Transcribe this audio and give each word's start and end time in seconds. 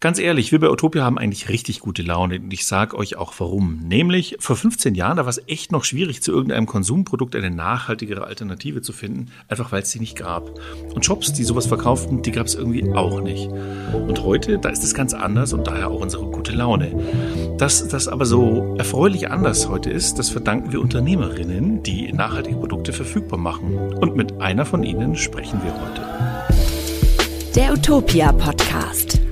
Ganz 0.00 0.20
ehrlich, 0.20 0.52
wir 0.52 0.60
bei 0.60 0.70
Utopia 0.70 1.02
haben 1.02 1.18
eigentlich 1.18 1.48
richtig 1.48 1.80
gute 1.80 2.02
Laune 2.02 2.38
und 2.38 2.52
ich 2.52 2.68
sage 2.68 2.96
euch 2.96 3.16
auch 3.16 3.34
warum. 3.38 3.80
Nämlich 3.80 4.36
vor 4.38 4.54
15 4.54 4.94
Jahren, 4.94 5.16
da 5.16 5.24
war 5.24 5.30
es 5.30 5.42
echt 5.48 5.72
noch 5.72 5.82
schwierig, 5.82 6.22
zu 6.22 6.30
irgendeinem 6.30 6.66
Konsumprodukt 6.66 7.34
eine 7.34 7.50
nachhaltigere 7.50 8.22
Alternative 8.22 8.80
zu 8.80 8.92
finden, 8.92 9.32
einfach 9.48 9.72
weil 9.72 9.82
es 9.82 9.90
sie 9.90 9.98
nicht 9.98 10.16
gab. 10.16 10.52
Und 10.94 11.04
Shops, 11.04 11.32
die 11.32 11.42
sowas 11.42 11.66
verkauften, 11.66 12.22
die 12.22 12.30
gab 12.30 12.46
es 12.46 12.54
irgendwie 12.54 12.88
auch 12.92 13.20
nicht. 13.20 13.48
Und 13.92 14.22
heute, 14.22 14.60
da 14.60 14.68
ist 14.68 14.84
es 14.84 14.94
ganz 14.94 15.14
anders 15.14 15.52
und 15.52 15.66
daher 15.66 15.88
auch 15.88 16.00
unsere 16.00 16.26
gute 16.26 16.52
Laune. 16.52 17.56
Dass 17.58 17.88
das 17.88 18.06
aber 18.06 18.24
so 18.24 18.76
erfreulich 18.78 19.32
anders 19.32 19.68
heute 19.68 19.90
ist, 19.90 20.20
das 20.20 20.30
verdanken 20.30 20.70
wir 20.70 20.80
Unternehmerinnen, 20.80 21.82
die 21.82 22.12
nachhaltige 22.12 22.56
Produkte 22.56 22.92
verfügbar 22.92 23.40
machen. 23.40 23.76
Und 23.94 24.14
mit 24.14 24.40
einer 24.40 24.64
von 24.64 24.84
ihnen 24.84 25.16
sprechen 25.16 25.60
wir 25.64 25.74
heute. 25.74 26.02
Der 27.56 27.72
Utopia 27.72 28.30
Podcast. 28.30 29.18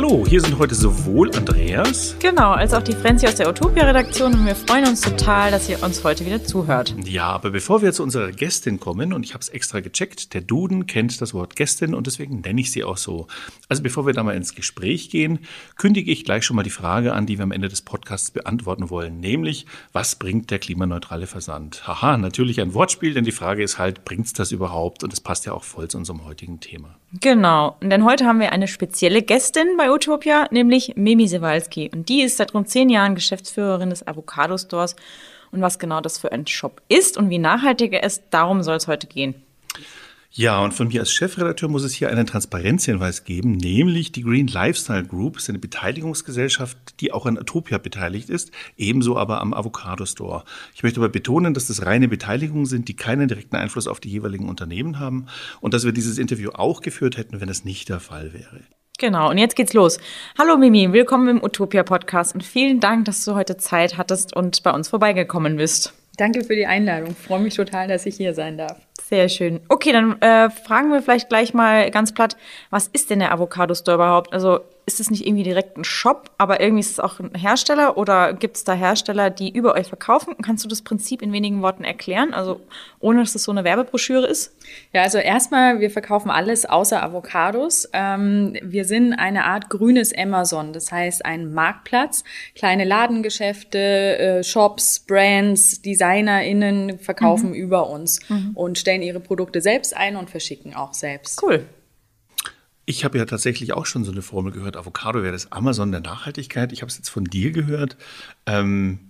Hallo, 0.00 0.24
hier 0.24 0.40
sind 0.40 0.56
heute 0.60 0.76
sowohl 0.76 1.28
Andreas. 1.34 2.14
Genau, 2.20 2.52
als 2.52 2.72
auch 2.72 2.82
die 2.82 2.92
Frenzi 2.92 3.26
aus 3.26 3.34
der 3.34 3.48
Utopia-Redaktion 3.48 4.32
und 4.32 4.46
wir 4.46 4.54
freuen 4.54 4.86
uns 4.86 5.00
total, 5.00 5.50
dass 5.50 5.68
ihr 5.68 5.82
uns 5.82 6.04
heute 6.04 6.24
wieder 6.24 6.44
zuhört. 6.44 6.94
Ja, 7.04 7.24
aber 7.24 7.50
bevor 7.50 7.82
wir 7.82 7.92
zu 7.92 8.04
unserer 8.04 8.30
Gästin 8.30 8.78
kommen, 8.78 9.12
und 9.12 9.24
ich 9.24 9.34
habe 9.34 9.42
es 9.42 9.48
extra 9.48 9.80
gecheckt, 9.80 10.34
der 10.34 10.40
Duden 10.40 10.86
kennt 10.86 11.20
das 11.20 11.34
Wort 11.34 11.56
Gästin 11.56 11.94
und 11.94 12.06
deswegen 12.06 12.42
nenne 12.42 12.60
ich 12.60 12.70
sie 12.70 12.84
auch 12.84 12.96
so. 12.96 13.26
Also 13.68 13.82
bevor 13.82 14.06
wir 14.06 14.12
da 14.12 14.22
mal 14.22 14.36
ins 14.36 14.54
Gespräch 14.54 15.10
gehen, 15.10 15.40
kündige 15.76 16.12
ich 16.12 16.24
gleich 16.24 16.44
schon 16.44 16.54
mal 16.54 16.62
die 16.62 16.70
Frage 16.70 17.12
an, 17.12 17.26
die 17.26 17.36
wir 17.36 17.42
am 17.42 17.50
Ende 17.50 17.68
des 17.68 17.82
Podcasts 17.82 18.30
beantworten 18.30 18.90
wollen, 18.90 19.18
nämlich, 19.18 19.66
was 19.92 20.14
bringt 20.14 20.52
der 20.52 20.60
klimaneutrale 20.60 21.26
Versand? 21.26 21.88
Haha, 21.88 22.18
natürlich 22.18 22.60
ein 22.60 22.72
Wortspiel, 22.72 23.14
denn 23.14 23.24
die 23.24 23.32
Frage 23.32 23.64
ist 23.64 23.78
halt, 23.78 24.04
bringt's 24.04 24.32
das 24.32 24.52
überhaupt? 24.52 25.02
Und 25.02 25.12
das 25.12 25.20
passt 25.20 25.44
ja 25.44 25.54
auch 25.54 25.64
voll 25.64 25.88
zu 25.88 25.98
unserem 25.98 26.24
heutigen 26.24 26.60
Thema. 26.60 26.94
Genau, 27.12 27.76
denn 27.80 28.04
heute 28.04 28.26
haben 28.26 28.38
wir 28.38 28.52
eine 28.52 28.68
spezielle 28.68 29.22
Gästin 29.22 29.78
bei 29.78 29.90
Utopia, 29.90 30.46
nämlich 30.50 30.92
Mimi 30.96 31.26
Sewalski. 31.26 31.90
Und 31.90 32.10
die 32.10 32.20
ist 32.20 32.36
seit 32.36 32.52
rund 32.52 32.68
zehn 32.68 32.90
Jahren 32.90 33.14
Geschäftsführerin 33.14 33.88
des 33.88 34.06
Avocado 34.06 34.58
Stores. 34.58 34.94
Und 35.50 35.62
was 35.62 35.78
genau 35.78 36.02
das 36.02 36.18
für 36.18 36.32
ein 36.32 36.46
Shop 36.46 36.82
ist 36.88 37.16
und 37.16 37.30
wie 37.30 37.38
nachhaltig 37.38 37.94
er 37.94 38.02
ist, 38.02 38.24
darum 38.28 38.62
soll 38.62 38.76
es 38.76 38.88
heute 38.88 39.06
gehen. 39.06 39.34
Ja, 40.30 40.62
und 40.62 40.74
von 40.74 40.88
mir 40.88 41.00
als 41.00 41.10
Chefredakteur 41.10 41.70
muss 41.70 41.84
es 41.84 41.94
hier 41.94 42.10
einen 42.10 42.26
Transparenzhinweis 42.26 43.24
geben, 43.24 43.52
nämlich 43.52 44.12
die 44.12 44.22
Green 44.22 44.46
Lifestyle 44.46 45.04
Group 45.04 45.38
ist 45.38 45.48
eine 45.48 45.58
Beteiligungsgesellschaft, 45.58 47.00
die 47.00 47.12
auch 47.12 47.24
an 47.24 47.38
Atopia 47.38 47.78
beteiligt 47.78 48.28
ist, 48.28 48.52
ebenso 48.76 49.16
aber 49.16 49.40
am 49.40 49.54
Avocado 49.54 50.04
Store. 50.04 50.44
Ich 50.74 50.82
möchte 50.82 51.00
aber 51.00 51.08
betonen, 51.08 51.54
dass 51.54 51.68
das 51.68 51.86
reine 51.86 52.08
Beteiligungen 52.08 52.66
sind, 52.66 52.88
die 52.88 52.96
keinen 52.96 53.26
direkten 53.26 53.56
Einfluss 53.56 53.88
auf 53.88 54.00
die 54.00 54.10
jeweiligen 54.10 54.50
Unternehmen 54.50 54.98
haben 54.98 55.26
und 55.62 55.72
dass 55.72 55.84
wir 55.84 55.92
dieses 55.92 56.18
Interview 56.18 56.50
auch 56.50 56.82
geführt 56.82 57.16
hätten, 57.16 57.40
wenn 57.40 57.48
das 57.48 57.64
nicht 57.64 57.88
der 57.88 58.00
Fall 58.00 58.34
wäre. 58.34 58.60
Genau, 58.98 59.30
und 59.30 59.38
jetzt 59.38 59.56
geht's 59.56 59.72
los. 59.72 59.98
Hallo 60.38 60.58
Mimi, 60.58 60.92
willkommen 60.92 61.28
im 61.28 61.42
Utopia 61.42 61.84
Podcast 61.84 62.34
und 62.34 62.44
vielen 62.44 62.80
Dank, 62.80 63.06
dass 63.06 63.24
du 63.24 63.34
heute 63.34 63.56
Zeit 63.56 63.96
hattest 63.96 64.36
und 64.36 64.62
bei 64.62 64.72
uns 64.72 64.88
vorbeigekommen 64.88 65.56
bist. 65.56 65.94
Danke 66.18 66.44
für 66.44 66.56
die 66.56 66.66
Einladung. 66.66 67.14
freue 67.14 67.40
mich 67.40 67.54
total, 67.54 67.88
dass 67.88 68.04
ich 68.04 68.16
hier 68.16 68.34
sein 68.34 68.58
darf. 68.58 68.87
Sehr 69.08 69.30
schön. 69.30 69.60
Okay, 69.70 69.92
dann 69.92 70.20
äh, 70.20 70.50
fragen 70.50 70.92
wir 70.92 71.00
vielleicht 71.00 71.30
gleich 71.30 71.54
mal 71.54 71.90
ganz 71.90 72.12
platt, 72.12 72.36
was 72.68 72.88
ist 72.88 73.08
denn 73.08 73.20
der 73.20 73.32
Avocado 73.32 73.74
Store 73.74 73.94
überhaupt? 73.94 74.34
Also 74.34 74.60
ist 74.88 75.00
es 75.00 75.10
nicht 75.10 75.26
irgendwie 75.26 75.42
direkt 75.42 75.76
ein 75.76 75.84
Shop, 75.84 76.30
aber 76.38 76.62
irgendwie 76.62 76.80
ist 76.80 76.92
es 76.92 76.98
auch 76.98 77.20
ein 77.20 77.34
Hersteller 77.34 77.98
oder 77.98 78.32
gibt 78.32 78.56
es 78.56 78.64
da 78.64 78.72
Hersteller, 78.72 79.28
die 79.28 79.54
über 79.54 79.74
euch 79.74 79.88
verkaufen? 79.88 80.34
Kannst 80.42 80.64
du 80.64 80.68
das 80.68 80.80
Prinzip 80.80 81.20
in 81.20 81.30
wenigen 81.30 81.60
Worten 81.60 81.84
erklären? 81.84 82.32
Also 82.32 82.62
ohne, 82.98 83.20
dass 83.20 83.34
es 83.34 83.44
so 83.44 83.52
eine 83.52 83.64
Werbebroschüre 83.64 84.26
ist? 84.26 84.56
Ja, 84.94 85.02
also 85.02 85.18
erstmal, 85.18 85.80
wir 85.80 85.90
verkaufen 85.90 86.30
alles 86.30 86.64
außer 86.64 87.02
Avocados. 87.02 87.90
Ähm, 87.92 88.56
wir 88.62 88.86
sind 88.86 89.12
eine 89.12 89.44
Art 89.44 89.68
grünes 89.68 90.16
Amazon, 90.16 90.72
das 90.72 90.90
heißt 90.90 91.26
ein 91.26 91.52
Marktplatz. 91.52 92.24
Kleine 92.54 92.84
Ladengeschäfte, 92.84 93.78
äh, 93.78 94.42
Shops, 94.42 95.00
Brands, 95.00 95.82
DesignerInnen 95.82 96.98
verkaufen 96.98 97.50
mhm. 97.50 97.56
über 97.56 97.90
uns 97.90 98.20
mhm. 98.30 98.52
und 98.54 98.78
stellen 98.78 99.02
ihre 99.02 99.20
Produkte 99.20 99.60
selbst 99.60 99.94
ein 99.94 100.16
und 100.16 100.30
verschicken 100.30 100.74
auch 100.74 100.94
selbst. 100.94 101.42
Cool. 101.42 101.66
Ich 102.90 103.04
habe 103.04 103.18
ja 103.18 103.26
tatsächlich 103.26 103.74
auch 103.74 103.84
schon 103.84 104.02
so 104.02 104.10
eine 104.12 104.22
Formel 104.22 104.50
gehört, 104.50 104.78
Avocado 104.78 105.22
wäre 105.22 105.32
das 105.32 105.52
Amazon 105.52 105.92
der 105.92 106.00
Nachhaltigkeit. 106.00 106.72
Ich 106.72 106.80
habe 106.80 106.88
es 106.88 106.96
jetzt 106.96 107.10
von 107.10 107.24
dir 107.24 107.50
gehört. 107.50 107.98
Ähm, 108.46 109.00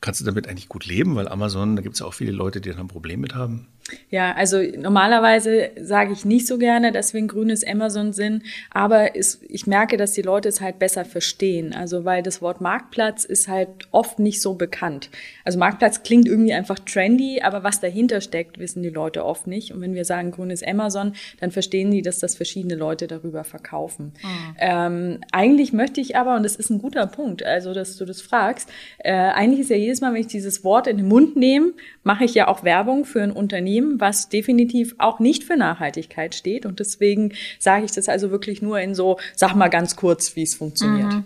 kannst 0.00 0.22
du 0.22 0.24
damit 0.24 0.48
eigentlich 0.48 0.70
gut 0.70 0.86
leben? 0.86 1.14
Weil 1.14 1.28
Amazon, 1.28 1.76
da 1.76 1.82
gibt 1.82 1.92
es 1.92 2.00
ja 2.00 2.06
auch 2.06 2.14
viele 2.14 2.32
Leute, 2.32 2.62
die 2.62 2.70
dann 2.70 2.78
ein 2.78 2.88
Problem 2.88 3.20
mit 3.20 3.34
haben. 3.34 3.68
Ja, 4.10 4.32
also 4.34 4.60
normalerweise 4.76 5.70
sage 5.80 6.12
ich 6.12 6.24
nicht 6.24 6.46
so 6.46 6.58
gerne, 6.58 6.92
dass 6.92 7.14
wir 7.14 7.20
ein 7.20 7.28
grünes 7.28 7.66
Amazon 7.66 8.12
sind, 8.12 8.42
aber 8.70 9.16
es, 9.16 9.40
ich 9.48 9.66
merke, 9.66 9.96
dass 9.96 10.12
die 10.12 10.22
Leute 10.22 10.48
es 10.48 10.60
halt 10.60 10.78
besser 10.78 11.04
verstehen. 11.04 11.74
Also 11.74 12.04
weil 12.04 12.22
das 12.22 12.42
Wort 12.42 12.60
Marktplatz 12.60 13.24
ist 13.24 13.48
halt 13.48 13.68
oft 13.90 14.18
nicht 14.18 14.40
so 14.40 14.54
bekannt. 14.54 15.10
Also 15.44 15.58
Marktplatz 15.58 16.02
klingt 16.02 16.28
irgendwie 16.28 16.52
einfach 16.52 16.78
trendy, 16.78 17.40
aber 17.42 17.64
was 17.64 17.80
dahinter 17.80 18.20
steckt, 18.20 18.58
wissen 18.58 18.82
die 18.82 18.90
Leute 18.90 19.24
oft 19.24 19.46
nicht. 19.46 19.72
Und 19.72 19.80
wenn 19.80 19.94
wir 19.94 20.04
sagen 20.04 20.30
grünes 20.30 20.62
Amazon, 20.62 21.14
dann 21.40 21.50
verstehen 21.50 21.90
die, 21.90 22.02
dass 22.02 22.18
das 22.18 22.34
verschiedene 22.34 22.74
Leute 22.74 23.06
darüber 23.06 23.44
verkaufen. 23.44 24.12
Mhm. 24.22 24.56
Ähm, 24.58 25.20
eigentlich 25.32 25.72
möchte 25.72 26.00
ich 26.00 26.16
aber, 26.16 26.36
und 26.36 26.42
das 26.42 26.56
ist 26.56 26.70
ein 26.70 26.80
guter 26.80 27.06
Punkt, 27.06 27.42
also 27.42 27.72
dass 27.74 27.96
du 27.96 28.04
das 28.04 28.20
fragst, 28.20 28.68
äh, 28.98 29.12
eigentlich 29.12 29.60
ist 29.60 29.70
ja 29.70 29.76
jedes 29.76 30.00
Mal, 30.00 30.12
wenn 30.12 30.20
ich 30.20 30.26
dieses 30.26 30.64
Wort 30.64 30.86
in 30.86 30.98
den 30.98 31.08
Mund 31.08 31.36
nehme, 31.36 31.72
mache 32.02 32.24
ich 32.24 32.34
ja 32.34 32.48
auch 32.48 32.64
Werbung 32.64 33.04
für 33.04 33.22
ein 33.22 33.32
Unternehmen 33.32 33.77
Unternehmen, 33.78 34.00
was 34.00 34.28
definitiv 34.28 34.94
auch 34.98 35.20
nicht 35.20 35.44
für 35.44 35.56
Nachhaltigkeit 35.56 36.34
steht. 36.34 36.66
Und 36.66 36.80
deswegen 36.80 37.32
sage 37.58 37.84
ich 37.84 37.92
das 37.92 38.08
also 38.08 38.30
wirklich 38.30 38.62
nur 38.62 38.80
in 38.80 38.94
so, 38.94 39.18
sag 39.34 39.54
mal 39.54 39.68
ganz 39.68 39.96
kurz, 39.96 40.36
wie 40.36 40.42
es 40.42 40.54
funktioniert. 40.54 41.12
Mhm. 41.12 41.24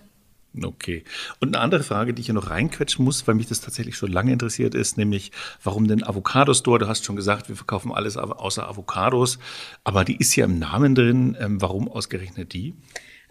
Okay. 0.63 1.03
Und 1.41 1.55
eine 1.55 1.65
andere 1.65 1.83
Frage, 1.83 2.13
die 2.13 2.21
ich 2.21 2.27
hier 2.27 2.35
noch 2.35 2.51
reinquetschen 2.51 3.05
muss, 3.05 3.27
weil 3.27 3.35
mich 3.35 3.47
das 3.47 3.63
tatsächlich 3.63 3.97
schon 3.97 4.13
lange 4.13 4.33
interessiert 4.33 4.75
ist, 4.75 4.99
nämlich, 4.99 5.33
warum 5.63 5.89
denn 5.89 6.05
Avocado 6.05 6.53
Store? 6.53 6.79
Du 6.79 6.89
hast 6.89 7.05
schon 7.05 7.17
gesagt, 7.17 7.49
wir 7.49 7.57
verkaufen 7.57 7.91
alles 7.91 8.19
außer 8.19 8.69
Avocados, 8.69 9.39
aber 9.83 10.05
die 10.05 10.17
ist 10.17 10.37
ja 10.37 10.45
im 10.45 10.59
Namen 10.59 10.95
drin. 10.95 11.37
Ähm, 11.41 11.63
warum 11.63 11.89
ausgerechnet 11.89 12.53
die? 12.53 12.75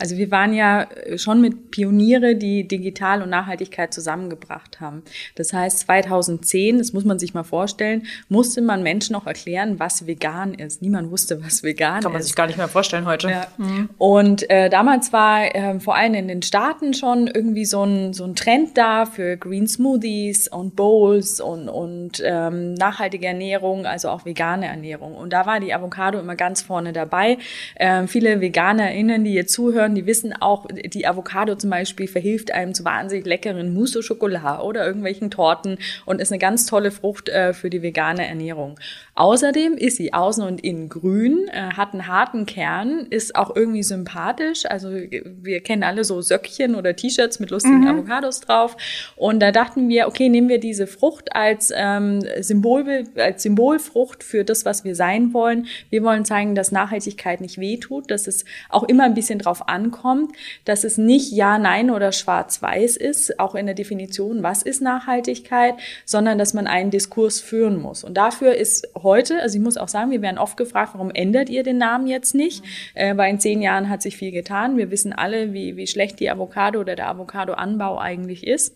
Also 0.02 0.18
wir 0.18 0.32
waren 0.32 0.54
ja 0.54 0.84
äh, 0.84 1.18
schon 1.20 1.42
mit 1.42 1.70
Pioniere, 1.70 2.36
die 2.36 2.68
Digital 2.68 3.22
und 3.22 3.30
Nachhaltigkeit 3.30 3.94
zusammengebracht 3.94 4.82
haben. 4.82 5.04
Das 5.36 5.54
heißt, 5.54 5.80
2010, 5.82 6.80
das 6.80 6.92
muss 6.92 7.06
man 7.06 7.20
sich 7.20 7.36
mal 7.36 7.44
vorstellen, 7.44 8.08
musste 8.28 8.62
man 8.62 8.82
Menschen 8.82 9.16
auch 9.16 9.28
erklären, 9.28 9.80
was 9.80 10.08
vegan 10.08 10.56
ist. 10.56 10.82
Niemand 10.82 11.12
wusste, 11.12 11.44
was 11.44 11.62
vegan 11.62 12.00
ist. 12.00 12.04
Kann 12.04 12.12
man 12.14 12.22
ist. 12.22 12.28
sich 12.28 12.36
gar 12.36 12.48
nicht 12.48 12.58
mehr 12.58 12.68
vorstellen 12.68 13.06
heute. 13.06 13.30
Ja. 13.30 13.48
Mhm. 13.58 13.90
Und 14.00 14.50
äh, 14.50 14.70
damals 14.70 15.14
war 15.14 15.56
äh, 15.56 15.80
vor 15.80 15.96
allem 15.96 16.16
in 16.16 16.28
den 16.28 16.42
Staaten 16.42 16.96
schon 16.96 17.28
irgendwie 17.28 17.66
so 17.66 17.84
ein, 17.84 18.14
so 18.14 18.24
ein 18.24 18.36
Trend 18.36 18.78
da 18.78 19.06
für 19.06 19.38
Green 19.38 19.68
Smoothies 19.68 20.48
und 20.48 20.76
Bowls 20.76 21.40
und, 21.40 21.70
und 21.70 22.24
ähm, 22.26 22.74
nachhaltige 22.74 23.28
Ernährung, 23.28 23.86
also 23.86 24.10
auch 24.10 24.26
vegane 24.26 24.66
Ernährung. 24.66 25.16
Und 25.16 25.32
da 25.32 25.46
war 25.46 25.60
die 25.60 25.74
Avocado 25.74 26.20
immer 26.20 26.36
ganz 26.36 26.64
vorne 26.64 26.92
dabei. 26.92 27.38
Ähm, 27.78 28.08
viele 28.08 28.42
VeganerInnen, 28.42 29.24
die 29.24 29.34
jetzt 29.34 29.54
zuhören, 29.54 29.91
hören, 29.92 29.96
die 29.96 30.06
wissen 30.06 30.34
auch, 30.40 30.66
die 30.68 31.08
Avocado 31.08 31.56
zum 31.56 31.70
Beispiel 31.70 32.08
verhilft 32.08 32.54
einem 32.54 32.74
zu 32.74 32.84
wahnsinnig 32.86 33.26
leckeren 33.26 33.74
Mousse 33.74 34.00
au 34.00 34.02
Chocolat 34.02 34.62
oder 34.62 34.86
irgendwelchen 34.86 35.32
Torten 35.32 35.78
und 36.06 36.22
ist 36.22 36.32
eine 36.32 36.40
ganz 36.40 36.66
tolle 36.66 36.92
Frucht 36.92 37.30
äh, 37.30 37.54
für 37.54 37.70
die 37.70 37.82
vegane 37.82 38.28
Ernährung. 38.28 38.80
Außerdem 39.16 39.74
ist 39.74 39.98
sie 39.98 40.14
außen 40.14 40.44
und 40.44 40.62
innen 40.62 40.90
grün, 40.90 41.48
äh, 41.52 41.74
hat 41.74 41.94
einen 41.94 42.08
harten 42.08 42.46
Kern, 42.46 43.08
ist 43.10 43.36
auch 43.36 43.56
irgendwie 43.56 43.84
sympathisch. 43.84 44.66
Also 44.66 44.90
wir 44.90 45.62
kennen 45.62 45.84
alle 45.84 46.04
so 46.04 46.22
Söckchen 46.22 46.76
oder 46.76 46.96
T-Shirts 46.96 47.40
mit 47.40 47.52
lustigen 47.52 47.82
mhm. 47.82 47.88
Avocados 47.88 48.40
drauf. 48.40 48.78
Und 49.16 49.40
da 49.42 49.52
dachten 49.52 49.90
wir, 49.90 50.08
okay, 50.08 50.30
nehmen 50.30 50.50
wir 50.50 50.60
diese 50.60 50.88
Frucht 50.88 51.36
als 51.36 51.72
ähm, 51.76 52.22
Symbol, 52.40 53.04
als 53.16 53.44
Symbolfrucht 53.44 54.24
für 54.24 54.44
das, 54.44 54.66
was 54.66 54.84
wir 54.84 54.96
sein 54.96 55.34
wollen. 55.34 55.68
Wir 55.90 56.04
wollen 56.04 56.26
zeigen, 56.26 56.56
dass 56.56 56.72
Nachhaltigkeit 56.72 57.42
nicht 57.42 57.60
wehtut, 57.60 58.10
dass 58.10 58.28
es 58.28 58.46
auch 58.70 58.84
immer 58.84 59.04
ein 59.04 59.14
bisschen 59.14 59.40
drauf 59.40 59.68
ankommt, 59.82 60.36
dass 60.66 60.84
es 60.84 60.98
nicht 60.98 61.32
ja, 61.32 61.58
nein 61.58 61.90
oder 61.90 62.12
schwarz-weiß 62.12 62.98
ist, 62.98 63.40
auch 63.40 63.56
in 63.56 63.66
der 63.66 63.76
Definition, 63.76 64.44
was 64.44 64.62
ist 64.62 64.82
Nachhaltigkeit, 64.82 65.76
sondern 66.06 66.38
dass 66.38 66.54
man 66.54 66.68
einen 66.68 66.92
Diskurs 66.92 67.40
führen 67.40 67.82
muss. 67.82 68.04
Und 68.04 68.16
dafür 68.16 68.56
ist 68.56 68.88
heute, 69.02 69.42
also 69.42 69.58
ich 69.58 69.64
muss 69.64 69.78
auch 69.78 69.88
sagen, 69.88 70.12
wir 70.12 70.22
werden 70.22 70.38
oft 70.38 70.58
gefragt, 70.58 70.92
warum 70.94 71.12
ändert 71.12 71.50
ihr 71.50 71.64
den 71.64 71.78
Namen 71.78 72.08
jetzt 72.08 72.36
nicht? 72.36 72.64
Mhm. 72.64 72.70
Äh, 72.94 73.18
weil 73.18 73.32
in 73.32 73.40
zehn 73.40 73.62
Jahren 73.62 73.90
hat 73.90 74.02
sich 74.02 74.18
viel 74.18 74.32
getan. 74.32 74.78
Wir 74.78 74.92
wissen 74.92 75.14
alle, 75.14 75.54
wie, 75.54 75.78
wie 75.78 75.88
schlecht 75.88 76.20
die 76.20 76.30
Avocado 76.30 76.80
oder 76.80 76.96
der 76.96 77.10
Avocadoanbau 77.10 77.98
eigentlich 77.98 78.46
ist. 78.46 78.76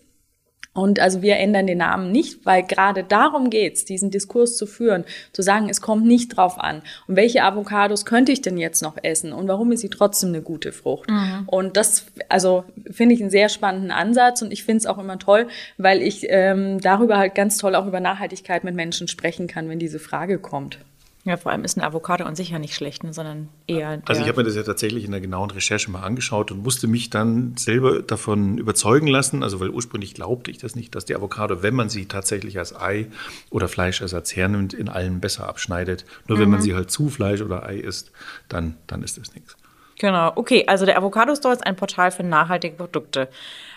Und 0.76 1.00
also 1.00 1.22
wir 1.22 1.36
ändern 1.36 1.66
den 1.66 1.78
Namen 1.78 2.12
nicht, 2.12 2.44
weil 2.44 2.62
gerade 2.62 3.02
darum 3.02 3.50
geht's, 3.50 3.84
diesen 3.84 4.10
Diskurs 4.10 4.56
zu 4.56 4.66
führen, 4.66 5.04
zu 5.32 5.42
sagen, 5.42 5.68
es 5.68 5.80
kommt 5.80 6.04
nicht 6.04 6.36
drauf 6.36 6.58
an. 6.60 6.82
Und 7.08 7.16
welche 7.16 7.42
Avocados 7.42 8.04
könnte 8.04 8.32
ich 8.32 8.42
denn 8.42 8.58
jetzt 8.58 8.82
noch 8.82 8.96
essen? 9.02 9.32
Und 9.32 9.48
warum 9.48 9.72
ist 9.72 9.80
sie 9.80 9.88
trotzdem 9.88 10.28
eine 10.30 10.42
gute 10.42 10.72
Frucht? 10.72 11.10
Mhm. 11.10 11.44
Und 11.46 11.76
das, 11.76 12.06
also 12.28 12.64
finde 12.90 13.14
ich 13.14 13.20
einen 13.22 13.30
sehr 13.30 13.48
spannenden 13.48 13.90
Ansatz 13.90 14.42
und 14.42 14.52
ich 14.52 14.64
finde 14.64 14.78
es 14.78 14.86
auch 14.86 14.98
immer 14.98 15.18
toll, 15.18 15.48
weil 15.78 16.02
ich 16.02 16.26
ähm, 16.28 16.80
darüber 16.80 17.16
halt 17.16 17.34
ganz 17.34 17.56
toll 17.56 17.74
auch 17.74 17.86
über 17.86 18.00
Nachhaltigkeit 18.00 18.62
mit 18.62 18.74
Menschen 18.74 19.08
sprechen 19.08 19.46
kann, 19.46 19.68
wenn 19.68 19.78
diese 19.78 19.98
Frage 19.98 20.38
kommt. 20.38 20.78
Ja, 21.26 21.36
vor 21.36 21.50
allem 21.50 21.64
ist 21.64 21.76
ein 21.76 21.82
Avocado 21.82 22.24
an 22.24 22.36
sich 22.36 22.50
ja 22.50 22.60
nicht 22.60 22.76
schlecht, 22.76 23.02
ne, 23.02 23.12
sondern 23.12 23.48
eher. 23.66 24.00
Also 24.06 24.22
ich 24.22 24.28
habe 24.28 24.38
mir 24.38 24.44
das 24.44 24.54
ja 24.54 24.62
tatsächlich 24.62 25.04
in 25.04 25.10
der 25.10 25.20
genauen 25.20 25.50
Recherche 25.50 25.90
mal 25.90 26.04
angeschaut 26.04 26.52
und 26.52 26.62
musste 26.62 26.86
mich 26.86 27.10
dann 27.10 27.56
selber 27.56 28.00
davon 28.00 28.58
überzeugen 28.58 29.08
lassen, 29.08 29.42
also 29.42 29.58
weil 29.58 29.70
ursprünglich 29.70 30.14
glaubte 30.14 30.52
ich 30.52 30.58
das 30.58 30.76
nicht, 30.76 30.94
dass 30.94 31.04
die 31.04 31.16
Avocado, 31.16 31.64
wenn 31.64 31.74
man 31.74 31.88
sie 31.88 32.06
tatsächlich 32.06 32.60
als 32.60 32.76
Ei 32.76 33.08
oder 33.50 33.66
Fleischersatz 33.66 34.36
hernimmt, 34.36 34.72
in 34.72 34.88
allem 34.88 35.18
besser 35.18 35.48
abschneidet. 35.48 36.04
Nur 36.28 36.38
mhm. 36.38 36.42
wenn 36.42 36.50
man 36.50 36.60
mhm. 36.60 36.62
sie 36.64 36.74
halt 36.76 36.92
zu 36.92 37.08
Fleisch 37.08 37.40
oder 37.40 37.66
Ei 37.66 37.78
isst, 37.78 38.12
dann, 38.48 38.76
dann 38.86 39.02
ist 39.02 39.18
das 39.18 39.34
nichts. 39.34 39.56
Genau, 39.98 40.30
okay, 40.36 40.64
also 40.68 40.86
der 40.86 40.96
Avocado 40.96 41.34
Store 41.34 41.54
ist 41.54 41.66
ein 41.66 41.74
Portal 41.74 42.12
für 42.12 42.22
nachhaltige 42.22 42.76
Produkte. 42.76 43.28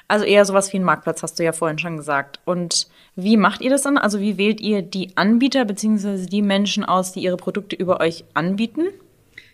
Also 0.08 0.24
eher 0.24 0.46
sowas 0.46 0.72
wie 0.72 0.78
ein 0.78 0.84
Marktplatz, 0.84 1.24
hast 1.24 1.40
du 1.40 1.44
ja 1.44 1.52
vorhin 1.52 1.80
schon 1.80 1.98
gesagt. 1.98 2.42
Und 2.46 2.88
wie 3.24 3.38
macht 3.38 3.62
ihr 3.62 3.70
das 3.70 3.84
dann? 3.84 3.98
Also 3.98 4.20
wie 4.20 4.38
wählt 4.38 4.62
ihr 4.62 4.82
die 4.82 5.16
Anbieter 5.16 5.66
bzw. 5.66 6.26
die 6.26 6.42
Menschen 6.42 6.84
aus, 6.84 7.12
die 7.12 7.22
ihre 7.22 7.38
Produkte 7.38 7.76
über 7.76 8.00
euch 8.00 8.24
anbieten? 8.34 8.88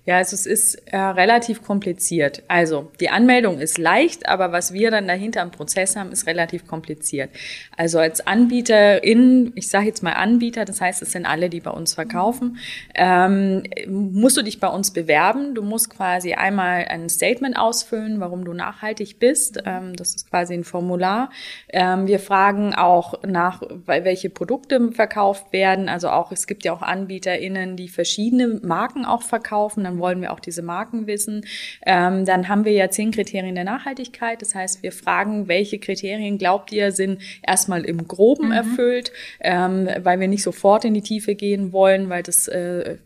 Ja, 0.05 0.17
also 0.17 0.35
es 0.35 0.45
ist 0.45 0.75
äh, 0.91 0.97
relativ 0.97 1.63
kompliziert. 1.63 2.43
Also 2.47 2.91
die 2.99 3.09
Anmeldung 3.09 3.59
ist 3.59 3.79
leicht, 3.79 4.29
aber 4.29 4.51
was 4.51 4.71
wir 4.71 4.91
dann 4.91 5.07
dahinter 5.07 5.41
im 5.41 5.49
Prozess 5.49 5.95
haben, 5.95 6.11
ist 6.11 6.27
relativ 6.27 6.67
kompliziert. 6.67 7.31
Also 7.75 7.97
als 7.97 8.25
Anbieterin, 8.27 9.51
ich 9.55 9.67
sage 9.67 9.87
jetzt 9.87 10.03
mal 10.03 10.13
Anbieter, 10.13 10.63
das 10.63 10.79
heißt, 10.79 11.01
es 11.01 11.11
sind 11.11 11.25
alle, 11.25 11.49
die 11.49 11.59
bei 11.59 11.71
uns 11.71 11.95
verkaufen, 11.95 12.59
ähm, 12.93 13.63
musst 13.87 14.37
du 14.37 14.43
dich 14.43 14.59
bei 14.59 14.67
uns 14.67 14.91
bewerben. 14.91 15.55
Du 15.55 15.63
musst 15.63 15.89
quasi 15.89 16.33
einmal 16.33 16.85
ein 16.85 17.09
Statement 17.09 17.57
ausfüllen, 17.57 18.19
warum 18.19 18.45
du 18.45 18.53
nachhaltig 18.53 19.17
bist. 19.17 19.63
Ähm, 19.65 19.95
das 19.95 20.13
ist 20.13 20.29
quasi 20.29 20.53
ein 20.53 20.63
Formular. 20.63 21.31
Ähm, 21.69 22.05
wir 22.05 22.19
fragen 22.19 22.75
auch 22.75 23.23
nach, 23.23 23.63
welche 23.87 24.29
Produkte 24.29 24.91
verkauft 24.91 25.51
werden. 25.51 25.89
Also 25.89 26.09
auch, 26.09 26.31
es 26.31 26.45
gibt 26.45 26.63
ja 26.63 26.73
auch 26.73 26.83
AnbieterInnen, 26.83 27.75
die 27.75 27.89
verschiedene 27.89 28.59
Marken 28.61 29.03
auch 29.05 29.23
verkaufen. 29.23 29.83
Dann 29.83 29.94
dann 29.95 29.99
wollen 29.99 30.21
wir 30.21 30.31
auch 30.31 30.39
diese 30.39 30.61
Marken 30.61 31.07
wissen. 31.07 31.45
Ähm, 31.85 32.25
dann 32.25 32.47
haben 32.47 32.65
wir 32.65 32.71
ja 32.71 32.89
zehn 32.89 33.11
Kriterien 33.11 33.55
der 33.55 33.63
Nachhaltigkeit. 33.63 34.41
Das 34.41 34.55
heißt, 34.55 34.83
wir 34.83 34.91
fragen, 34.91 35.47
welche 35.47 35.79
Kriterien 35.79 36.37
glaubt 36.37 36.71
ihr 36.71 36.91
sind 36.91 37.21
erstmal 37.45 37.85
im 37.85 38.07
Groben 38.07 38.47
mhm. 38.47 38.51
erfüllt, 38.51 39.11
ähm, 39.39 39.87
weil 40.03 40.19
wir 40.19 40.27
nicht 40.27 40.43
sofort 40.43 40.85
in 40.85 40.93
die 40.93 41.01
Tiefe 41.01 41.35
gehen 41.35 41.71
wollen, 41.71 42.09
weil 42.09 42.23
das 42.23 42.47
äh, 42.47 42.97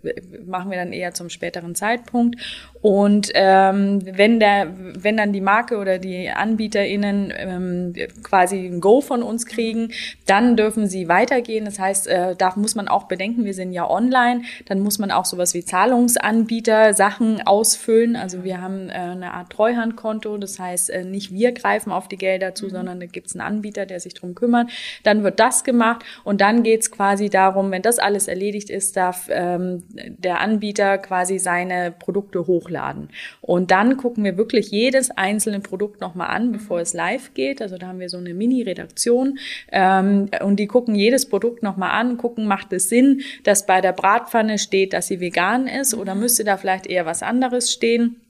machen 0.46 0.72
wir 0.72 0.78
dann 0.78 0.94
eher 0.94 1.14
zum 1.14 1.30
späteren 1.30 1.76
Zeitpunkt. 1.76 2.38
Und 2.82 3.30
ähm, 3.34 4.00
wenn 4.06 4.40
der, 4.40 4.68
wenn 4.98 5.18
dann 5.18 5.34
die 5.34 5.42
Marke 5.42 5.78
oder 5.78 5.98
die 5.98 6.30
AnbieterInnen 6.30 7.34
ähm, 7.36 7.94
quasi 8.24 8.66
ein 8.68 8.80
Go 8.80 9.02
von 9.02 9.22
uns 9.22 9.46
kriegen, 9.46 9.92
dann 10.26 10.56
dürfen 10.56 10.88
sie 10.88 11.10
weitergehen. 11.10 11.66
Das 11.66 11.78
heißt, 11.78 12.08
äh, 12.08 12.36
da 12.38 12.54
muss 12.56 12.76
man 12.76 12.88
auch 12.88 13.04
bedenken, 13.04 13.44
wir 13.44 13.54
sind 13.54 13.74
ja 13.74 13.90
online, 13.90 14.44
dann 14.66 14.80
muss 14.80 14.98
man 14.98 15.12
auch 15.12 15.26
sowas 15.26 15.54
wie 15.54 15.66
Zahlungsanbieter 15.66 16.79
Sachen 16.94 17.42
ausfüllen. 17.46 18.16
Also 18.16 18.44
wir 18.44 18.62
haben 18.62 18.90
äh, 18.90 18.94
eine 18.94 19.34
Art 19.34 19.52
Treuhandkonto, 19.52 20.38
das 20.38 20.60
heißt, 20.60 20.90
äh, 20.90 21.04
nicht 21.04 21.34
wir 21.34 21.52
greifen 21.52 21.92
auf 21.92 22.08
die 22.08 22.18
Gelder 22.18 22.56
zu, 22.56 22.66
mhm. 22.68 22.72
sondern 22.72 23.00
da 23.00 23.06
gibt 23.08 23.28
es 23.28 23.36
einen 23.36 23.42
Anbieter, 23.42 23.86
der 23.86 24.00
sich 24.00 24.14
drum 24.14 24.36
kümmert. 24.36 24.70
Dann 25.04 25.24
wird 25.24 25.40
das 25.40 25.64
gemacht 25.64 26.06
und 26.24 26.40
dann 26.40 26.64
geht 26.64 26.82
es 26.82 26.92
quasi 26.92 27.30
darum, 27.30 27.72
wenn 27.72 27.82
das 27.82 28.00
alles 28.00 28.28
erledigt 28.28 28.70
ist, 28.70 28.96
darf 28.96 29.28
ähm, 29.30 29.84
der 29.90 30.40
Anbieter 30.42 30.98
quasi 30.98 31.40
seine 31.40 31.92
Produkte 31.92 32.46
hoch 32.46 32.60
hochladen. 32.60 33.10
Und 33.42 33.72
dann 33.72 33.98
gucken 33.98 34.24
wir 34.24 34.38
wirklich 34.38 34.72
jedes 34.72 35.12
einzelne 35.12 35.60
Produkt 35.60 36.02
nochmal 36.02 36.30
an, 36.30 36.52
bevor 36.52 36.80
es 36.80 36.94
live 36.94 37.34
geht. 37.34 37.62
Also 37.62 37.78
da 37.78 37.88
haben 37.88 38.00
wir 38.00 38.10
so 38.10 38.18
eine 38.18 38.34
Mini-Redaktion 38.34 39.40
ähm, 39.72 40.30
und 40.42 40.58
die 40.58 40.68
gucken 40.68 40.96
jedes 40.96 41.28
Produkt 41.28 41.64
nochmal 41.64 41.92
an, 41.92 42.18
gucken, 42.18 42.46
macht 42.46 42.74
es 42.74 42.90
Sinn, 42.90 43.22
dass 43.44 43.66
bei 43.66 43.82
der 43.82 43.94
Bratpfanne 43.94 44.58
steht, 44.58 44.94
dass 44.94 45.08
sie 45.08 45.20
vegan 45.20 45.68
ist 45.68 45.94
oder 45.94 46.16
müsste 46.16 46.44
da 46.44 46.58
vielleicht 46.58 46.69
eher 46.88 47.06
was 47.06 47.24
anderes 47.24 47.72
stehen. 47.72 48.22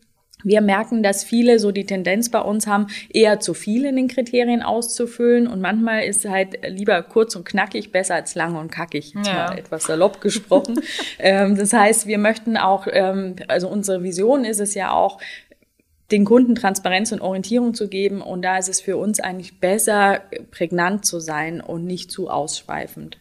Wir 0.44 0.62
merken, 0.62 1.04
dass 1.04 1.26
viele 1.26 1.60
so 1.60 1.72
die 1.72 1.86
Tendenz 1.86 2.32
bei 2.32 2.40
uns 2.40 2.66
haben, 2.66 2.88
eher 3.10 3.42
zu 3.42 3.54
viel 3.54 3.84
in 3.84 3.98
den 3.98 4.08
Kriterien 4.08 4.62
auszufüllen 4.62 5.48
und 5.48 5.60
manchmal 5.60 6.04
ist 6.04 6.28
halt 6.28 6.58
lieber 6.66 7.02
kurz 7.04 7.36
und 7.36 7.44
knackig 7.44 7.92
besser 7.92 8.16
als 8.16 8.36
lang 8.36 8.56
und 8.56 8.72
kackig, 8.72 9.14
jetzt 9.14 9.28
ja. 9.28 9.48
mal 9.48 9.60
etwas 9.60 9.84
salopp 9.84 10.22
gesprochen. 10.22 10.80
ähm, 11.20 11.58
das 11.58 11.74
heißt, 11.74 12.08
wir 12.08 12.18
möchten 12.20 12.56
auch, 12.56 12.88
ähm, 12.90 13.36
also 13.50 13.68
unsere 13.68 14.02
Vision 14.02 14.46
ist 14.46 14.62
es 14.62 14.76
ja 14.76 14.92
auch, 14.92 15.20
den 16.12 16.26
Kunden 16.26 16.56
Transparenz 16.56 17.12
und 17.12 17.22
Orientierung 17.22 17.74
zu 17.74 17.88
geben 17.88 18.22
und 18.22 18.42
da 18.42 18.58
ist 18.58 18.70
es 18.70 18.82
für 18.82 18.98
uns 18.98 19.20
eigentlich 19.20 19.60
besser, 19.60 20.22
prägnant 20.52 21.06
zu 21.06 21.20
sein 21.20 21.62
und 21.62 21.86
nicht 21.86 22.12
zu 22.12 22.30
ausschweifend. 22.30 23.20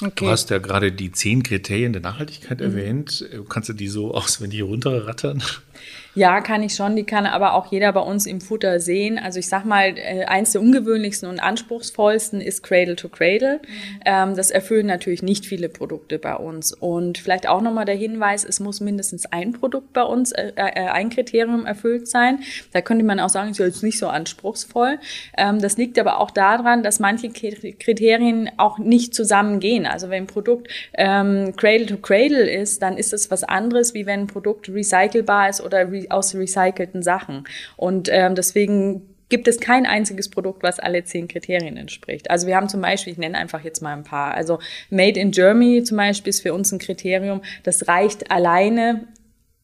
Okay. 0.00 0.26
Du 0.26 0.30
hast 0.30 0.50
ja 0.50 0.58
gerade 0.58 0.92
die 0.92 1.10
zehn 1.10 1.42
Kriterien 1.42 1.92
der 1.92 2.02
Nachhaltigkeit 2.02 2.60
mhm. 2.60 2.66
erwähnt. 2.66 3.28
Kannst 3.48 3.68
du 3.68 3.72
die 3.72 3.88
so 3.88 4.14
auswendig 4.14 4.62
runterrattern? 4.62 5.42
Ja, 6.18 6.40
kann 6.40 6.64
ich 6.64 6.74
schon. 6.74 6.96
Die 6.96 7.04
kann 7.04 7.26
aber 7.26 7.54
auch 7.54 7.70
jeder 7.70 7.92
bei 7.92 8.00
uns 8.00 8.26
im 8.26 8.40
Futter 8.40 8.80
sehen. 8.80 9.20
Also 9.20 9.38
ich 9.38 9.48
sag 9.48 9.64
mal, 9.64 9.94
äh, 9.96 10.24
eins 10.24 10.50
der 10.50 10.60
ungewöhnlichsten 10.60 11.28
und 11.28 11.38
anspruchsvollsten 11.38 12.40
ist 12.40 12.64
Cradle 12.64 12.96
to 12.96 13.08
Cradle. 13.08 13.60
Mhm. 13.62 14.00
Ähm, 14.04 14.34
das 14.34 14.50
erfüllen 14.50 14.88
natürlich 14.88 15.22
nicht 15.22 15.46
viele 15.46 15.68
Produkte 15.68 16.18
bei 16.18 16.34
uns. 16.34 16.72
Und 16.72 17.18
vielleicht 17.18 17.48
auch 17.48 17.60
nochmal 17.60 17.84
der 17.84 17.94
Hinweis, 17.94 18.44
es 18.44 18.58
muss 18.58 18.80
mindestens 18.80 19.26
ein 19.26 19.52
Produkt 19.52 19.92
bei 19.92 20.02
uns, 20.02 20.32
äh, 20.32 20.52
äh, 20.56 20.88
ein 20.88 21.10
Kriterium 21.10 21.66
erfüllt 21.66 22.08
sein. 22.08 22.40
Da 22.72 22.80
könnte 22.80 23.04
man 23.04 23.20
auch 23.20 23.28
sagen, 23.28 23.50
ist 23.50 23.58
jetzt 23.58 23.84
nicht 23.84 23.98
so 23.98 24.08
anspruchsvoll. 24.08 24.98
Ähm, 25.36 25.60
das 25.60 25.76
liegt 25.76 26.00
aber 26.00 26.18
auch 26.18 26.32
daran, 26.32 26.82
dass 26.82 26.98
manche 26.98 27.28
Kriterien 27.30 28.50
auch 28.56 28.78
nicht 28.78 29.14
zusammengehen. 29.14 29.86
Also 29.86 30.10
wenn 30.10 30.24
ein 30.24 30.26
Produkt 30.26 30.68
ähm, 30.94 31.54
Cradle 31.56 31.86
to 31.86 31.96
Cradle 31.98 32.50
ist, 32.50 32.82
dann 32.82 32.96
ist 32.96 33.12
es 33.12 33.30
was 33.30 33.44
anderes, 33.44 33.94
wie 33.94 34.04
wenn 34.04 34.22
ein 34.22 34.26
Produkt 34.26 34.68
recycelbar 34.68 35.48
ist 35.48 35.60
oder 35.68 35.88
aus 36.10 36.34
recycelten 36.34 37.02
Sachen. 37.02 37.44
Und 37.76 38.08
ähm, 38.10 38.34
deswegen 38.34 39.02
gibt 39.28 39.46
es 39.46 39.60
kein 39.60 39.86
einziges 39.86 40.28
Produkt, 40.28 40.62
was 40.62 40.80
alle 40.80 41.04
zehn 41.04 41.28
Kriterien 41.28 41.76
entspricht. 41.76 42.30
Also 42.30 42.46
wir 42.46 42.56
haben 42.56 42.68
zum 42.68 42.80
Beispiel, 42.80 43.12
ich 43.12 43.18
nenne 43.18 43.36
einfach 43.36 43.62
jetzt 43.62 43.82
mal 43.82 43.92
ein 43.92 44.04
paar, 44.04 44.34
also 44.34 44.58
Made 44.90 45.20
in 45.20 45.30
Germany 45.30 45.82
zum 45.82 45.98
Beispiel 45.98 46.30
ist 46.30 46.40
für 46.40 46.54
uns 46.54 46.72
ein 46.72 46.78
Kriterium, 46.78 47.42
das 47.62 47.88
reicht 47.88 48.30
alleine 48.30 49.04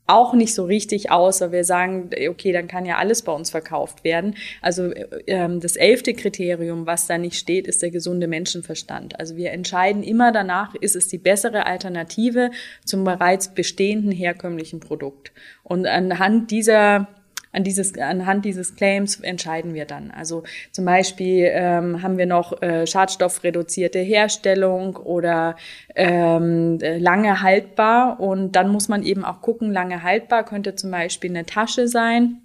auch 0.06 0.35
nicht 0.35 0.55
so 0.55 0.65
richtig 0.65 1.11
aus, 1.11 1.41
aber 1.41 1.53
wir 1.53 1.65
sagen, 1.65 2.11
okay, 2.29 2.53
dann 2.53 2.69
kann 2.69 2.85
ja 2.85 2.99
alles 2.99 3.23
bei 3.23 3.33
uns 3.33 3.51
verkauft 3.51 4.05
werden. 4.05 4.35
Also 4.61 4.93
ähm, 5.27 5.61
das 5.61 5.77
elfte 5.77 6.12
Kriterium, 6.12 6.87
was 6.87 7.06
da 7.06 7.17
nicht 7.17 7.39
steht, 7.39 7.67
ist 7.67 7.81
der 7.81 7.91
gesunde 7.91 8.27
Menschenverstand. 8.27 9.19
Also 9.19 9.37
wir 9.37 9.53
entscheiden 9.53 10.03
immer 10.03 10.31
danach, 10.31 10.75
ist 10.75 10.95
es 10.95 11.09
die 11.09 11.19
bessere 11.19 11.65
Alternative 11.65 12.51
zum 12.85 13.05
bereits 13.05 13.55
bestehenden 13.55 14.12
herkömmlichen 14.12 14.81
Produkt. 14.81 15.33
Und 15.62 15.87
anhand 15.87 16.51
dieser 16.51 17.09
an 17.55 17.65
dieses, 17.65 17.97
anhand 17.99 18.44
dieses 18.44 18.77
Claims 18.77 19.20
entscheiden 19.20 19.75
wir 19.75 19.84
dann. 19.84 20.11
Also 20.11 20.43
zum 20.73 20.84
Beispiel 20.84 21.49
ähm, 21.51 22.03
haben 22.03 22.19
wir 22.19 22.27
noch 22.27 22.61
äh, 22.63 22.87
schadstoffreduzierte 22.87 24.01
Herstellung 24.01 24.96
oder 24.96 25.56
ähm, 25.94 26.79
lange 26.81 27.43
haltbar. 27.43 28.20
Und 28.20 28.53
dann 28.53 28.70
muss 28.70 28.89
man 28.89 29.03
eben 29.03 29.25
auch 29.25 29.41
gucken, 29.41 29.73
lange 29.73 30.03
haltbar 30.03 30.44
könnte 30.44 30.75
zum 30.75 30.91
Beispiel 30.91 31.31
eine 31.31 31.46
Tasche 31.46 31.89
sein 31.89 32.41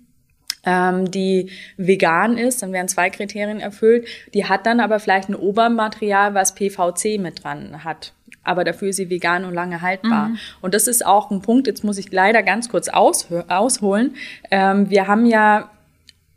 ähm, 0.65 1.09
die 1.09 1.51
vegan 1.77 2.37
ist, 2.37 2.61
dann 2.61 2.73
werden 2.73 2.89
zwei 2.89 3.09
Kriterien 3.09 3.59
erfüllt. 3.59 4.07
Die 4.33 4.45
hat 4.45 4.65
dann 4.65 4.81
aber 4.81 4.99
vielleicht 4.99 5.29
ein 5.29 5.35
Obermaterial, 5.35 6.33
was 6.33 6.53
PVC 6.53 7.17
mit 7.17 7.43
dran 7.43 7.83
hat 7.85 8.13
aber 8.43 8.63
dafür 8.63 8.89
ist 8.89 8.97
sie 8.97 9.09
vegan 9.09 9.45
und 9.45 9.53
lange 9.53 9.81
haltbar. 9.81 10.29
Mhm. 10.29 10.37
Und 10.61 10.73
das 10.73 10.87
ist 10.87 11.05
auch 11.05 11.31
ein 11.31 11.41
Punkt, 11.41 11.67
jetzt 11.67 11.83
muss 11.83 11.97
ich 11.97 12.11
leider 12.11 12.43
ganz 12.43 12.69
kurz 12.69 12.89
ausholen. 12.89 14.15
Ähm, 14.51 14.89
wir 14.89 15.07
haben 15.07 15.25
ja 15.25 15.69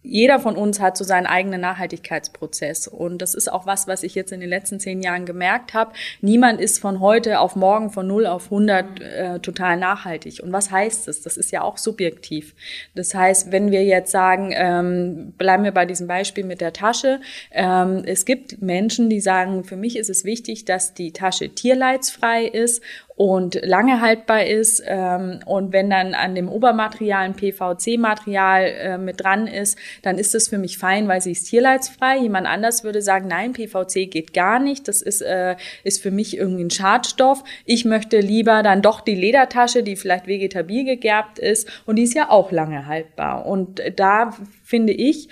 jeder 0.02 0.40
von 0.40 0.56
uns 0.56 0.80
hat 0.80 0.96
so 0.96 1.04
seinen 1.04 1.26
eigenen 1.26 1.60
Nachhaltigkeitsprozess. 1.60 2.88
Und 2.88 3.22
das 3.22 3.34
ist 3.34 3.50
auch 3.50 3.66
was, 3.66 3.86
was 3.86 4.02
ich 4.02 4.14
jetzt 4.14 4.32
in 4.32 4.40
den 4.40 4.48
letzten 4.48 4.80
zehn 4.80 5.00
Jahren 5.00 5.26
gemerkt 5.26 5.74
habe. 5.74 5.92
Niemand 6.20 6.60
ist 6.60 6.78
von 6.80 7.00
heute 7.00 7.38
auf 7.40 7.54
morgen 7.56 7.90
von 7.90 8.06
0 8.06 8.26
auf 8.26 8.44
100 8.44 9.00
äh, 9.00 9.38
total 9.40 9.76
nachhaltig. 9.76 10.42
Und 10.42 10.52
was 10.52 10.70
heißt 10.70 11.06
das? 11.06 11.22
Das 11.22 11.36
ist 11.36 11.52
ja 11.52 11.62
auch 11.62 11.78
subjektiv. 11.78 12.54
Das 12.94 13.14
heißt, 13.14 13.52
wenn 13.52 13.70
wir 13.70 13.84
jetzt 13.84 14.10
sagen, 14.10 14.52
ähm, 14.54 15.34
bleiben 15.38 15.64
wir 15.64 15.72
bei 15.72 15.86
diesem 15.86 16.08
Beispiel 16.08 16.44
mit 16.44 16.60
der 16.60 16.72
Tasche. 16.72 17.20
Ähm, 17.52 18.02
es 18.04 18.24
gibt 18.24 18.60
Menschen, 18.60 19.08
die 19.08 19.20
sagen, 19.20 19.64
für 19.64 19.76
mich 19.76 19.96
ist 19.96 20.10
es 20.10 20.24
wichtig, 20.24 20.64
dass 20.64 20.94
die 20.94 21.12
Tasche 21.12 21.50
tierleidsfrei 21.50 22.44
ist 22.44 22.82
und 23.14 23.60
lange 23.62 24.00
haltbar 24.00 24.44
ist. 24.46 24.82
Ähm, 24.86 25.40
und 25.46 25.72
wenn 25.72 25.90
dann 25.90 26.14
an 26.14 26.34
dem 26.34 26.48
Obermaterial 26.48 27.24
ein 27.24 27.34
PVC-Material 27.34 28.62
äh, 28.62 28.98
mit 28.98 29.22
dran 29.22 29.46
ist, 29.46 29.78
dann 30.02 30.18
ist 30.18 30.34
das 30.34 30.48
für 30.48 30.58
mich 30.58 30.78
fein, 30.78 31.08
weil 31.08 31.20
sie 31.20 31.32
ist 31.32 31.44
tierleidsfrei. 31.44 32.18
Jemand 32.18 32.46
anders 32.46 32.84
würde 32.84 33.02
sagen, 33.02 33.28
nein, 33.28 33.52
PVC 33.52 34.10
geht 34.10 34.32
gar 34.32 34.58
nicht. 34.58 34.88
Das 34.88 35.02
ist, 35.02 35.20
äh, 35.20 35.56
ist 35.84 36.02
für 36.02 36.10
mich 36.10 36.36
irgendwie 36.36 36.64
ein 36.64 36.70
Schadstoff. 36.70 37.44
Ich 37.64 37.84
möchte 37.84 38.18
lieber 38.18 38.62
dann 38.62 38.82
doch 38.82 39.00
die 39.00 39.14
Ledertasche, 39.14 39.82
die 39.82 39.96
vielleicht 39.96 40.26
vegetabil 40.26 40.84
gegerbt 40.84 41.38
ist 41.38 41.68
und 41.86 41.96
die 41.96 42.02
ist 42.02 42.14
ja 42.14 42.30
auch 42.30 42.50
lange 42.50 42.86
haltbar. 42.86 43.46
Und 43.46 43.82
da 43.96 44.30
finde 44.64 44.92
ich, 44.92 45.28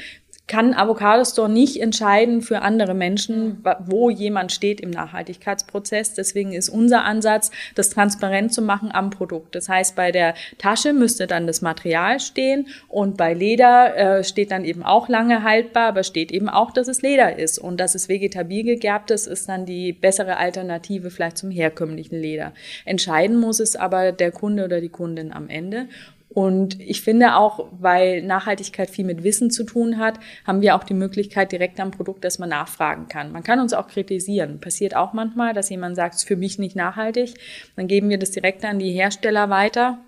kann 0.50 0.74
Avocado 0.74 1.24
Store 1.24 1.48
nicht 1.48 1.80
entscheiden 1.80 2.42
für 2.42 2.62
andere 2.62 2.92
Menschen, 2.92 3.64
wo 3.86 4.10
jemand 4.10 4.50
steht 4.50 4.80
im 4.80 4.90
Nachhaltigkeitsprozess. 4.90 6.14
Deswegen 6.14 6.52
ist 6.52 6.68
unser 6.68 7.04
Ansatz, 7.04 7.52
das 7.76 7.90
transparent 7.90 8.52
zu 8.52 8.60
machen 8.60 8.90
am 8.92 9.10
Produkt. 9.10 9.54
Das 9.54 9.68
heißt, 9.68 9.94
bei 9.94 10.10
der 10.10 10.34
Tasche 10.58 10.92
müsste 10.92 11.28
dann 11.28 11.46
das 11.46 11.62
Material 11.62 12.18
stehen 12.18 12.66
und 12.88 13.16
bei 13.16 13.32
Leder 13.32 13.96
äh, 13.96 14.24
steht 14.24 14.50
dann 14.50 14.64
eben 14.64 14.82
auch 14.82 15.08
lange 15.08 15.44
haltbar, 15.44 15.86
aber 15.86 16.02
steht 16.02 16.32
eben 16.32 16.48
auch, 16.48 16.72
dass 16.72 16.88
es 16.88 17.00
Leder 17.00 17.38
ist 17.38 17.60
und 17.60 17.78
dass 17.78 17.94
es 17.94 18.08
vegetabil 18.08 18.64
gegerbt 18.64 19.12
ist, 19.12 19.28
ist 19.28 19.48
dann 19.48 19.66
die 19.66 19.92
bessere 19.92 20.36
Alternative 20.38 21.10
vielleicht 21.10 21.38
zum 21.38 21.52
herkömmlichen 21.52 22.20
Leder. 22.20 22.54
Entscheiden 22.84 23.36
muss 23.36 23.60
es 23.60 23.76
aber 23.76 24.10
der 24.10 24.32
Kunde 24.32 24.64
oder 24.64 24.80
die 24.80 24.88
Kundin 24.88 25.32
am 25.32 25.48
Ende. 25.48 25.86
Und 26.32 26.80
ich 26.80 27.02
finde 27.02 27.34
auch, 27.34 27.66
weil 27.72 28.22
Nachhaltigkeit 28.22 28.88
viel 28.88 29.04
mit 29.04 29.24
Wissen 29.24 29.50
zu 29.50 29.64
tun 29.64 29.98
hat, 29.98 30.20
haben 30.46 30.60
wir 30.60 30.76
auch 30.76 30.84
die 30.84 30.94
Möglichkeit 30.94 31.50
direkt 31.50 31.80
am 31.80 31.90
Produkt, 31.90 32.24
dass 32.24 32.38
man 32.38 32.50
nachfragen 32.50 33.08
kann. 33.08 33.32
Man 33.32 33.42
kann 33.42 33.58
uns 33.58 33.72
auch 33.72 33.88
kritisieren. 33.88 34.60
Passiert 34.60 34.94
auch 34.94 35.12
manchmal, 35.12 35.54
dass 35.54 35.70
jemand 35.70 35.96
sagt, 35.96 36.14
es 36.14 36.22
ist 36.22 36.28
für 36.28 36.36
mich 36.36 36.58
nicht 36.60 36.76
nachhaltig. 36.76 37.34
Dann 37.74 37.88
geben 37.88 38.08
wir 38.10 38.18
das 38.18 38.30
direkt 38.30 38.64
an 38.64 38.78
die 38.78 38.92
Hersteller 38.92 39.50
weiter 39.50 39.98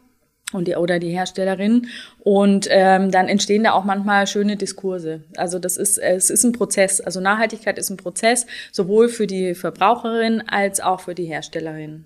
und 0.52 0.68
die, 0.68 0.76
oder 0.76 0.98
die 0.98 1.10
Herstellerin 1.10 1.88
und 2.20 2.68
ähm, 2.70 3.10
dann 3.10 3.28
entstehen 3.28 3.64
da 3.64 3.72
auch 3.72 3.84
manchmal 3.84 4.26
schöne 4.26 4.56
Diskurse. 4.56 5.22
Also 5.36 5.58
das 5.58 5.76
ist 5.76 5.98
es 5.98 6.30
ist 6.30 6.44
ein 6.44 6.52
Prozess. 6.52 7.00
Also 7.00 7.20
Nachhaltigkeit 7.20 7.78
ist 7.78 7.90
ein 7.90 7.96
Prozess 7.96 8.46
sowohl 8.70 9.08
für 9.08 9.26
die 9.26 9.54
Verbraucherin 9.54 10.42
als 10.46 10.80
auch 10.80 11.00
für 11.00 11.14
die 11.14 11.24
Herstellerin. 11.24 12.04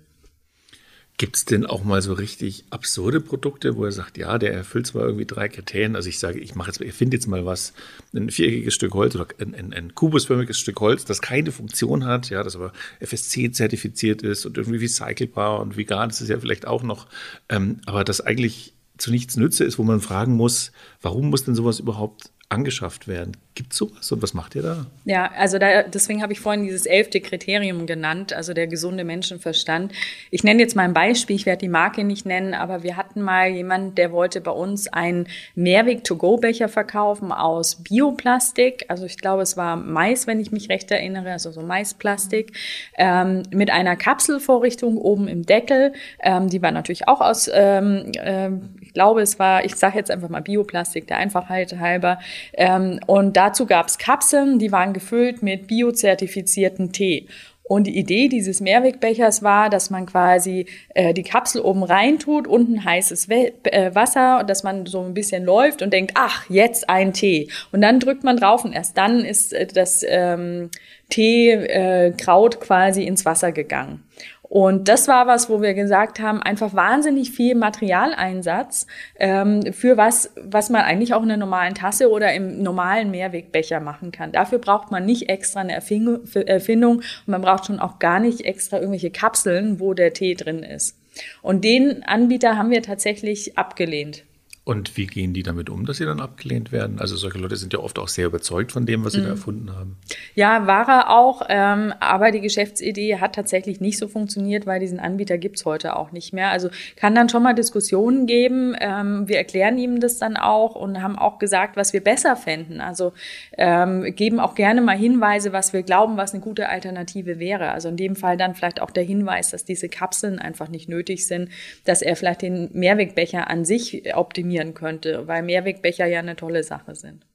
Gibt 1.19 1.35
es 1.35 1.45
denn 1.45 1.65
auch 1.65 1.83
mal 1.83 2.03
so 2.03 2.13
richtig 2.13 2.65
absurde 2.69 3.19
Produkte, 3.19 3.75
wo 3.75 3.85
er 3.85 3.91
sagt, 3.91 4.19
ja, 4.19 4.37
der 4.37 4.53
erfüllt 4.53 4.85
zwar 4.85 5.03
irgendwie 5.03 5.25
drei 5.25 5.49
Kriterien, 5.49 5.95
also 5.95 6.07
ich 6.09 6.19
sage, 6.19 6.39
ich 6.39 6.53
mache 6.53 6.69
jetzt, 6.69 6.79
ich 6.79 6.93
finde 6.93 7.17
jetzt 7.17 7.25
mal 7.25 7.43
was, 7.43 7.73
ein 8.13 8.29
viereckiges 8.29 8.75
Stück 8.75 8.93
Holz 8.93 9.15
oder 9.15 9.25
ein, 9.39 9.55
ein, 9.55 9.73
ein 9.73 9.95
kubusförmiges 9.95 10.59
Stück 10.59 10.79
Holz, 10.79 11.05
das 11.05 11.21
keine 11.21 11.51
Funktion 11.51 12.05
hat, 12.05 12.29
ja, 12.29 12.43
das 12.43 12.55
aber 12.55 12.71
FSC-zertifiziert 12.99 14.21
ist 14.21 14.45
und 14.45 14.57
irgendwie 14.57 14.77
recycelbar 14.77 15.59
und 15.59 15.75
vegan 15.75 16.11
ist 16.11 16.21
es 16.21 16.29
ja 16.29 16.39
vielleicht 16.39 16.67
auch 16.67 16.83
noch, 16.83 17.07
ähm, 17.49 17.81
aber 17.87 18.03
das 18.03 18.21
eigentlich 18.21 18.75
zu 18.97 19.09
nichts 19.09 19.37
nütze 19.37 19.63
ist, 19.63 19.79
wo 19.79 19.83
man 19.83 20.01
fragen 20.01 20.33
muss, 20.33 20.71
warum 21.01 21.29
muss 21.29 21.45
denn 21.45 21.55
sowas 21.55 21.79
überhaupt 21.79 22.29
angeschafft 22.49 23.07
werden. 23.07 23.35
Gibt 23.55 23.73
es 23.73 23.79
sowas 23.79 24.11
und 24.11 24.21
was 24.21 24.33
macht 24.33 24.55
ihr 24.55 24.61
da? 24.61 24.85
Ja, 25.03 25.31
also 25.35 25.57
da, 25.57 25.83
deswegen 25.83 26.21
habe 26.21 26.31
ich 26.31 26.39
vorhin 26.39 26.63
dieses 26.63 26.85
elfte 26.85 27.19
Kriterium 27.19 27.87
genannt, 27.87 28.31
also 28.31 28.53
der 28.53 28.67
gesunde 28.67 29.03
Menschenverstand. 29.03 29.91
Ich 30.31 30.43
nenne 30.43 30.61
jetzt 30.61 30.75
mal 30.75 30.83
ein 30.83 30.93
Beispiel, 30.93 31.35
ich 31.35 31.45
werde 31.45 31.61
die 31.61 31.67
Marke 31.67 32.03
nicht 32.03 32.25
nennen, 32.25 32.53
aber 32.53 32.83
wir 32.83 32.95
hatten 32.95 33.21
mal 33.21 33.49
jemanden, 33.49 33.95
der 33.95 34.11
wollte 34.11 34.41
bei 34.41 34.51
uns 34.51 34.87
einen 34.87 35.27
Mehrweg-to-go-Becher 35.55 36.69
verkaufen 36.69 37.31
aus 37.31 37.83
Bioplastik. 37.83 38.85
Also 38.89 39.05
ich 39.05 39.17
glaube, 39.17 39.41
es 39.41 39.57
war 39.57 39.75
Mais, 39.75 40.27
wenn 40.27 40.39
ich 40.39 40.51
mich 40.51 40.69
recht 40.69 40.91
erinnere, 40.91 41.31
also 41.31 41.51
so 41.51 41.61
Maisplastik, 41.61 42.53
ähm, 42.97 43.43
mit 43.51 43.71
einer 43.71 43.95
Kapselvorrichtung 43.95 44.97
oben 44.97 45.27
im 45.27 45.45
Deckel. 45.45 45.93
Ähm, 46.21 46.47
die 46.47 46.61
war 46.61 46.71
natürlich 46.71 47.07
auch 47.07 47.21
aus, 47.21 47.49
ähm, 47.51 48.11
äh, 48.13 48.51
glaube, 48.97 49.21
es 49.21 49.37
war, 49.37 49.63
ich 49.63 49.75
sage 49.75 49.95
jetzt 49.99 50.09
einfach 50.09 50.27
mal 50.27 50.41
Bioplastik, 50.41 51.05
der 51.05 51.17
Einfachheit 51.17 51.77
halber. 51.77 52.17
Ähm, 52.53 52.99
und 53.05 53.37
dazu 53.37 53.67
gab 53.67 53.89
es 53.89 53.99
Kapseln, 53.99 54.57
die 54.57 54.71
waren 54.71 54.91
gefüllt 54.91 55.43
mit 55.43 55.67
biozertifizierten 55.67 56.91
Tee. 56.91 57.27
Und 57.61 57.85
die 57.85 57.95
Idee 57.95 58.27
dieses 58.27 58.59
Mehrwegbechers 58.59 59.43
war, 59.43 59.69
dass 59.69 59.91
man 59.91 60.07
quasi 60.07 60.65
äh, 60.95 61.13
die 61.13 61.21
Kapsel 61.21 61.61
oben 61.61 61.83
rein 61.83 62.17
tut, 62.17 62.47
unten 62.47 62.83
heißes 62.83 63.29
We 63.29 63.53
äh, 63.65 63.93
Wasser 63.93 64.43
dass 64.47 64.63
man 64.63 64.87
so 64.87 65.03
ein 65.03 65.13
bisschen 65.13 65.43
läuft 65.43 65.83
und 65.83 65.91
denkt, 65.93 66.13
ach, 66.15 66.49
jetzt 66.49 66.89
ein 66.89 67.13
Tee. 67.13 67.49
Und 67.71 67.81
dann 67.81 67.99
drückt 67.99 68.23
man 68.23 68.37
drauf 68.37 68.65
und 68.65 68.73
erst 68.73 68.97
dann 68.97 69.23
ist 69.23 69.53
äh, 69.53 69.67
das 69.67 70.03
ähm, 70.07 70.71
Teekraut 71.09 72.55
äh, 72.55 72.57
quasi 72.57 73.03
ins 73.03 73.25
Wasser 73.25 73.51
gegangen. 73.51 74.03
Und 74.49 74.87
das 74.87 75.07
war 75.07 75.27
was, 75.27 75.49
wo 75.49 75.61
wir 75.61 75.73
gesagt 75.73 76.19
haben, 76.19 76.41
einfach 76.41 76.73
wahnsinnig 76.73 77.31
viel 77.31 77.55
Materialeinsatz 77.55 78.87
ähm, 79.19 79.73
für 79.73 79.97
was, 79.97 80.31
was 80.35 80.69
man 80.69 80.81
eigentlich 80.81 81.13
auch 81.13 81.23
in 81.23 81.31
einer 81.31 81.37
normalen 81.37 81.75
Tasse 81.75 82.09
oder 82.09 82.33
im 82.33 82.63
normalen 82.63 83.11
Mehrwegbecher 83.11 83.79
machen 83.79 84.11
kann. 84.11 84.31
Dafür 84.31 84.59
braucht 84.59 84.91
man 84.91 85.05
nicht 85.05 85.29
extra 85.29 85.61
eine 85.61 85.73
Erfindung 85.73 86.97
und 86.97 87.27
man 87.27 87.41
braucht 87.41 87.65
schon 87.65 87.79
auch 87.79 87.99
gar 87.99 88.19
nicht 88.19 88.41
extra 88.41 88.77
irgendwelche 88.77 89.11
Kapseln, 89.11 89.79
wo 89.79 89.93
der 89.93 90.13
Tee 90.13 90.35
drin 90.35 90.63
ist. 90.63 90.97
Und 91.41 91.63
den 91.63 92.03
Anbieter 92.03 92.57
haben 92.57 92.69
wir 92.69 92.83
tatsächlich 92.83 93.57
abgelehnt. 93.57 94.23
Und 94.67 94.97
wie 94.97 95.07
gehen 95.07 95.31
die 95.31 95.43
damit 95.43 95.69
um, 95.69 95.85
dass 95.85 95.95
sie 95.95 96.03
dann 96.03 96.19
abgelehnt 96.19 96.73
werden? 96.73 96.99
Also 96.99 97.15
solche 97.15 97.37
Leute 97.37 97.55
sind 97.55 97.71
ja 97.71 97.79
oft 97.79 97.97
auch 97.99 98.09
sehr 98.09 98.25
überzeugt 98.25 98.73
von 98.73 98.85
dem, 98.85 99.05
was 99.05 99.13
sie 99.13 99.19
mhm. 99.19 99.23
da 99.23 99.29
erfunden 99.29 99.73
haben. 99.73 99.95
Ja, 100.35 100.67
war 100.67 100.89
er 100.89 101.09
auch. 101.09 101.43
Ähm, 101.47 101.93
aber 102.01 102.31
die 102.31 102.41
Geschäftsidee 102.41 103.15
hat 103.15 103.33
tatsächlich 103.33 103.79
nicht 103.79 103.97
so 103.97 104.09
funktioniert, 104.09 104.65
weil 104.65 104.81
diesen 104.81 104.99
Anbieter 104.99 105.37
gibt's 105.37 105.63
heute 105.63 105.95
auch 105.95 106.11
nicht 106.11 106.33
mehr. 106.33 106.49
Also 106.49 106.67
kann 106.97 107.15
dann 107.15 107.29
schon 107.29 107.43
mal 107.43 107.53
Diskussionen 107.53 108.25
geben. 108.25 108.75
Ähm, 108.81 109.29
wir 109.29 109.37
erklären 109.37 109.77
ihm 109.77 110.01
das 110.01 110.17
dann 110.17 110.35
auch 110.35 110.75
und 110.75 111.01
haben 111.01 111.17
auch 111.17 111.39
gesagt, 111.39 111.77
was 111.77 111.93
wir 111.93 112.03
besser 112.03 112.35
fänden. 112.35 112.81
Also 112.81 113.13
ähm, 113.57 114.13
geben 114.17 114.41
auch 114.41 114.53
gerne 114.53 114.81
mal 114.81 114.97
Hinweise, 114.97 115.53
was 115.53 115.71
wir 115.71 115.83
glauben, 115.83 116.17
was 116.17 116.33
eine 116.33 116.43
gute 116.43 116.67
Alternative 116.67 117.39
wäre. 117.39 117.71
Also 117.71 117.87
in 117.87 117.95
dem 117.95 118.17
Fall 118.17 118.35
dann 118.35 118.53
vielleicht 118.53 118.81
auch 118.81 118.91
der 118.91 119.05
Hinweis, 119.05 119.49
dass 119.49 119.63
diese 119.63 119.87
Kapseln 119.87 120.39
einfach 120.39 120.67
nicht 120.67 120.89
nötig 120.89 121.25
sind, 121.25 121.51
dass 121.85 122.01
er 122.01 122.17
vielleicht 122.17 122.41
den 122.41 122.69
Mehrwegbecher 122.73 123.49
an 123.49 123.63
sich 123.63 124.13
optimiert 124.13 124.56
funktionieren 124.57 124.73
könnte, 124.73 125.27
weil 125.27 125.43
Mehrwegbecher 125.43 126.05
ja 126.05 126.19
eine 126.19 126.35
tolle 126.35 126.63
Sache 126.63 126.95
sind. 126.95 127.25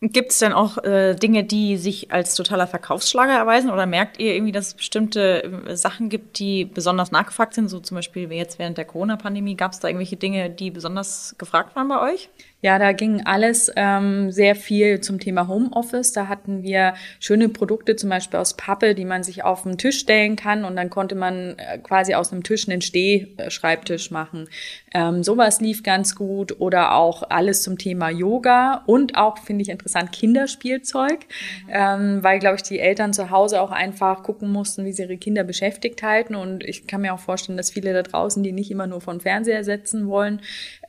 Gibt 0.00 0.30
es 0.30 0.38
denn 0.38 0.52
auch 0.52 0.78
äh, 0.84 1.16
Dinge, 1.16 1.42
die 1.42 1.76
sich 1.76 2.12
als 2.12 2.36
totaler 2.36 2.68
Verkaufsschlager 2.68 3.32
erweisen? 3.32 3.68
Oder 3.68 3.84
merkt 3.84 4.20
ihr 4.20 4.32
irgendwie, 4.32 4.52
dass 4.52 4.68
es 4.68 4.74
bestimmte 4.74 5.42
äh, 5.42 5.76
Sachen 5.76 6.08
gibt, 6.08 6.38
die 6.38 6.66
besonders 6.66 7.10
nachgefragt 7.10 7.54
sind? 7.54 7.68
So 7.68 7.80
zum 7.80 7.96
Beispiel 7.96 8.32
jetzt 8.32 8.60
während 8.60 8.78
der 8.78 8.84
Corona-Pandemie. 8.84 9.56
Gab 9.56 9.72
es 9.72 9.80
da 9.80 9.88
irgendwelche 9.88 10.14
Dinge, 10.16 10.50
die 10.50 10.70
besonders 10.70 11.34
gefragt 11.36 11.74
waren 11.74 11.88
bei 11.88 12.12
euch? 12.12 12.30
Ja, 12.60 12.80
da 12.80 12.90
ging 12.90 13.24
alles 13.24 13.70
ähm, 13.76 14.32
sehr 14.32 14.56
viel 14.56 15.00
zum 15.00 15.20
Thema 15.20 15.46
Homeoffice. 15.46 16.10
Da 16.10 16.26
hatten 16.26 16.64
wir 16.64 16.94
schöne 17.20 17.48
Produkte, 17.48 17.94
zum 17.94 18.10
Beispiel 18.10 18.40
aus 18.40 18.54
Pappe, 18.54 18.96
die 18.96 19.04
man 19.04 19.22
sich 19.22 19.44
auf 19.44 19.62
den 19.62 19.78
Tisch 19.78 20.00
stellen 20.00 20.34
kann 20.34 20.64
und 20.64 20.74
dann 20.74 20.90
konnte 20.90 21.14
man 21.14 21.54
äh, 21.56 21.78
quasi 21.78 22.14
aus 22.14 22.32
einem 22.32 22.42
Tisch 22.42 22.68
einen 22.68 22.80
Stehschreibtisch 22.80 24.10
machen. 24.10 24.48
Ähm, 24.92 25.22
sowas 25.22 25.60
lief 25.60 25.84
ganz 25.84 26.16
gut 26.16 26.60
oder 26.60 26.96
auch 26.96 27.22
alles 27.30 27.62
zum 27.62 27.78
Thema 27.78 28.10
Yoga 28.10 28.82
und 28.86 29.16
auch, 29.16 29.38
finde 29.38 29.62
ich 29.62 29.68
interessant, 29.68 30.10
Kinderspielzeug, 30.10 31.20
mhm. 31.66 31.72
ähm, 31.72 32.24
weil, 32.24 32.40
glaube 32.40 32.56
ich, 32.56 32.62
die 32.64 32.80
Eltern 32.80 33.12
zu 33.12 33.30
Hause 33.30 33.60
auch 33.60 33.70
einfach 33.70 34.24
gucken 34.24 34.50
mussten, 34.50 34.84
wie 34.84 34.92
sie 34.92 35.02
ihre 35.02 35.16
Kinder 35.16 35.44
beschäftigt 35.44 36.02
halten 36.02 36.34
und 36.34 36.64
ich 36.64 36.88
kann 36.88 37.02
mir 37.02 37.14
auch 37.14 37.20
vorstellen, 37.20 37.56
dass 37.56 37.70
viele 37.70 37.92
da 37.92 38.02
draußen, 38.02 38.42
die 38.42 38.50
nicht 38.50 38.72
immer 38.72 38.88
nur 38.88 39.00
von 39.00 39.20
Fernseher 39.20 39.62
setzen 39.62 40.08
wollen 40.08 40.40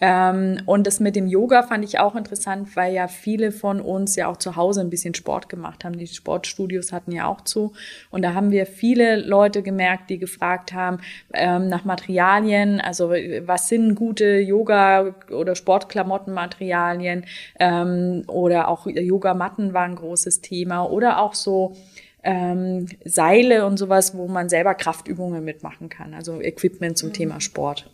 ähm, 0.02 0.62
und 0.66 0.88
das 0.88 1.00
mit 1.00 1.16
dem 1.16 1.28
Yoga 1.28 1.59
Yoga 1.60 1.68
fand 1.68 1.84
ich 1.84 2.00
auch 2.00 2.16
interessant, 2.16 2.76
weil 2.76 2.94
ja 2.94 3.08
viele 3.08 3.52
von 3.52 3.82
uns 3.82 4.16
ja 4.16 4.28
auch 4.28 4.38
zu 4.38 4.56
Hause 4.56 4.82
ein 4.82 4.90
bisschen 4.90 5.14
Sport 5.14 5.50
gemacht 5.50 5.84
haben. 5.84 5.98
Die 5.98 6.08
Sportstudios 6.08 6.94
hatten 6.94 7.12
ja 7.12 7.28
auch 7.28 7.42
zu. 7.42 7.74
Und 8.12 8.22
da 8.22 8.34
haben 8.34 8.52
wir 8.52 8.66
viele 8.66 9.18
Leute 9.18 9.62
gemerkt, 9.62 10.10
die 10.10 10.20
gefragt 10.20 10.74
haben 10.74 11.00
ähm, 11.34 11.68
nach 11.68 11.84
Materialien, 11.84 12.80
also 12.80 13.10
was 13.10 13.68
sind 13.68 13.96
gute 13.96 14.40
Yoga- 14.40 15.16
oder 15.32 15.56
Sportklamottenmaterialien 15.56 17.26
ähm, 17.60 18.24
oder 18.28 18.68
auch 18.70 18.88
Yogamatten 18.88 19.74
war 19.74 19.84
ein 19.84 19.96
großes 19.96 20.42
Thema 20.42 20.84
oder 20.84 21.20
auch 21.20 21.34
so 21.34 21.76
ähm, 22.24 22.88
Seile 23.04 23.66
und 23.66 23.78
sowas, 23.78 24.16
wo 24.16 24.28
man 24.28 24.50
selber 24.50 24.76
Kraftübungen 24.76 25.44
mitmachen 25.44 25.90
kann, 25.90 26.14
also 26.14 26.42
Equipment 26.42 26.98
zum 26.98 27.10
mhm. 27.10 27.14
Thema 27.14 27.42
Sport. 27.42 27.90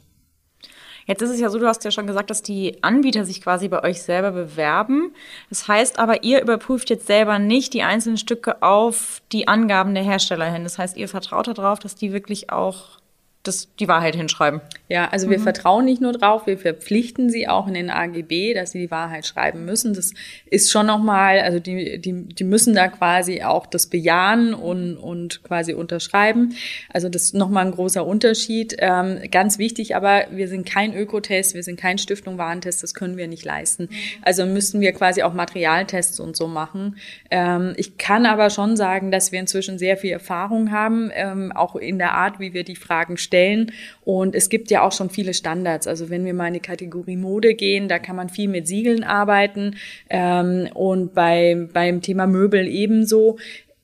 Jetzt 1.06 1.22
ist 1.22 1.30
es 1.30 1.40
ja 1.40 1.50
so, 1.50 1.60
du 1.60 1.68
hast 1.68 1.84
ja 1.84 1.92
schon 1.92 2.08
gesagt, 2.08 2.30
dass 2.30 2.42
die 2.42 2.82
Anbieter 2.82 3.26
sich 3.26 3.42
quasi 3.42 3.68
bei 3.68 3.84
euch 3.84 4.02
selber 4.02 4.32
bewerben. 4.32 5.14
Das 5.50 5.68
heißt 5.68 6.00
aber, 6.00 6.24
ihr 6.24 6.42
überprüft 6.42 6.90
jetzt 6.90 7.08
selber 7.08 7.38
nicht 7.38 7.74
die 7.74 7.84
einzelnen 7.84 8.18
Stücke 8.18 8.62
auf 8.64 9.22
die 9.32 9.48
Angaben 9.48 9.94
der 9.94 10.04
Hersteller 10.04 10.52
hin. 10.52 10.64
Das 10.64 10.80
heißt, 10.80 10.98
ihr 10.98 11.08
vertraut 11.08 11.48
darauf, 11.48 11.80
dass 11.80 11.96
die 11.96 12.12
wirklich 12.12 12.50
auch 12.50 13.00
das, 13.48 13.74
die 13.80 13.88
Wahrheit 13.88 14.16
hinschreiben. 14.16 14.62
Ja, 14.88 15.10
also 15.10 15.30
wir 15.30 15.40
mhm. 15.40 15.44
vertrauen 15.44 15.86
nicht 15.86 16.02
nur 16.02 16.14
drauf, 16.14 16.46
wir 16.48 16.58
verpflichten 16.58 17.30
sie 17.30 17.48
auch 17.48 17.68
in 17.68 17.74
den 17.74 17.90
AGB, 17.90 18.54
dass 18.54 18.72
sie 18.72 18.80
die 18.80 18.92
Wahrheit 18.92 19.26
schreiben 19.26 19.66
müssen. 19.66 19.94
Das 19.94 20.14
ist 20.46 20.72
schon 20.72 20.86
nochmal, 20.86 21.40
also 21.40 21.60
die, 21.60 22.00
die, 22.00 22.24
die 22.24 22.44
müssen 22.44 22.76
da 22.76 22.88
quasi 22.88 23.42
auch 23.44 23.66
das 23.66 23.88
bejahen 23.88 24.54
und, 24.54 24.98
und 24.98 25.44
quasi 25.44 25.74
unterschreiben. 25.74 26.56
Also 26.92 27.10
das 27.10 27.24
ist 27.24 27.36
nochmal 27.36 27.66
ein 27.66 27.72
großer 27.72 28.06
Unterschied. 28.06 28.76
Ähm, 28.80 29.20
ganz 29.32 29.58
wichtig, 29.58 29.96
aber 29.96 30.26
wir 30.32 30.48
sind 30.48 30.66
kein 30.68 30.94
Ökotest, 30.94 31.56
wir 31.56 31.64
sind 31.64 31.80
kein 31.80 31.98
Stiftung 31.98 32.38
Warentest, 32.38 32.84
das 32.84 32.94
können 32.94 33.18
wir 33.18 33.28
nicht 33.28 33.46
leisten. 33.46 33.84
Mhm. 33.84 33.96
Also 34.22 34.46
müssten 34.46 34.82
wir 34.82 34.94
quasi 34.94 35.24
auch 35.24 35.34
Materialtests 35.34 36.20
und 36.20 36.36
so 36.36 36.48
machen. 36.48 36.98
Ähm, 37.32 37.74
ich 37.78 37.98
kann 37.98 38.26
aber 38.26 38.50
schon 38.50 38.76
sagen, 38.78 39.12
dass 39.12 39.32
wir 39.32 39.40
inzwischen 39.40 39.80
sehr 39.80 39.98
viel 39.98 40.12
Erfahrung 40.12 40.72
haben, 40.72 41.12
ähm, 41.14 41.52
auch 41.52 41.76
in 41.76 41.98
der 41.98 42.14
Art, 42.14 42.40
wie 42.40 42.54
wir 42.54 42.64
die 42.64 42.76
Fragen 42.76 43.18
stellen 43.18 43.35
erstellen. 43.36 43.72
Und 44.04 44.36
es 44.36 44.50
gibt 44.50 44.72
ja 44.72 44.84
auch 44.84 44.92
schon 44.92 45.10
viele 45.10 45.34
Standards. 45.34 45.88
Also 45.88 46.10
wenn 46.10 46.26
wir 46.26 46.34
mal 46.34 46.48
in 46.48 46.54
die 46.54 46.60
Kategorie 46.60 47.18
Mode 47.18 47.56
gehen, 47.56 47.88
da 47.88 48.00
kann 48.00 48.16
man 48.16 48.30
viel 48.30 48.48
mit 48.48 48.68
Siegeln 48.68 49.04
arbeiten. 49.04 49.76
Ähm, 50.10 50.70
und 50.74 51.14
bei, 51.14 51.68
beim 51.74 52.02
Thema 52.02 52.28
Möbel 52.28 52.68
ebenso. 52.68 53.38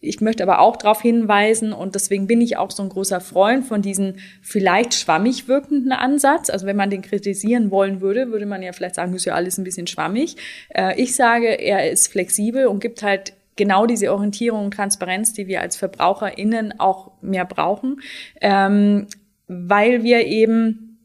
Ich 0.03 0.19
möchte 0.19 0.41
aber 0.41 0.59
auch 0.61 0.77
darauf 0.77 0.99
hinweisen, 1.03 1.73
und 1.73 1.93
deswegen 1.93 2.25
bin 2.25 2.41
ich 2.41 2.57
auch 2.57 2.71
so 2.71 2.81
ein 2.81 2.89
großer 2.89 3.21
Freund 3.21 3.67
von 3.67 3.83
diesem 3.83 4.15
vielleicht 4.41 4.95
schwammig 4.95 5.47
wirkenden 5.47 5.91
Ansatz. 5.91 6.49
Also 6.49 6.65
wenn 6.65 6.75
man 6.75 6.89
den 6.89 7.03
kritisieren 7.03 7.69
wollen 7.69 8.01
würde, 8.01 8.31
würde 8.31 8.47
man 8.47 8.63
ja 8.63 8.73
vielleicht 8.73 8.95
sagen, 8.95 9.13
ist 9.13 9.25
ja 9.25 9.35
alles 9.35 9.59
ein 9.59 9.63
bisschen 9.63 9.85
schwammig. 9.85 10.37
Äh, 10.69 10.99
ich 10.99 11.15
sage, 11.15 11.49
er 11.49 11.91
ist 11.91 12.07
flexibel 12.07 12.65
und 12.65 12.79
gibt 12.79 13.03
halt 13.03 13.33
genau 13.55 13.85
diese 13.85 14.11
Orientierung 14.11 14.65
und 14.65 14.73
Transparenz, 14.73 15.33
die 15.33 15.45
wir 15.47 15.61
als 15.61 15.75
VerbraucherInnen 15.75 16.79
auch 16.79 17.11
mehr 17.21 17.45
brauchen, 17.45 18.01
ähm, 18.41 19.05
weil 19.51 20.03
wir 20.03 20.25
eben 20.27 20.97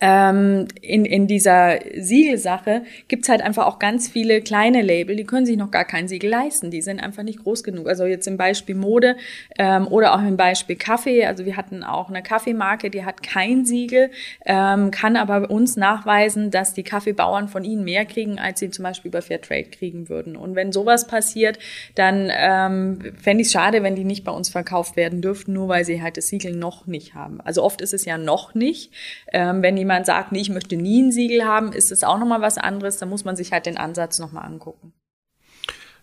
ähm, 0.00 0.68
in, 0.82 1.04
in 1.06 1.26
dieser 1.26 1.78
Siegelsache 1.96 2.82
gibt's 3.08 3.28
halt 3.28 3.40
einfach 3.40 3.66
auch 3.66 3.78
ganz 3.78 4.08
viele 4.08 4.42
kleine 4.42 4.82
Label, 4.82 5.16
die 5.16 5.24
können 5.24 5.46
sich 5.46 5.56
noch 5.56 5.70
gar 5.70 5.84
kein 5.84 6.06
Siegel 6.06 6.30
leisten. 6.30 6.70
Die 6.70 6.82
sind 6.82 7.00
einfach 7.00 7.22
nicht 7.22 7.42
groß 7.42 7.64
genug. 7.64 7.88
Also 7.88 8.04
jetzt 8.04 8.26
im 8.26 8.36
Beispiel 8.36 8.74
Mode 8.74 9.16
ähm, 9.58 9.86
oder 9.88 10.14
auch 10.14 10.20
im 10.20 10.36
Beispiel 10.36 10.76
Kaffee. 10.76 11.24
Also 11.24 11.46
wir 11.46 11.56
hatten 11.56 11.82
auch 11.82 12.10
eine 12.10 12.22
Kaffeemarke, 12.22 12.90
die 12.90 13.04
hat 13.04 13.22
kein 13.22 13.64
Siegel, 13.64 14.10
ähm, 14.44 14.90
kann 14.90 15.16
aber 15.16 15.50
uns 15.50 15.76
nachweisen, 15.76 16.50
dass 16.50 16.74
die 16.74 16.82
Kaffeebauern 16.82 17.48
von 17.48 17.64
ihnen 17.64 17.84
mehr 17.84 18.04
kriegen, 18.04 18.38
als 18.38 18.60
sie 18.60 18.70
zum 18.70 18.82
Beispiel 18.82 19.08
über 19.08 19.22
Fairtrade 19.22 19.70
kriegen 19.70 20.08
würden. 20.10 20.36
Und 20.36 20.54
wenn 20.54 20.72
sowas 20.72 21.06
passiert, 21.06 21.58
dann 21.94 22.30
ähm, 22.36 23.14
fände 23.20 23.42
ich 23.42 23.50
schade, 23.50 23.82
wenn 23.82 23.96
die 23.96 24.04
nicht 24.04 24.24
bei 24.24 24.32
uns 24.32 24.50
verkauft 24.50 24.96
werden 24.96 25.22
dürften, 25.22 25.54
nur 25.54 25.68
weil 25.68 25.84
sie 25.84 26.02
halt 26.02 26.18
das 26.18 26.28
Siegel 26.28 26.54
noch 26.54 26.86
nicht 26.86 27.14
haben. 27.14 27.40
Also 27.40 27.62
oft 27.62 27.80
ist 27.80 27.94
es 27.94 28.04
ja 28.04 28.18
noch 28.18 28.54
nicht. 28.54 28.92
Ähm, 29.32 29.62
wenn 29.62 29.76
jemand 29.86 30.06
sagt, 30.06 30.32
nee, 30.32 30.40
ich 30.40 30.50
möchte 30.50 30.76
nie 30.76 31.02
ein 31.02 31.12
Siegel 31.12 31.44
haben, 31.44 31.72
ist 31.72 31.92
es 31.92 32.02
auch 32.02 32.18
nochmal 32.18 32.40
was 32.40 32.58
anderes. 32.58 32.98
Da 32.98 33.06
muss 33.06 33.24
man 33.24 33.36
sich 33.36 33.52
halt 33.52 33.66
den 33.66 33.76
Ansatz 33.76 34.18
nochmal 34.18 34.44
angucken. 34.44 34.92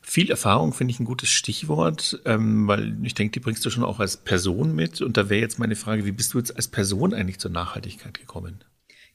Viel 0.02 0.30
Erfahrung 0.30 0.74
finde 0.74 0.92
ich 0.92 1.00
ein 1.00 1.06
gutes 1.06 1.30
Stichwort, 1.30 2.22
ähm, 2.25 2.68
weil 2.68 2.96
ich 3.04 3.13
denke, 3.13 3.34
die 3.34 3.40
bringst 3.40 3.66
du 3.66 3.70
schon 3.70 3.84
auch 3.84 4.00
als 4.00 4.18
Person 4.18 4.74
mit. 4.74 5.02
Und 5.02 5.18
da 5.18 5.30
wäre 5.30 5.42
jetzt 5.42 5.60
meine 5.60 5.75
Frage, 5.75 6.06
wie 6.06 6.12
bist 6.12 6.34
du 6.34 6.38
jetzt 6.38 6.56
als 6.56 6.68
Person 6.68 7.13
eigentlich 7.13 7.40
zur 7.40 7.52
Nachhaltigkeit 7.52 8.20
gekommen? 8.20 8.63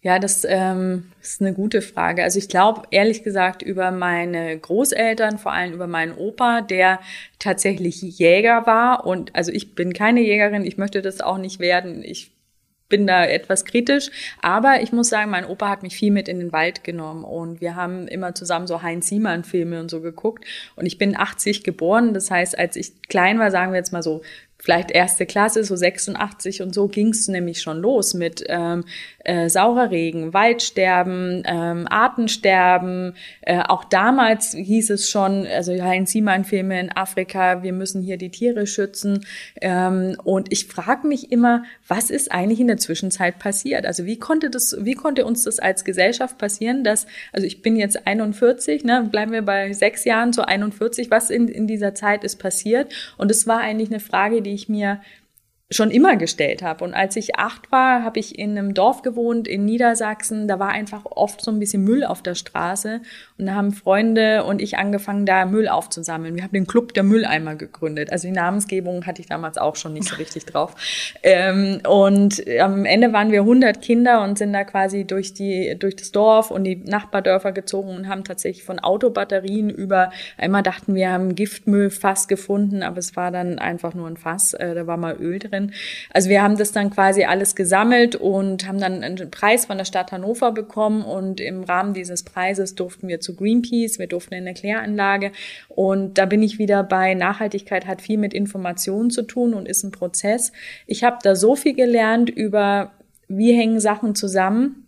Ja, 0.00 0.18
das 0.18 0.44
ähm, 0.48 1.10
ist 1.20 1.40
eine 1.40 1.52
gute 1.54 1.82
Frage. 1.82 2.22
Also 2.22 2.38
ich 2.38 2.48
glaube, 2.48 2.82
ehrlich 2.90 3.24
gesagt, 3.24 3.62
über 3.62 3.90
meine 3.90 4.56
Großeltern, 4.58 5.38
vor 5.38 5.52
allem 5.52 5.72
über 5.72 5.88
meinen 5.88 6.12
Opa, 6.12 6.60
der 6.60 7.00
tatsächlich 7.38 8.00
Jäger 8.00 8.64
war. 8.66 9.06
Und 9.06 9.34
also 9.34 9.50
ich 9.50 9.74
bin 9.74 9.92
keine 9.92 10.20
Jägerin, 10.20 10.64
ich 10.64 10.78
möchte 10.78 11.02
das 11.02 11.20
auch 11.20 11.38
nicht 11.38 11.58
werden. 11.58 12.04
Ich 12.04 12.30
bin 12.88 13.06
da 13.06 13.24
etwas 13.24 13.64
kritisch. 13.64 14.10
Aber 14.40 14.80
ich 14.82 14.92
muss 14.92 15.08
sagen, 15.08 15.30
mein 15.30 15.44
Opa 15.44 15.68
hat 15.68 15.82
mich 15.82 15.96
viel 15.96 16.10
mit 16.10 16.28
in 16.28 16.38
den 16.38 16.52
Wald 16.52 16.84
genommen 16.84 17.24
und 17.24 17.60
wir 17.60 17.76
haben 17.76 18.08
immer 18.08 18.34
zusammen 18.34 18.66
so 18.66 18.82
Heinz 18.82 19.08
Siemann 19.08 19.44
Filme 19.44 19.80
und 19.80 19.90
so 19.90 20.00
geguckt. 20.00 20.44
Und 20.76 20.86
ich 20.86 20.98
bin 20.98 21.16
80 21.16 21.64
geboren. 21.64 22.14
Das 22.14 22.30
heißt, 22.30 22.58
als 22.58 22.76
ich 22.76 23.02
klein 23.08 23.38
war, 23.38 23.50
sagen 23.50 23.72
wir 23.72 23.78
jetzt 23.78 23.92
mal 23.92 24.02
so 24.02 24.22
vielleicht 24.60 24.90
erste 24.90 25.24
Klasse, 25.24 25.62
so 25.62 25.76
86 25.76 26.62
und 26.62 26.74
so 26.74 26.88
ging's 26.88 27.28
nämlich 27.28 27.62
schon 27.62 27.78
los 27.78 28.12
mit 28.14 28.44
ähm, 28.48 28.84
äh, 29.24 29.48
saurer 29.48 29.90
Regen, 29.90 30.34
Waldsterben, 30.34 31.42
ähm, 31.46 31.86
Artensterben. 31.88 33.14
Äh, 33.42 33.60
auch 33.60 33.84
damals 33.84 34.54
hieß 34.54 34.90
es 34.90 35.10
schon, 35.10 35.46
also 35.46 35.72
Heinz 35.72 36.10
Siemann-Filme 36.10 36.80
in 36.80 36.90
Afrika, 36.90 37.62
wir 37.62 37.72
müssen 37.72 38.02
hier 38.02 38.16
die 38.16 38.30
Tiere 38.30 38.66
schützen. 38.66 39.24
Ähm, 39.60 40.16
und 40.24 40.50
ich 40.50 40.66
frage 40.66 41.06
mich 41.06 41.30
immer, 41.30 41.62
was 41.86 42.10
ist 42.10 42.32
eigentlich 42.32 42.58
in 42.58 42.68
der 42.68 42.78
Zwischenzeit 42.78 43.38
passiert? 43.38 43.86
Also 43.86 44.06
wie 44.06 44.18
konnte 44.18 44.50
das, 44.50 44.76
wie 44.80 44.94
konnte 44.94 45.24
uns 45.24 45.44
das 45.44 45.60
als 45.60 45.84
Gesellschaft 45.84 46.36
passieren, 46.36 46.82
dass, 46.82 47.06
also 47.32 47.46
ich 47.46 47.62
bin 47.62 47.76
jetzt 47.76 48.06
41, 48.06 48.82
ne, 48.82 49.08
bleiben 49.10 49.32
wir 49.32 49.42
bei 49.42 49.72
sechs 49.72 50.04
Jahren 50.04 50.32
zu 50.32 50.48
41, 50.48 51.10
was 51.10 51.30
in, 51.30 51.46
in 51.46 51.66
dieser 51.66 51.94
Zeit 51.94 52.24
ist 52.24 52.36
passiert? 52.36 52.92
Und 53.16 53.30
es 53.30 53.46
war 53.46 53.60
eigentlich 53.60 53.90
eine 53.90 54.00
Frage, 54.00 54.42
die 54.42 54.47
ich 54.48 54.68
mir 54.68 55.00
schon 55.70 55.90
immer 55.90 56.16
gestellt 56.16 56.62
habe. 56.62 56.82
Und 56.82 56.94
als 56.94 57.14
ich 57.16 57.36
acht 57.36 57.70
war, 57.70 58.02
habe 58.02 58.18
ich 58.18 58.38
in 58.38 58.56
einem 58.56 58.72
Dorf 58.72 59.02
gewohnt 59.02 59.46
in 59.46 59.66
Niedersachsen. 59.66 60.48
Da 60.48 60.58
war 60.58 60.70
einfach 60.70 61.04
oft 61.04 61.42
so 61.42 61.50
ein 61.50 61.58
bisschen 61.58 61.84
Müll 61.84 62.04
auf 62.04 62.22
der 62.22 62.34
Straße. 62.34 63.02
Und 63.36 63.46
da 63.46 63.54
haben 63.54 63.72
Freunde 63.72 64.44
und 64.44 64.62
ich 64.62 64.78
angefangen, 64.78 65.26
da 65.26 65.44
Müll 65.44 65.68
aufzusammeln. 65.68 66.36
Wir 66.36 66.44
haben 66.44 66.52
den 66.52 66.66
Club 66.66 66.94
der 66.94 67.02
Mülleimer 67.02 67.54
gegründet. 67.54 68.10
Also 68.10 68.28
die 68.28 68.32
Namensgebung 68.32 69.04
hatte 69.04 69.20
ich 69.20 69.28
damals 69.28 69.58
auch 69.58 69.76
schon 69.76 69.92
nicht 69.92 70.08
so 70.08 70.16
richtig 70.18 70.46
drauf. 70.46 70.74
Ähm, 71.22 71.82
und 71.86 72.42
am 72.58 72.86
Ende 72.86 73.12
waren 73.12 73.30
wir 73.30 73.40
100 73.40 73.82
Kinder 73.82 74.22
und 74.22 74.38
sind 74.38 74.54
da 74.54 74.64
quasi 74.64 75.04
durch 75.04 75.34
die 75.34 75.76
durch 75.78 75.96
das 75.96 76.12
Dorf 76.12 76.50
und 76.50 76.64
die 76.64 76.76
Nachbardörfer 76.76 77.52
gezogen 77.52 77.94
und 77.94 78.08
haben 78.08 78.24
tatsächlich 78.24 78.64
von 78.64 78.78
Autobatterien 78.78 79.68
über 79.68 80.12
einmal 80.38 80.62
dachten 80.62 80.94
wir 80.94 81.10
haben 81.10 81.34
Giftmüllfass 81.34 82.26
gefunden, 82.26 82.82
aber 82.82 82.98
es 82.98 83.16
war 83.16 83.30
dann 83.30 83.58
einfach 83.58 83.92
nur 83.92 84.08
ein 84.08 84.16
Fass. 84.16 84.54
Äh, 84.54 84.74
da 84.74 84.86
war 84.86 84.96
mal 84.96 85.16
Öl 85.20 85.38
drin 85.38 85.57
drin. 85.58 85.72
Also 86.10 86.28
wir 86.28 86.42
haben 86.42 86.56
das 86.56 86.72
dann 86.72 86.90
quasi 86.90 87.24
alles 87.24 87.54
gesammelt 87.54 88.16
und 88.16 88.66
haben 88.66 88.80
dann 88.80 89.02
einen 89.02 89.30
Preis 89.30 89.66
von 89.66 89.78
der 89.78 89.84
Stadt 89.84 90.12
Hannover 90.12 90.52
bekommen 90.52 91.04
und 91.04 91.40
im 91.40 91.64
Rahmen 91.64 91.94
dieses 91.94 92.22
Preises 92.22 92.74
durften 92.74 93.08
wir 93.08 93.20
zu 93.20 93.34
Greenpeace, 93.36 93.98
wir 93.98 94.06
durften 94.06 94.34
in 94.34 94.46
eine 94.46 94.54
Kläranlage 94.54 95.32
und 95.68 96.18
da 96.18 96.26
bin 96.26 96.42
ich 96.42 96.58
wieder 96.58 96.82
bei 96.82 97.14
Nachhaltigkeit 97.14 97.86
hat 97.86 98.02
viel 98.02 98.18
mit 98.18 98.34
Informationen 98.34 99.10
zu 99.10 99.22
tun 99.22 99.54
und 99.54 99.66
ist 99.66 99.82
ein 99.84 99.92
Prozess. 99.92 100.52
Ich 100.86 101.04
habe 101.04 101.18
da 101.22 101.34
so 101.34 101.56
viel 101.56 101.74
gelernt 101.74 102.30
über 102.30 102.92
wie 103.28 103.52
hängen 103.52 103.80
Sachen 103.80 104.14
zusammen 104.14 104.87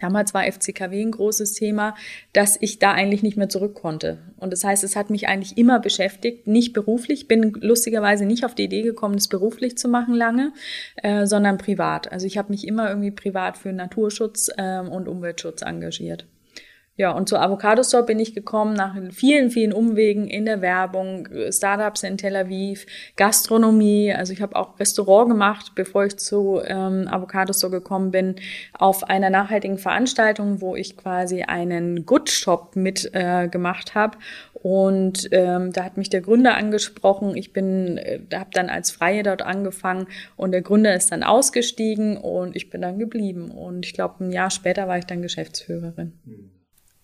Damals 0.00 0.34
war 0.34 0.44
FCKW 0.44 1.02
ein 1.02 1.10
großes 1.10 1.52
Thema, 1.52 1.94
dass 2.32 2.56
ich 2.60 2.78
da 2.78 2.92
eigentlich 2.92 3.22
nicht 3.22 3.36
mehr 3.36 3.48
zurück 3.48 3.74
konnte. 3.74 4.18
Und 4.38 4.52
das 4.52 4.64
heißt, 4.64 4.82
es 4.84 4.96
hat 4.96 5.10
mich 5.10 5.28
eigentlich 5.28 5.58
immer 5.58 5.78
beschäftigt, 5.78 6.46
nicht 6.46 6.72
beruflich, 6.72 7.28
bin 7.28 7.52
lustigerweise 7.60 8.24
nicht 8.24 8.44
auf 8.44 8.54
die 8.54 8.64
Idee 8.64 8.82
gekommen, 8.82 9.14
das 9.14 9.28
beruflich 9.28 9.76
zu 9.78 9.88
machen 9.88 10.14
lange, 10.14 10.52
äh, 10.96 11.26
sondern 11.26 11.58
privat. 11.58 12.10
Also 12.10 12.26
ich 12.26 12.38
habe 12.38 12.50
mich 12.50 12.66
immer 12.66 12.88
irgendwie 12.88 13.10
privat 13.10 13.56
für 13.56 13.72
Naturschutz 13.72 14.50
äh, 14.56 14.80
und 14.80 15.08
Umweltschutz 15.08 15.62
engagiert. 15.62 16.26
Ja, 17.00 17.12
und 17.12 17.30
zur 17.30 17.40
Avocado 17.40 17.82
Store 17.82 18.04
bin 18.04 18.18
ich 18.18 18.34
gekommen 18.34 18.74
nach 18.74 18.94
vielen, 19.10 19.50
vielen 19.50 19.72
Umwegen 19.72 20.28
in 20.28 20.44
der 20.44 20.60
Werbung, 20.60 21.26
Startups 21.50 22.02
in 22.02 22.18
Tel 22.18 22.36
Aviv, 22.36 22.84
Gastronomie. 23.16 24.12
Also 24.12 24.34
ich 24.34 24.42
habe 24.42 24.54
auch 24.54 24.78
Restaurant 24.78 25.30
gemacht, 25.30 25.72
bevor 25.74 26.04
ich 26.04 26.18
zu 26.18 26.60
ähm, 26.62 27.08
Avocado 27.08 27.54
Store 27.54 27.72
gekommen 27.72 28.10
bin, 28.10 28.36
auf 28.74 29.04
einer 29.04 29.30
nachhaltigen 29.30 29.78
Veranstaltung, 29.78 30.60
wo 30.60 30.76
ich 30.76 30.98
quasi 30.98 31.42
einen 31.42 32.04
Good 32.04 32.28
Shop 32.28 32.76
mit 32.76 33.08
äh, 33.14 33.48
gemacht 33.48 33.94
habe. 33.94 34.18
Und 34.52 35.26
ähm, 35.32 35.72
da 35.72 35.84
hat 35.84 35.96
mich 35.96 36.10
der 36.10 36.20
Gründer 36.20 36.54
angesprochen. 36.54 37.34
Ich 37.34 37.54
bin, 37.54 37.96
äh, 37.96 38.20
habe 38.34 38.50
dann 38.52 38.68
als 38.68 38.90
Freie 38.90 39.22
dort 39.22 39.40
angefangen 39.40 40.06
und 40.36 40.52
der 40.52 40.60
Gründer 40.60 40.94
ist 40.94 41.10
dann 41.12 41.22
ausgestiegen 41.22 42.18
und 42.18 42.56
ich 42.56 42.68
bin 42.68 42.82
dann 42.82 42.98
geblieben. 42.98 43.50
Und 43.50 43.86
ich 43.86 43.94
glaube, 43.94 44.22
ein 44.22 44.32
Jahr 44.32 44.50
später 44.50 44.86
war 44.86 44.98
ich 44.98 45.06
dann 45.06 45.22
Geschäftsführerin. 45.22 46.12
Mhm. 46.26 46.59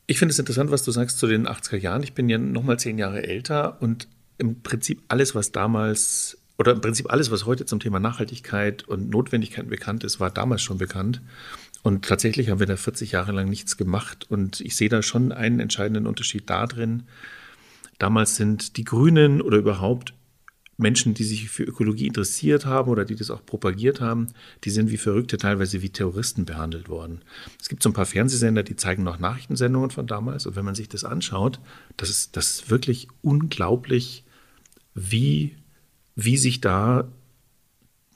Ich 0.06 0.18
finde 0.18 0.32
es 0.32 0.38
interessant, 0.38 0.70
was 0.70 0.84
du 0.84 0.92
sagst 0.92 1.18
zu 1.18 1.26
den 1.26 1.48
80er 1.48 1.76
Jahren. 1.76 2.02
Ich 2.02 2.14
bin 2.14 2.28
ja 2.28 2.38
noch 2.38 2.62
mal 2.62 2.78
zehn 2.78 2.98
Jahre 2.98 3.24
älter 3.24 3.80
und 3.82 4.08
im 4.38 4.62
Prinzip 4.62 5.02
alles, 5.08 5.34
was 5.34 5.50
damals 5.52 6.38
oder 6.58 6.72
im 6.72 6.80
Prinzip 6.80 7.10
alles, 7.10 7.30
was 7.30 7.44
heute 7.44 7.66
zum 7.66 7.80
Thema 7.80 8.00
Nachhaltigkeit 8.00 8.84
und 8.84 9.10
Notwendigkeiten 9.10 9.68
bekannt 9.68 10.04
ist, 10.04 10.20
war 10.20 10.30
damals 10.30 10.62
schon 10.62 10.78
bekannt. 10.78 11.20
Und 11.82 12.06
tatsächlich 12.06 12.48
haben 12.48 12.60
wir 12.60 12.66
da 12.66 12.76
40 12.76 13.12
Jahre 13.12 13.32
lang 13.32 13.48
nichts 13.48 13.76
gemacht. 13.76 14.26
Und 14.30 14.60
ich 14.60 14.74
sehe 14.74 14.88
da 14.88 15.02
schon 15.02 15.32
einen 15.32 15.60
entscheidenden 15.60 16.06
Unterschied 16.06 16.48
da 16.48 16.66
drin. 16.66 17.04
Damals 17.98 18.36
sind 18.36 18.76
die 18.76 18.84
Grünen 18.84 19.42
oder 19.42 19.58
überhaupt 19.58 20.14
Menschen, 20.78 21.14
die 21.14 21.24
sich 21.24 21.48
für 21.48 21.62
Ökologie 21.62 22.06
interessiert 22.06 22.66
haben 22.66 22.90
oder 22.90 23.04
die 23.04 23.14
das 23.14 23.30
auch 23.30 23.44
propagiert 23.44 24.00
haben, 24.00 24.28
die 24.64 24.70
sind 24.70 24.90
wie 24.90 24.98
Verrückte 24.98 25.38
teilweise 25.38 25.80
wie 25.80 25.88
Terroristen 25.88 26.44
behandelt 26.44 26.88
worden. 26.88 27.22
Es 27.60 27.68
gibt 27.68 27.82
so 27.82 27.88
ein 27.88 27.94
paar 27.94 28.06
Fernsehsender, 28.06 28.62
die 28.62 28.76
zeigen 28.76 29.02
noch 29.02 29.18
Nachrichtensendungen 29.18 29.90
von 29.90 30.06
damals. 30.06 30.46
Und 30.46 30.54
wenn 30.56 30.66
man 30.66 30.74
sich 30.74 30.88
das 30.88 31.04
anschaut, 31.04 31.60
das 31.96 32.10
ist, 32.10 32.36
das 32.36 32.50
ist 32.50 32.70
wirklich 32.70 33.08
unglaublich, 33.22 34.24
wie, 34.94 35.56
wie 36.14 36.36
sich 36.36 36.60
da 36.60 37.08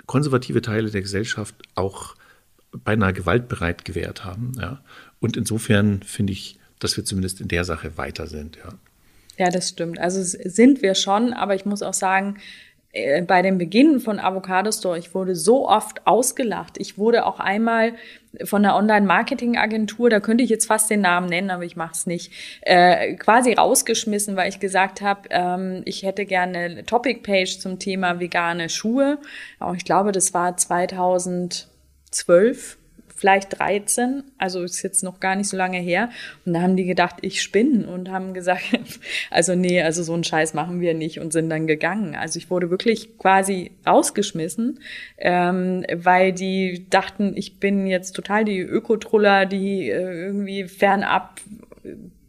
konservative 0.06 0.60
Teile 0.60 0.90
der 0.90 1.02
Gesellschaft 1.02 1.54
auch 1.74 2.16
beinahe 2.84 3.12
gewaltbereit 3.12 3.84
gewehrt 3.84 4.24
haben. 4.24 4.52
Ja. 4.58 4.82
Und 5.18 5.36
insofern 5.36 6.02
finde 6.02 6.32
ich, 6.32 6.58
dass 6.78 6.96
wir 6.96 7.04
zumindest 7.04 7.40
in 7.40 7.48
der 7.48 7.64
Sache 7.64 7.96
weiter 7.96 8.26
sind. 8.26 8.56
Ja. 8.56 8.74
Ja, 9.40 9.48
das 9.48 9.70
stimmt. 9.70 9.98
Also 9.98 10.20
sind 10.22 10.82
wir 10.82 10.94
schon, 10.94 11.32
aber 11.32 11.54
ich 11.54 11.64
muss 11.64 11.80
auch 11.80 11.94
sagen, 11.94 12.36
äh, 12.92 13.22
bei 13.22 13.40
dem 13.40 13.56
Beginn 13.56 13.98
von 13.98 14.20
Avocado 14.20 14.70
Store, 14.70 14.98
ich 14.98 15.14
wurde 15.14 15.34
so 15.34 15.66
oft 15.66 16.06
ausgelacht. 16.06 16.76
Ich 16.76 16.98
wurde 16.98 17.24
auch 17.24 17.40
einmal 17.40 17.94
von 18.44 18.62
der 18.62 18.76
Online-Marketing-Agentur, 18.76 20.10
da 20.10 20.20
könnte 20.20 20.44
ich 20.44 20.50
jetzt 20.50 20.66
fast 20.66 20.90
den 20.90 21.00
Namen 21.00 21.30
nennen, 21.30 21.48
aber 21.48 21.64
ich 21.64 21.74
mache 21.74 21.92
es 21.94 22.04
nicht, 22.04 22.34
äh, 22.60 23.14
quasi 23.14 23.54
rausgeschmissen, 23.54 24.36
weil 24.36 24.50
ich 24.50 24.60
gesagt 24.60 25.00
habe, 25.00 25.22
ähm, 25.30 25.80
ich 25.86 26.02
hätte 26.02 26.26
gerne 26.26 26.58
eine 26.58 26.84
Topic-Page 26.84 27.60
zum 27.60 27.78
Thema 27.78 28.20
vegane 28.20 28.68
Schuhe. 28.68 29.16
Auch 29.58 29.74
ich 29.74 29.86
glaube, 29.86 30.12
das 30.12 30.34
war 30.34 30.58
2000 30.58 31.66
zwölf 32.10 32.76
vielleicht 33.20 33.58
13, 33.58 34.24
also 34.38 34.62
ist 34.62 34.82
jetzt 34.82 35.04
noch 35.04 35.20
gar 35.20 35.36
nicht 35.36 35.48
so 35.48 35.56
lange 35.56 35.78
her. 35.78 36.08
Und 36.46 36.54
da 36.54 36.62
haben 36.62 36.74
die 36.74 36.86
gedacht, 36.86 37.16
ich 37.20 37.42
spinne 37.42 37.86
und 37.86 38.10
haben 38.10 38.32
gesagt, 38.32 38.62
also 39.30 39.54
nee, 39.54 39.82
also 39.82 40.02
so 40.02 40.14
einen 40.14 40.24
Scheiß 40.24 40.54
machen 40.54 40.80
wir 40.80 40.94
nicht 40.94 41.20
und 41.20 41.30
sind 41.32 41.50
dann 41.50 41.66
gegangen. 41.66 42.14
Also 42.14 42.38
ich 42.38 42.50
wurde 42.50 42.70
wirklich 42.70 43.18
quasi 43.18 43.72
rausgeschmissen, 43.86 44.80
ähm, 45.18 45.84
weil 45.94 46.32
die 46.32 46.86
dachten, 46.88 47.34
ich 47.36 47.60
bin 47.60 47.86
jetzt 47.86 48.12
total 48.12 48.46
die 48.46 48.60
Ökotruller, 48.60 49.44
die 49.44 49.90
äh, 49.90 50.24
irgendwie 50.24 50.64
fernab 50.64 51.40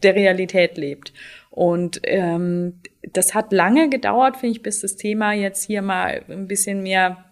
der 0.04 0.16
Realität 0.16 0.78
lebt. 0.78 1.14
Und 1.50 2.02
ähm, 2.04 2.80
das 3.14 3.34
hat 3.34 3.54
lange 3.54 3.90
gedauert, 3.90 4.38
finde 4.38 4.58
ich, 4.58 4.62
bis 4.62 4.82
das 4.82 4.98
Thema 4.98 5.32
jetzt 5.32 5.64
hier 5.64 5.82
mal 5.82 6.24
ein 6.30 6.48
bisschen 6.48 6.84
mehr 6.84 7.31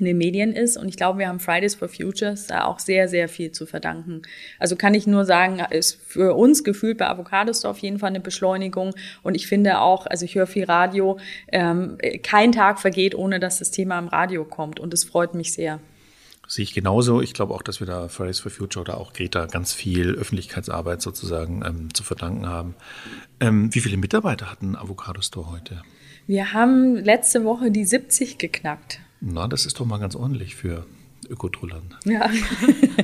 in 0.00 0.06
den 0.06 0.18
Medien 0.18 0.52
ist. 0.52 0.76
Und 0.76 0.88
ich 0.88 0.96
glaube, 0.96 1.18
wir 1.18 1.28
haben 1.28 1.40
Fridays 1.40 1.74
for 1.74 1.88
Futures 1.88 2.46
da 2.46 2.64
auch 2.64 2.78
sehr, 2.78 3.08
sehr 3.08 3.28
viel 3.28 3.52
zu 3.52 3.66
verdanken. 3.66 4.22
Also 4.58 4.76
kann 4.76 4.94
ich 4.94 5.06
nur 5.06 5.24
sagen, 5.24 5.60
ist 5.70 6.00
für 6.04 6.34
uns 6.34 6.64
gefühlt 6.64 6.98
bei 6.98 7.08
Avocados 7.08 7.64
auf 7.64 7.78
jeden 7.78 7.98
Fall 7.98 8.08
eine 8.08 8.20
Beschleunigung. 8.20 8.94
Und 9.22 9.34
ich 9.34 9.46
finde 9.46 9.80
auch, 9.80 10.06
also 10.06 10.24
ich 10.24 10.34
höre 10.34 10.46
viel 10.46 10.64
Radio, 10.64 11.18
ähm, 11.52 11.98
kein 12.22 12.52
Tag 12.52 12.80
vergeht, 12.80 13.14
ohne 13.14 13.38
dass 13.38 13.58
das 13.58 13.70
Thema 13.70 13.98
im 13.98 14.08
Radio 14.08 14.44
kommt. 14.44 14.80
Und 14.80 14.92
es 14.94 15.04
freut 15.04 15.34
mich 15.34 15.52
sehr. 15.52 15.80
Sehe 16.50 16.64
ich 16.64 16.74
genauso. 16.74 17.20
Ich 17.22 17.32
glaube 17.32 17.54
auch, 17.54 17.62
dass 17.62 17.78
wir 17.78 17.86
da 17.86 18.08
Fridays 18.08 18.40
for 18.40 18.50
Future 18.50 18.82
oder 18.82 18.98
auch 18.98 19.12
Greta 19.12 19.46
ganz 19.46 19.72
viel 19.72 20.16
Öffentlichkeitsarbeit 20.16 21.00
sozusagen 21.00 21.62
ähm, 21.64 21.94
zu 21.94 22.02
verdanken 22.02 22.48
haben. 22.48 22.74
Ähm, 23.38 23.72
wie 23.72 23.78
viele 23.78 23.96
Mitarbeiter 23.96 24.50
hatten 24.50 24.74
Avocado 24.74 25.20
Store 25.20 25.48
heute? 25.52 25.82
Wir 26.26 26.52
haben 26.52 26.96
letzte 26.96 27.44
Woche 27.44 27.70
die 27.70 27.84
70 27.84 28.38
geknackt. 28.38 29.00
Na, 29.20 29.48
das 29.48 29.66
ist 29.66 29.78
doch 29.78 29.86
mal 29.86 29.98
ganz 29.98 30.16
ordentlich 30.16 30.56
für 30.56 30.86
Ökotrullern. 31.28 31.94
Ja. 32.04 32.30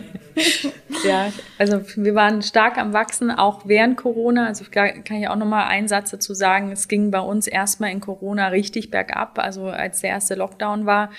ja, 1.04 1.32
also 1.58 1.82
wir 1.96 2.14
waren 2.14 2.42
stark 2.42 2.78
am 2.78 2.92
Wachsen, 2.92 3.30
auch 3.30 3.66
während 3.66 3.96
Corona. 3.96 4.46
Also 4.46 4.64
kann 4.70 5.04
ich 5.10 5.28
auch 5.28 5.36
nochmal 5.36 5.66
einen 5.66 5.88
Satz 5.88 6.10
dazu 6.10 6.34
sagen. 6.34 6.72
Es 6.72 6.88
ging 6.88 7.10
bei 7.10 7.20
uns 7.20 7.46
erstmal 7.46 7.90
in 7.90 8.00
Corona 8.00 8.48
richtig 8.48 8.90
bergab. 8.90 9.38
Also 9.38 9.66
als 9.66 10.00
der 10.00 10.10
erste 10.10 10.34
Lockdown 10.34 10.86
war, 10.86 11.10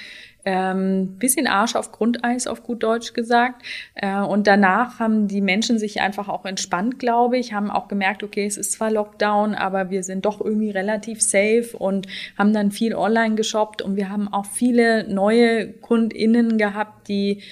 ähm, 0.47 1.17
bisschen 1.19 1.45
Arsch 1.45 1.75
auf 1.75 1.91
Grundeis, 1.91 2.47
auf 2.47 2.63
gut 2.63 2.81
Deutsch 2.81 3.11
gesagt. 3.11 3.63
Äh, 3.95 4.21
und 4.21 4.47
danach 4.47 4.97
haben 4.97 5.27
die 5.27 5.41
Menschen 5.41 5.77
sich 5.77 5.99
einfach 5.99 6.29
auch 6.29 6.45
entspannt, 6.45 6.99
glaube 6.99 7.37
ich, 7.37 7.51
haben 7.51 7.69
auch 7.69 7.89
gemerkt, 7.89 8.23
okay, 8.23 8.45
es 8.45 8.55
ist 8.55 8.71
zwar 8.71 8.89
Lockdown, 8.89 9.55
aber 9.55 9.89
wir 9.89 10.03
sind 10.03 10.25
doch 10.25 10.39
irgendwie 10.39 10.69
relativ 10.69 11.21
safe 11.21 11.71
und 11.77 12.07
haben 12.37 12.53
dann 12.53 12.71
viel 12.71 12.95
online 12.95 13.35
geshoppt 13.35 13.81
und 13.81 13.97
wir 13.97 14.09
haben 14.09 14.31
auch 14.31 14.45
viele 14.45 15.13
neue 15.13 15.73
KundInnen 15.73 16.57
gehabt, 16.57 17.09
die 17.09 17.43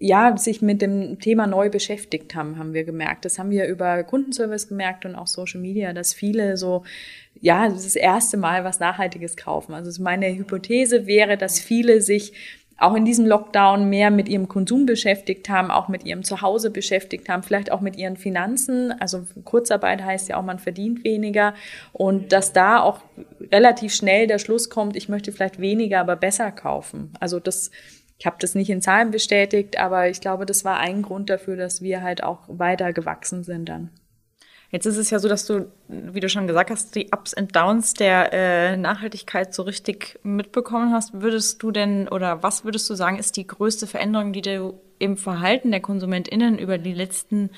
ja, 0.00 0.36
sich 0.36 0.62
mit 0.62 0.80
dem 0.80 1.18
Thema 1.18 1.46
neu 1.48 1.70
beschäftigt 1.70 2.34
haben, 2.36 2.56
haben 2.56 2.72
wir 2.72 2.84
gemerkt. 2.84 3.24
Das 3.24 3.38
haben 3.38 3.50
wir 3.50 3.66
über 3.66 4.04
Kundenservice 4.04 4.68
gemerkt 4.68 5.04
und 5.04 5.16
auch 5.16 5.26
Social 5.26 5.60
Media, 5.60 5.92
dass 5.92 6.14
viele 6.14 6.56
so, 6.56 6.84
ja, 7.40 7.68
das 7.68 7.78
ist 7.78 7.94
das 7.94 8.02
erste 8.02 8.36
Mal 8.36 8.64
was 8.64 8.80
Nachhaltiges 8.80 9.36
kaufen. 9.36 9.74
Also 9.74 10.02
meine 10.02 10.34
Hypothese 10.34 11.06
wäre, 11.06 11.36
dass 11.36 11.60
viele 11.60 12.00
sich 12.00 12.32
auch 12.78 12.94
in 12.94 13.04
diesem 13.04 13.26
Lockdown 13.26 13.88
mehr 13.90 14.10
mit 14.10 14.28
ihrem 14.28 14.46
Konsum 14.46 14.86
beschäftigt 14.86 15.48
haben, 15.48 15.70
auch 15.70 15.88
mit 15.88 16.04
ihrem 16.04 16.22
Zuhause 16.22 16.70
beschäftigt 16.70 17.28
haben, 17.28 17.42
vielleicht 17.42 17.72
auch 17.72 17.80
mit 17.80 17.96
ihren 17.96 18.16
Finanzen. 18.16 18.92
Also 19.00 19.26
Kurzarbeit 19.44 20.02
heißt 20.04 20.28
ja 20.28 20.36
auch, 20.36 20.44
man 20.44 20.60
verdient 20.60 21.02
weniger 21.02 21.54
und 21.92 22.32
dass 22.32 22.52
da 22.52 22.80
auch 22.80 23.00
relativ 23.50 23.92
schnell 23.92 24.28
der 24.28 24.38
Schluss 24.38 24.70
kommt, 24.70 24.96
ich 24.96 25.08
möchte 25.08 25.32
vielleicht 25.32 25.60
weniger, 25.60 26.00
aber 26.00 26.14
besser 26.14 26.52
kaufen. 26.52 27.12
Also 27.18 27.40
das 27.40 27.70
ich 28.20 28.26
habe 28.26 28.36
das 28.40 28.56
nicht 28.56 28.68
in 28.68 28.82
Zahlen 28.82 29.12
bestätigt, 29.12 29.78
aber 29.78 30.08
ich 30.08 30.20
glaube, 30.20 30.44
das 30.44 30.64
war 30.64 30.78
ein 30.78 31.02
Grund 31.02 31.30
dafür, 31.30 31.56
dass 31.56 31.82
wir 31.82 32.02
halt 32.02 32.24
auch 32.24 32.40
weiter 32.48 32.92
gewachsen 32.92 33.44
sind 33.44 33.68
dann. 33.68 33.90
Jetzt 34.70 34.84
ist 34.84 34.98
es 34.98 35.08
ja 35.08 35.18
so, 35.18 35.28
dass 35.28 35.46
du, 35.46 35.72
wie 35.88 36.20
du 36.20 36.28
schon 36.28 36.46
gesagt 36.46 36.70
hast, 36.70 36.94
die 36.94 37.08
Ups 37.10 37.32
und 37.32 37.56
Downs 37.56 37.94
der 37.94 38.32
äh, 38.34 38.76
Nachhaltigkeit 38.76 39.54
so 39.54 39.62
richtig 39.62 40.18
mitbekommen 40.22 40.92
hast. 40.92 41.22
Würdest 41.22 41.62
du 41.62 41.70
denn 41.70 42.06
oder 42.08 42.42
was 42.42 42.64
würdest 42.64 42.88
du 42.90 42.94
sagen, 42.94 43.18
ist 43.18 43.36
die 43.38 43.46
größte 43.46 43.86
Veränderung, 43.86 44.34
die 44.34 44.42
du 44.42 44.78
im 44.98 45.16
Verhalten 45.16 45.70
der 45.70 45.80
KonsumentInnen 45.80 46.58
über 46.58 46.76
die 46.76 46.92
letzten 46.92 47.48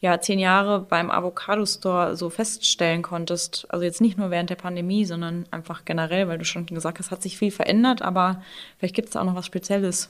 ja, 0.00 0.20
zehn 0.20 0.38
Jahre 0.38 0.80
beim 0.80 1.10
Avocado 1.10 1.66
Store 1.66 2.16
so 2.16 2.30
feststellen 2.30 3.02
konntest? 3.02 3.66
Also 3.68 3.84
jetzt 3.84 4.00
nicht 4.00 4.16
nur 4.16 4.30
während 4.30 4.48
der 4.48 4.56
Pandemie, 4.56 5.04
sondern 5.04 5.44
einfach 5.50 5.84
generell, 5.84 6.28
weil 6.28 6.38
du 6.38 6.46
schon 6.46 6.64
gesagt 6.64 6.98
hast, 6.98 7.10
hat 7.10 7.20
sich 7.20 7.36
viel 7.36 7.50
verändert, 7.50 8.00
aber 8.00 8.42
vielleicht 8.78 8.94
gibt 8.94 9.10
es 9.10 9.16
auch 9.16 9.24
noch 9.24 9.34
was 9.34 9.44
Spezielles. 9.44 10.08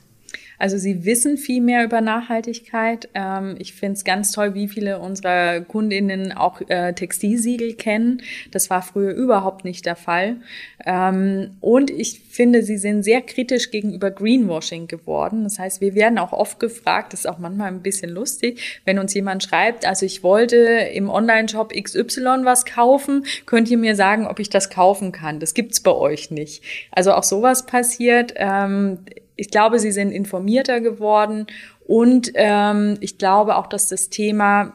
Also 0.59 0.77
sie 0.77 1.05
wissen 1.05 1.37
viel 1.37 1.61
mehr 1.61 1.85
über 1.85 2.01
Nachhaltigkeit. 2.01 3.09
Ähm, 3.14 3.57
ich 3.59 3.75
finde 3.75 3.95
es 3.95 4.05
ganz 4.05 4.33
toll, 4.33 4.55
wie 4.55 4.69
viele 4.69 4.99
unserer 4.99 5.61
Kundinnen 5.61 6.33
auch 6.33 6.61
äh, 6.69 6.93
Textilsiegel 6.93 7.75
kennen. 7.75 8.23
Das 8.51 8.69
war 8.71 8.83
früher 8.83 9.12
überhaupt 9.12 9.64
nicht 9.64 9.87
der 9.87 9.97
Fall. 9.97 10.37
Ähm, 10.85 11.51
und 11.61 11.91
ich 11.91 12.21
finde, 12.31 12.62
sie 12.62 12.79
sind 12.79 13.03
sehr 13.03 13.23
kritisch 13.23 13.71
gegenüber 13.71 14.11
Greenwashing 14.11 14.88
geworden. 14.88 15.45
Das 15.45 15.59
heißt, 15.59 15.81
wir 15.81 15.95
werden 15.95 16.19
auch 16.19 16.33
oft 16.33 16.59
gefragt, 16.59 17.12
das 17.12 17.21
ist 17.21 17.27
auch 17.27 17.38
manchmal 17.38 17.69
ein 17.69 17.83
bisschen 17.83 18.11
lustig, 18.11 18.81
wenn 18.85 18.99
uns 18.99 19.14
jemand 19.14 19.43
schreibt, 19.43 19.87
also 19.87 20.07
ich 20.07 20.23
wollte 20.23 20.57
im 20.57 21.09
Online-Shop 21.09 21.73
XY 21.73 22.45
was 22.45 22.64
kaufen, 22.64 23.25
könnt 23.47 23.71
ihr 23.71 23.79
mir 23.79 23.95
sagen, 23.95 24.27
ob 24.27 24.38
ich 24.38 24.51
das 24.51 24.71
kaufen 24.71 25.12
kann? 25.12 25.41
Das 25.41 25.55
gibt's 25.55 25.81
bei 25.81 25.93
euch 25.93 26.31
nicht. 26.31 26.62
Also 26.91 27.12
auch 27.12 27.23
sowas 27.23 27.67
passiert. 27.67 28.35
Ähm, 28.37 28.99
ich 29.38 29.51
glaube, 29.51 29.79
sie 29.79 29.92
sind 29.92 30.11
informierter 30.11 30.81
geworden 30.81 31.46
und 31.87 32.33
ähm, 32.35 32.98
ich 33.01 33.16
glaube 33.16 33.57
auch, 33.57 33.68
dass 33.68 33.88
das 33.88 34.11
Thema 34.11 34.74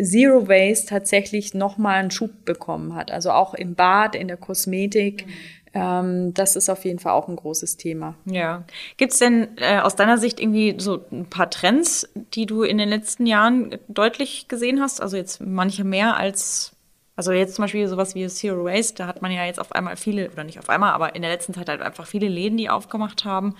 Zero 0.00 0.48
Waste 0.48 0.86
tatsächlich 0.86 1.52
nochmal 1.52 1.96
einen 1.96 2.12
Schub 2.12 2.44
bekommen 2.44 2.94
hat. 2.94 3.10
Also 3.10 3.32
auch 3.32 3.54
im 3.54 3.74
Bad, 3.74 4.14
in 4.14 4.28
der 4.28 4.36
Kosmetik. 4.36 5.26
Mhm. 5.26 5.32
Ähm, 5.74 6.34
das 6.34 6.54
ist 6.54 6.68
auf 6.68 6.84
jeden 6.84 7.00
Fall 7.00 7.12
auch 7.12 7.28
ein 7.28 7.34
großes 7.34 7.76
Thema. 7.76 8.14
Ja. 8.24 8.64
Gibt 8.98 9.12
es 9.12 9.18
denn 9.18 9.48
äh, 9.56 9.80
aus 9.80 9.96
deiner 9.96 10.18
Sicht 10.18 10.38
irgendwie 10.38 10.76
so 10.78 11.04
ein 11.10 11.26
paar 11.26 11.50
Trends, 11.50 12.08
die 12.34 12.46
du 12.46 12.62
in 12.62 12.78
den 12.78 12.88
letzten 12.88 13.26
Jahren 13.26 13.76
deutlich 13.88 14.46
gesehen 14.46 14.80
hast? 14.80 15.00
Also 15.00 15.16
jetzt 15.16 15.40
manche 15.40 15.82
mehr 15.82 16.16
als 16.16 16.72
also 17.16 17.32
jetzt 17.32 17.54
zum 17.54 17.64
Beispiel 17.64 17.86
sowas 17.88 18.14
wie 18.14 18.26
Zero 18.28 18.64
Waste, 18.64 18.94
da 18.96 19.06
hat 19.06 19.22
man 19.22 19.30
ja 19.30 19.44
jetzt 19.44 19.60
auf 19.60 19.72
einmal 19.72 19.96
viele, 19.96 20.30
oder 20.30 20.44
nicht 20.44 20.58
auf 20.58 20.68
einmal, 20.68 20.92
aber 20.92 21.14
in 21.14 21.22
der 21.22 21.30
letzten 21.30 21.54
Zeit 21.54 21.68
halt 21.68 21.82
einfach 21.82 22.06
viele 22.06 22.28
Läden, 22.28 22.56
die 22.56 22.70
aufgemacht 22.70 23.24
haben, 23.24 23.54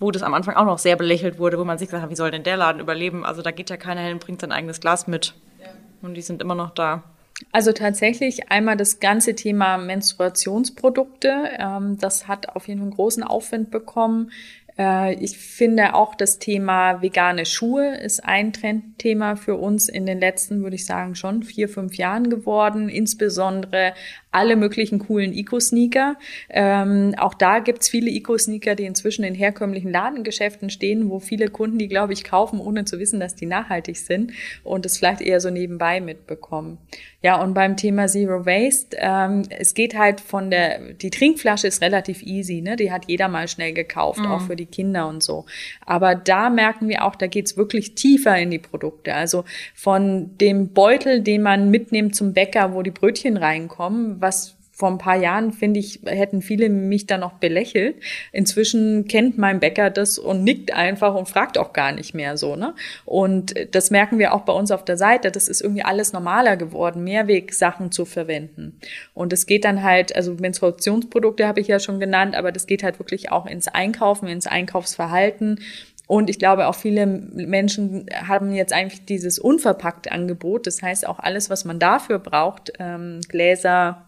wo 0.00 0.10
das 0.10 0.22
am 0.22 0.34
Anfang 0.34 0.56
auch 0.56 0.64
noch 0.64 0.78
sehr 0.78 0.96
belächelt 0.96 1.38
wurde, 1.38 1.58
wo 1.58 1.64
man 1.64 1.78
sich 1.78 1.88
gesagt 1.88 2.02
hat, 2.02 2.10
wie 2.10 2.16
soll 2.16 2.32
denn 2.32 2.42
der 2.42 2.56
Laden 2.56 2.80
überleben? 2.80 3.24
Also 3.24 3.40
da 3.40 3.52
geht 3.52 3.70
ja 3.70 3.76
keiner 3.76 4.00
hin 4.00 4.14
und 4.14 4.24
bringt 4.24 4.40
sein 4.40 4.52
eigenes 4.52 4.80
Glas 4.80 5.06
mit. 5.06 5.34
Ja. 5.60 5.68
Und 6.02 6.14
die 6.14 6.22
sind 6.22 6.42
immer 6.42 6.56
noch 6.56 6.70
da. 6.70 7.04
Also 7.50 7.72
tatsächlich 7.72 8.50
einmal 8.50 8.76
das 8.76 9.00
ganze 9.00 9.34
Thema 9.34 9.78
Menstruationsprodukte. 9.78 11.50
Ähm, 11.58 11.98
das 11.98 12.28
hat 12.28 12.50
auf 12.50 12.68
jeden 12.68 12.80
Fall 12.80 12.88
einen 12.88 12.94
großen 12.96 13.22
Aufwind 13.22 13.70
bekommen. 13.70 14.30
Äh, 14.78 15.14
ich 15.14 15.38
finde 15.38 15.94
auch 15.94 16.14
das 16.14 16.38
Thema 16.38 17.02
vegane 17.02 17.46
Schuhe 17.46 17.96
ist 17.96 18.24
ein 18.24 18.52
Trendthema 18.52 19.36
für 19.36 19.56
uns 19.56 19.88
in 19.88 20.06
den 20.06 20.20
letzten, 20.20 20.62
würde 20.62 20.76
ich 20.76 20.86
sagen, 20.86 21.14
schon 21.14 21.42
vier, 21.42 21.68
fünf 21.68 21.96
Jahren 21.96 22.30
geworden. 22.30 22.88
Insbesondere 22.88 23.94
alle 24.32 24.56
möglichen 24.56 24.98
coolen 24.98 25.32
Eco-Sneaker. 25.32 26.16
Ähm, 26.48 27.14
auch 27.18 27.34
da 27.34 27.60
gibt's 27.60 27.88
viele 27.88 28.10
Eco-Sneaker, 28.10 28.74
die 28.74 28.84
inzwischen 28.84 29.24
in 29.24 29.34
herkömmlichen 29.34 29.92
Ladengeschäften 29.92 30.70
stehen, 30.70 31.10
wo 31.10 31.20
viele 31.20 31.48
Kunden 31.48 31.78
die, 31.78 31.88
glaube 31.88 32.14
ich, 32.14 32.24
kaufen, 32.24 32.58
ohne 32.58 32.84
zu 32.84 32.98
wissen, 32.98 33.20
dass 33.20 33.34
die 33.34 33.46
nachhaltig 33.46 33.96
sind 33.96 34.32
und 34.64 34.86
es 34.86 34.98
vielleicht 34.98 35.20
eher 35.20 35.40
so 35.40 35.50
nebenbei 35.50 36.00
mitbekommen. 36.00 36.78
Ja, 37.22 37.40
und 37.40 37.54
beim 37.54 37.76
Thema 37.76 38.08
Zero 38.08 38.46
Waste, 38.46 38.96
ähm, 38.98 39.42
es 39.50 39.74
geht 39.74 39.96
halt 39.96 40.20
von 40.20 40.50
der, 40.50 40.94
die 40.94 41.10
Trinkflasche 41.10 41.68
ist 41.68 41.80
relativ 41.80 42.22
easy, 42.22 42.62
ne? 42.62 42.74
Die 42.74 42.90
hat 42.90 43.04
jeder 43.06 43.28
mal 43.28 43.46
schnell 43.46 43.72
gekauft, 43.72 44.18
mhm. 44.18 44.26
auch 44.26 44.40
für 44.40 44.56
die 44.56 44.66
Kinder 44.66 45.08
und 45.08 45.22
so. 45.22 45.44
Aber 45.86 46.16
da 46.16 46.50
merken 46.50 46.88
wir 46.88 47.04
auch, 47.04 47.14
da 47.14 47.28
geht's 47.28 47.56
wirklich 47.56 47.94
tiefer 47.94 48.36
in 48.38 48.50
die 48.50 48.58
Produkte. 48.58 49.14
Also 49.14 49.44
von 49.74 50.36
dem 50.38 50.72
Beutel, 50.72 51.20
den 51.20 51.42
man 51.42 51.70
mitnimmt 51.70 52.16
zum 52.16 52.32
Bäcker, 52.32 52.74
wo 52.74 52.82
die 52.82 52.90
Brötchen 52.90 53.36
reinkommen, 53.36 54.20
was 54.22 54.56
vor 54.82 54.90
ein 54.90 54.98
paar 54.98 55.16
Jahren, 55.16 55.52
finde 55.52 55.78
ich, 55.78 56.00
hätten 56.06 56.40
viele 56.40 56.70
mich 56.70 57.06
da 57.06 57.18
noch 57.18 57.34
belächelt. 57.34 57.96
Inzwischen 58.32 59.06
kennt 59.06 59.36
mein 59.36 59.60
Bäcker 59.60 59.90
das 59.90 60.18
und 60.18 60.42
nickt 60.42 60.72
einfach 60.72 61.14
und 61.14 61.28
fragt 61.28 61.58
auch 61.58 61.74
gar 61.74 61.92
nicht 61.92 62.14
mehr 62.14 62.38
so, 62.38 62.56
ne? 62.56 62.74
Und 63.04 63.54
das 63.72 63.90
merken 63.90 64.18
wir 64.18 64.32
auch 64.32 64.40
bei 64.40 64.52
uns 64.52 64.70
auf 64.70 64.84
der 64.84 64.96
Seite. 64.96 65.30
Das 65.30 65.46
ist 65.46 65.60
irgendwie 65.60 65.84
alles 65.84 66.14
normaler 66.14 66.56
geworden, 66.56 67.04
Mehrwegsachen 67.04 67.92
zu 67.92 68.06
verwenden. 68.06 68.78
Und 69.12 69.32
es 69.34 69.46
geht 69.46 69.66
dann 69.66 69.82
halt, 69.82 70.16
also 70.16 70.34
Menstruationsprodukte 70.34 71.46
habe 71.46 71.60
ich 71.60 71.68
ja 71.68 71.78
schon 71.78 72.00
genannt, 72.00 72.34
aber 72.34 72.50
das 72.50 72.66
geht 72.66 72.82
halt 72.82 72.98
wirklich 72.98 73.30
auch 73.30 73.46
ins 73.46 73.68
Einkaufen, 73.68 74.26
ins 74.26 74.46
Einkaufsverhalten. 74.46 75.60
Und 76.08 76.28
ich 76.28 76.38
glaube, 76.38 76.66
auch 76.66 76.74
viele 76.74 77.06
Menschen 77.06 78.06
haben 78.26 78.52
jetzt 78.52 78.72
eigentlich 78.72 79.04
dieses 79.04 79.38
unverpackt 79.38 80.10
Angebot. 80.10 80.66
Das 80.66 80.82
heißt, 80.82 81.06
auch 81.06 81.18
alles, 81.18 81.50
was 81.50 81.64
man 81.64 81.78
dafür 81.78 82.18
braucht, 82.18 82.72
ähm, 82.80 83.20
Gläser, 83.28 84.06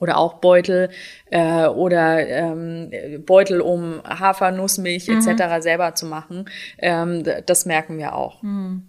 oder 0.00 0.18
auch 0.18 0.34
Beutel 0.34 0.90
äh, 1.30 1.66
oder 1.66 2.26
ähm, 2.26 2.90
Beutel, 3.24 3.60
um 3.60 4.00
Hafer, 4.04 4.50
Nussmilch 4.50 5.08
mhm. 5.08 5.26
etc. 5.26 5.62
selber 5.62 5.94
zu 5.94 6.06
machen. 6.06 6.46
Ähm, 6.78 7.22
das 7.46 7.66
merken 7.66 7.98
wir 7.98 8.14
auch. 8.14 8.42
Mhm. 8.42 8.82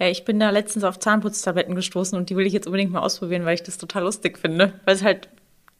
Ja, 0.00 0.08
ich 0.08 0.24
bin 0.24 0.40
da 0.40 0.50
letztens 0.50 0.84
auf 0.84 0.98
Zahnputztabletten 0.98 1.74
gestoßen 1.74 2.18
und 2.18 2.28
die 2.28 2.36
will 2.36 2.46
ich 2.46 2.52
jetzt 2.52 2.66
unbedingt 2.66 2.92
mal 2.92 3.00
ausprobieren, 3.00 3.44
weil 3.44 3.54
ich 3.54 3.62
das 3.62 3.78
total 3.78 4.02
lustig 4.02 4.38
finde. 4.38 4.72
Weil 4.84 4.94
es 4.96 5.04
halt, 5.04 5.28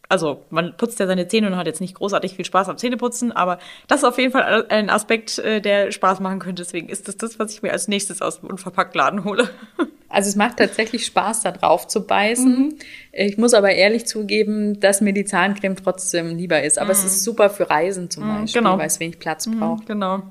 also 0.09 0.43
man 0.49 0.75
putzt 0.77 0.99
ja 0.99 1.07
seine 1.07 1.27
Zähne 1.27 1.47
und 1.47 1.57
hat 1.57 1.67
jetzt 1.67 1.81
nicht 1.81 1.95
großartig 1.95 2.35
viel 2.35 2.45
Spaß 2.45 2.69
am 2.69 2.77
Zähneputzen, 2.77 3.31
aber 3.31 3.59
das 3.87 3.99
ist 3.99 4.03
auf 4.05 4.17
jeden 4.17 4.31
Fall 4.31 4.65
ein 4.69 4.89
Aspekt, 4.89 5.39
äh, 5.39 5.61
der 5.61 5.91
Spaß 5.91 6.19
machen 6.19 6.39
könnte. 6.39 6.63
Deswegen 6.63 6.89
ist 6.89 7.07
das 7.07 7.17
das, 7.17 7.39
was 7.39 7.53
ich 7.53 7.61
mir 7.61 7.71
als 7.71 7.87
nächstes 7.87 8.21
aus 8.21 8.39
dem 8.39 8.49
Unverpacktladen 8.49 9.23
hole. 9.23 9.49
Also 10.07 10.29
es 10.29 10.37
macht 10.37 10.57
tatsächlich 10.57 11.05
Spaß, 11.07 11.41
da 11.41 11.51
drauf 11.51 11.87
zu 11.87 12.07
beißen. 12.07 12.67
Mhm. 12.67 12.75
Ich 13.11 13.37
muss 13.37 13.53
aber 13.53 13.71
ehrlich 13.71 14.05
zugeben, 14.05 14.79
dass 14.79 15.01
mir 15.01 15.11
die 15.11 15.25
Zahncreme 15.25 15.75
trotzdem 15.75 16.37
lieber 16.37 16.63
ist. 16.63 16.77
Aber 16.77 16.93
mhm. 16.93 16.99
es 16.99 17.03
ist 17.03 17.23
super 17.25 17.49
für 17.49 17.69
Reisen 17.69 18.09
zum 18.09 18.23
mhm, 18.23 18.41
Beispiel, 18.41 18.61
genau. 18.61 18.77
weil 18.77 18.87
es 18.87 19.01
wenig 19.01 19.19
Platz 19.19 19.45
mhm, 19.45 19.59
braucht. 19.59 19.87
Genau. 19.87 20.21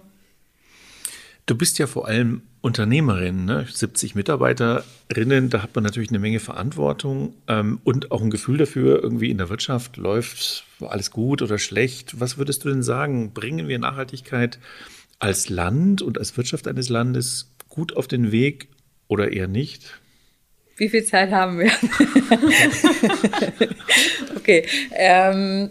Du 1.47 1.57
bist 1.57 1.79
ja 1.79 1.87
vor 1.87 2.09
allem 2.09 2.43
Unternehmerin, 2.63 3.45
ne? 3.45 3.67
70 3.71 4.15
Mitarbeiterinnen, 4.15 5.51
da 5.51 5.63
hat 5.63 5.75
man 5.75 5.85
natürlich 5.85 6.09
eine 6.09 6.19
Menge 6.19 6.41
Verantwortung 6.41 7.35
ähm, 7.47 7.81
und 7.85 8.11
auch 8.11 8.23
ein 8.23 8.31
Gefühl 8.31 8.57
dafür, 8.57 9.03
irgendwie 9.03 9.31
in 9.31 9.37
der 9.37 9.51
Wirtschaft 9.51 9.99
läuft 9.99 10.65
alles 10.81 11.11
gut 11.11 11.43
oder 11.43 11.59
schlecht. 11.59 12.19
Was 12.21 12.39
würdest 12.39 12.65
du 12.65 12.71
denn 12.71 12.83
sagen? 12.83 13.35
Bringen 13.35 13.69
wir 13.69 13.79
Nachhaltigkeit 13.79 14.59
als 15.19 15.51
Land 15.51 16.01
und 16.01 16.17
als 16.17 16.35
Wirtschaft 16.39 16.67
eines 16.67 16.89
Landes 16.89 17.53
gut 17.69 17.95
auf 17.95 18.09
den 18.09 18.33
Weg 18.33 18.69
oder 19.07 19.31
eher 19.31 19.49
nicht? 19.49 20.01
Wie 20.77 20.89
viel 20.89 21.05
Zeit 21.05 21.31
haben 21.31 21.59
wir? 21.59 21.71
okay. 24.37 24.67
Ähm, 24.93 25.71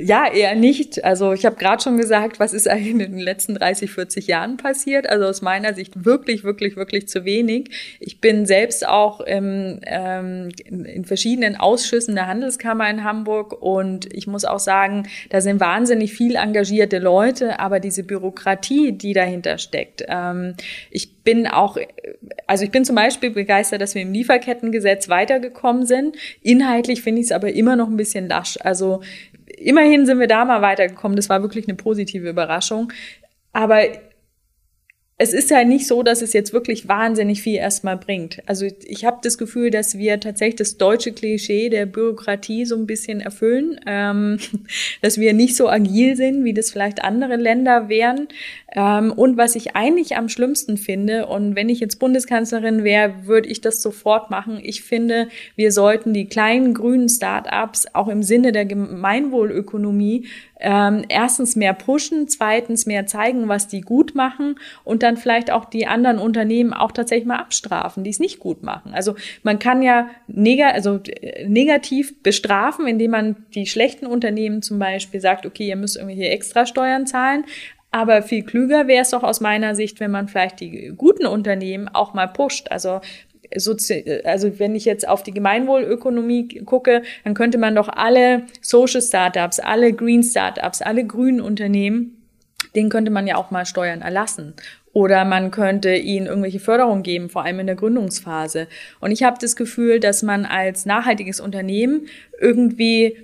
ja, 0.00 0.30
eher 0.32 0.54
nicht. 0.54 1.04
Also 1.04 1.32
ich 1.32 1.44
habe 1.44 1.56
gerade 1.56 1.82
schon 1.82 1.96
gesagt, 1.96 2.38
was 2.38 2.52
ist 2.52 2.68
eigentlich 2.68 2.90
in 2.90 2.98
den 3.00 3.18
letzten 3.18 3.56
30, 3.56 3.90
40 3.90 4.28
Jahren 4.28 4.56
passiert? 4.56 5.08
Also 5.08 5.26
aus 5.26 5.42
meiner 5.42 5.74
Sicht 5.74 6.04
wirklich, 6.04 6.44
wirklich, 6.44 6.76
wirklich 6.76 7.08
zu 7.08 7.24
wenig. 7.24 7.70
Ich 7.98 8.20
bin 8.20 8.46
selbst 8.46 8.86
auch 8.86 9.20
im, 9.20 9.80
ähm, 9.82 10.50
in, 10.64 11.04
verschiedenen 11.04 11.56
Ausschüssen 11.56 12.14
der 12.14 12.28
Handelskammer 12.28 12.88
in 12.88 13.02
Hamburg 13.02 13.60
und 13.60 14.12
ich 14.14 14.28
muss 14.28 14.44
auch 14.44 14.60
sagen, 14.60 15.08
da 15.30 15.40
sind 15.40 15.58
wahnsinnig 15.58 16.12
viel 16.12 16.36
engagierte 16.36 17.00
Leute, 17.00 17.58
aber 17.58 17.80
diese 17.80 18.04
Bürokratie, 18.04 18.92
die 18.92 19.14
dahinter 19.14 19.58
steckt. 19.58 20.04
Ähm, 20.06 20.54
ich 20.92 21.16
bin 21.24 21.48
auch, 21.48 21.76
also 22.46 22.64
ich 22.64 22.70
bin 22.70 22.84
zum 22.84 22.94
Beispiel 22.94 23.30
begeistert, 23.30 23.82
dass 23.82 23.96
wir 23.96 24.02
im 24.02 24.12
Lieferkettengesetz 24.12 25.08
weitergekommen 25.08 25.86
sind. 25.86 26.16
Inhaltlich 26.40 27.02
finde 27.02 27.20
ich 27.20 27.26
es 27.26 27.32
aber 27.32 27.52
immer 27.52 27.74
noch 27.74 27.88
ein 27.88 27.96
bisschen 27.96 28.28
lasch. 28.28 28.58
Also 28.62 29.00
immerhin 29.56 30.06
sind 30.06 30.20
wir 30.20 30.26
da 30.26 30.44
mal 30.44 30.62
weitergekommen. 30.62 31.16
Das 31.16 31.28
war 31.28 31.42
wirklich 31.42 31.66
eine 31.66 31.76
positive 31.76 32.28
Überraschung. 32.28 32.92
Aber 33.52 33.82
es 35.20 35.32
ist 35.32 35.50
ja 35.50 35.64
nicht 35.64 35.88
so, 35.88 36.04
dass 36.04 36.22
es 36.22 36.32
jetzt 36.32 36.52
wirklich 36.52 36.86
wahnsinnig 36.86 37.42
viel 37.42 37.56
erstmal 37.56 37.96
bringt. 37.96 38.40
Also 38.46 38.66
ich 38.84 39.04
habe 39.04 39.18
das 39.20 39.36
Gefühl, 39.36 39.70
dass 39.70 39.98
wir 39.98 40.20
tatsächlich 40.20 40.56
das 40.56 40.76
deutsche 40.76 41.10
Klischee 41.10 41.68
der 41.70 41.86
Bürokratie 41.86 42.64
so 42.64 42.76
ein 42.76 42.86
bisschen 42.86 43.20
erfüllen, 43.20 43.80
ähm, 43.84 44.38
dass 45.02 45.18
wir 45.18 45.32
nicht 45.32 45.56
so 45.56 45.68
agil 45.68 46.14
sind, 46.14 46.44
wie 46.44 46.54
das 46.54 46.70
vielleicht 46.70 47.02
andere 47.02 47.34
Länder 47.34 47.88
wären. 47.88 48.28
Ähm, 48.78 49.12
und 49.12 49.36
was 49.36 49.56
ich 49.56 49.74
eigentlich 49.74 50.16
am 50.16 50.28
schlimmsten 50.28 50.76
finde, 50.76 51.26
und 51.26 51.56
wenn 51.56 51.68
ich 51.68 51.80
jetzt 51.80 51.98
Bundeskanzlerin 51.98 52.84
wäre, 52.84 53.26
würde 53.26 53.48
ich 53.48 53.60
das 53.60 53.82
sofort 53.82 54.30
machen. 54.30 54.60
Ich 54.62 54.82
finde, 54.84 55.26
wir 55.56 55.72
sollten 55.72 56.14
die 56.14 56.26
kleinen 56.28 56.74
grünen 56.74 57.08
Start-ups 57.08 57.88
auch 57.94 58.06
im 58.06 58.22
Sinne 58.22 58.52
der 58.52 58.66
Gemeinwohlökonomie 58.66 60.28
ähm, 60.60 61.04
erstens 61.08 61.56
mehr 61.56 61.72
pushen, 61.72 62.28
zweitens 62.28 62.86
mehr 62.86 63.06
zeigen, 63.06 63.48
was 63.48 63.66
die 63.66 63.80
gut 63.80 64.14
machen 64.14 64.56
und 64.84 65.02
dann 65.02 65.16
vielleicht 65.16 65.50
auch 65.50 65.64
die 65.64 65.88
anderen 65.88 66.18
Unternehmen 66.18 66.72
auch 66.72 66.92
tatsächlich 66.92 67.26
mal 67.26 67.38
abstrafen, 67.38 68.04
die 68.04 68.10
es 68.10 68.20
nicht 68.20 68.38
gut 68.38 68.62
machen. 68.62 68.94
Also 68.94 69.16
man 69.42 69.58
kann 69.58 69.82
ja 69.82 70.08
neg 70.28 70.62
also 70.62 71.00
äh, 71.04 71.48
negativ 71.48 72.22
bestrafen, 72.22 72.86
indem 72.86 73.10
man 73.10 73.36
die 73.54 73.66
schlechten 73.66 74.06
Unternehmen 74.06 74.62
zum 74.62 74.78
Beispiel 74.78 75.20
sagt, 75.20 75.46
okay, 75.46 75.66
ihr 75.66 75.76
müsst 75.76 75.96
irgendwelche 75.96 76.30
Extrasteuern 76.30 77.06
zahlen, 77.06 77.44
aber 77.90 78.22
viel 78.22 78.42
klüger 78.42 78.86
wäre 78.86 79.02
es 79.02 79.10
doch 79.10 79.22
aus 79.22 79.40
meiner 79.40 79.74
Sicht, 79.74 80.00
wenn 80.00 80.10
man 80.10 80.28
vielleicht 80.28 80.60
die 80.60 80.92
guten 80.96 81.26
Unternehmen 81.26 81.88
auch 81.88 82.14
mal 82.14 82.26
pusht. 82.26 82.70
Also 82.70 83.00
Sozi 83.56 84.20
also 84.24 84.58
wenn 84.58 84.74
ich 84.74 84.84
jetzt 84.84 85.08
auf 85.08 85.22
die 85.22 85.32
Gemeinwohlökonomie 85.32 86.48
gucke, 86.66 87.02
dann 87.24 87.34
könnte 87.34 87.56
man 87.56 87.74
doch 87.74 87.88
alle 87.88 88.42
Social 88.60 89.00
Startups, 89.00 89.58
alle 89.58 89.92
Green 89.94 90.22
Startups, 90.22 90.82
alle 90.82 91.06
grünen 91.06 91.40
Unternehmen, 91.40 92.22
denen 92.74 92.90
könnte 92.90 93.10
man 93.10 93.26
ja 93.26 93.36
auch 93.36 93.50
mal 93.50 93.64
Steuern 93.64 94.02
erlassen. 94.02 94.54
Oder 94.92 95.24
man 95.24 95.50
könnte 95.50 95.94
ihnen 95.94 96.26
irgendwelche 96.26 96.60
Förderung 96.60 97.02
geben, 97.02 97.30
vor 97.30 97.44
allem 97.44 97.60
in 97.60 97.66
der 97.66 97.76
Gründungsphase. 97.76 98.66
Und 99.00 99.12
ich 99.12 99.22
habe 99.22 99.38
das 99.40 99.56
Gefühl, 99.56 100.00
dass 100.00 100.22
man 100.22 100.44
als 100.44 100.86
nachhaltiges 100.86 101.40
Unternehmen 101.40 102.08
irgendwie 102.40 103.16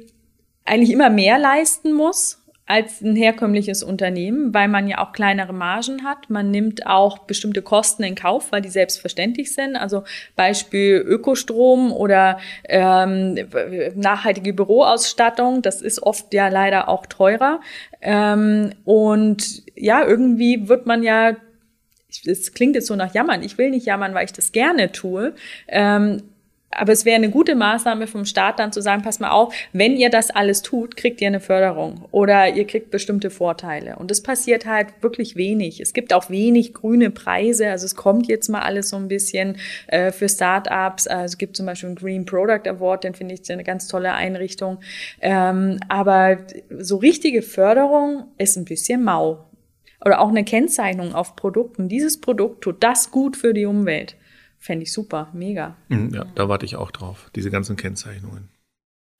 eigentlich 0.64 0.92
immer 0.92 1.10
mehr 1.10 1.38
leisten 1.38 1.92
muss 1.92 2.43
als 2.66 3.02
ein 3.02 3.14
herkömmliches 3.14 3.82
Unternehmen, 3.82 4.54
weil 4.54 4.68
man 4.68 4.88
ja 4.88 4.98
auch 4.98 5.12
kleinere 5.12 5.52
Margen 5.52 6.02
hat. 6.02 6.30
Man 6.30 6.50
nimmt 6.50 6.86
auch 6.86 7.18
bestimmte 7.18 7.60
Kosten 7.60 8.02
in 8.04 8.14
Kauf, 8.14 8.52
weil 8.52 8.62
die 8.62 8.70
selbstverständlich 8.70 9.52
sind. 9.52 9.76
Also 9.76 10.04
Beispiel 10.34 10.96
Ökostrom 10.96 11.92
oder 11.92 12.38
ähm, 12.66 13.38
nachhaltige 13.94 14.54
Büroausstattung, 14.54 15.60
das 15.60 15.82
ist 15.82 16.02
oft 16.02 16.32
ja 16.32 16.48
leider 16.48 16.88
auch 16.88 17.04
teurer. 17.04 17.60
Ähm, 18.00 18.72
und 18.84 19.62
ja, 19.76 20.02
irgendwie 20.02 20.68
wird 20.68 20.86
man 20.86 21.02
ja 21.02 21.36
es 22.26 22.54
klingt 22.54 22.76
jetzt 22.76 22.86
so 22.86 22.94
nach 22.94 23.12
Jammern. 23.12 23.42
Ich 23.42 23.58
will 23.58 23.70
nicht 23.70 23.86
jammern, 23.86 24.14
weil 24.14 24.24
ich 24.24 24.32
das 24.32 24.52
gerne 24.52 24.92
tue. 24.92 25.34
Ähm, 25.66 26.22
aber 26.76 26.92
es 26.92 27.04
wäre 27.04 27.16
eine 27.16 27.30
gute 27.30 27.54
Maßnahme 27.54 28.06
vom 28.06 28.24
Staat 28.24 28.58
dann 28.58 28.72
zu 28.72 28.80
sagen, 28.80 29.02
pass 29.02 29.20
mal 29.20 29.30
auf, 29.30 29.54
wenn 29.72 29.96
ihr 29.96 30.10
das 30.10 30.30
alles 30.30 30.62
tut, 30.62 30.96
kriegt 30.96 31.20
ihr 31.20 31.28
eine 31.28 31.40
Förderung 31.40 32.04
oder 32.10 32.48
ihr 32.54 32.66
kriegt 32.66 32.90
bestimmte 32.90 33.30
Vorteile. 33.30 33.96
Und 33.96 34.10
das 34.10 34.22
passiert 34.22 34.66
halt 34.66 34.88
wirklich 35.00 35.36
wenig. 35.36 35.80
Es 35.80 35.92
gibt 35.92 36.12
auch 36.12 36.30
wenig 36.30 36.74
grüne 36.74 37.10
Preise. 37.10 37.70
Also 37.70 37.86
es 37.86 37.94
kommt 37.94 38.26
jetzt 38.26 38.48
mal 38.48 38.60
alles 38.60 38.88
so 38.88 38.96
ein 38.96 39.08
bisschen 39.08 39.56
äh, 39.86 40.10
für 40.12 40.28
Startups. 40.28 41.06
Also 41.06 41.24
es 41.24 41.38
gibt 41.38 41.56
zum 41.56 41.66
Beispiel 41.66 41.88
einen 41.88 41.96
Green 41.96 42.24
Product 42.24 42.68
Award, 42.68 43.04
den 43.04 43.14
finde 43.14 43.34
ich 43.34 43.50
eine 43.50 43.64
ganz 43.64 43.88
tolle 43.88 44.12
Einrichtung. 44.12 44.78
Ähm, 45.20 45.78
aber 45.88 46.38
so 46.78 46.96
richtige 46.96 47.42
Förderung 47.42 48.24
ist 48.38 48.56
ein 48.56 48.64
bisschen 48.64 49.04
mau. 49.04 49.44
Oder 50.04 50.20
auch 50.20 50.28
eine 50.28 50.44
Kennzeichnung 50.44 51.14
auf 51.14 51.34
Produkten. 51.34 51.88
Dieses 51.88 52.20
Produkt 52.20 52.62
tut 52.62 52.82
das 52.82 53.10
gut 53.10 53.36
für 53.36 53.54
die 53.54 53.64
Umwelt. 53.64 54.16
Fände 54.64 54.84
ich 54.84 54.94
super, 54.94 55.28
mega. 55.34 55.76
Mhm, 55.88 56.14
ja, 56.14 56.24
da 56.34 56.48
warte 56.48 56.64
ich 56.64 56.76
auch 56.76 56.90
drauf, 56.90 57.30
diese 57.34 57.50
ganzen 57.50 57.76
Kennzeichnungen. 57.76 58.48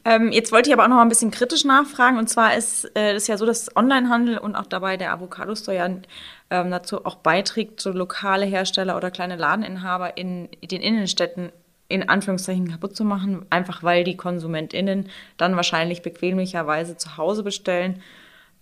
Ähm, 0.07 0.33
jetzt 0.33 0.53
wollte 0.53 0.71
ich 0.71 0.75
aber 0.75 0.85
auch 0.85 0.89
noch 0.89 1.01
ein 1.01 1.11
bisschen 1.11 1.31
kritisch 1.31 1.67
nachfragen. 1.67 2.17
Und 2.17 2.31
zwar 2.31 2.57
ist 2.57 2.91
äh, 2.97 3.15
ja 3.19 3.37
so, 3.37 3.45
dass 3.45 3.77
Onlinehandel 3.77 4.39
und 4.39 4.57
auch 4.57 4.65
dabei 4.65 4.97
der 4.97 5.13
Avocado-Store 5.13 5.77
ja 5.77 5.85
ähm, 5.85 6.71
dazu 6.71 7.05
auch 7.05 7.17
beiträgt, 7.17 7.79
so 7.83 7.93
lokale 7.93 8.47
Hersteller 8.47 8.97
oder 8.97 9.11
kleine 9.11 9.37
Ladeninhaber 9.37 10.17
in, 10.17 10.49
in 10.63 10.69
den 10.69 10.81
Innenstädten 10.81 11.53
in 11.89 12.09
Anführungszeichen 12.09 12.71
kaputt 12.71 12.97
zu 12.97 13.05
machen, 13.05 13.45
einfach 13.51 13.83
weil 13.83 14.03
die 14.03 14.17
KonsumentInnen 14.17 15.11
dann 15.37 15.57
wahrscheinlich 15.57 16.01
bequemlicherweise 16.01 16.97
zu 16.97 17.19
Hause 17.19 17.43
bestellen. 17.43 18.01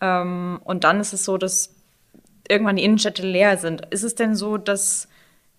Ähm, 0.00 0.58
und 0.64 0.82
dann 0.82 0.98
ist 0.98 1.12
es 1.12 1.24
so, 1.24 1.38
dass 1.38 1.76
irgendwann 2.48 2.74
die 2.74 2.82
Innenstädte 2.82 3.24
leer 3.24 3.56
sind. 3.56 3.86
Ist 3.90 4.02
es 4.02 4.16
denn 4.16 4.34
so, 4.34 4.58
dass 4.58 5.06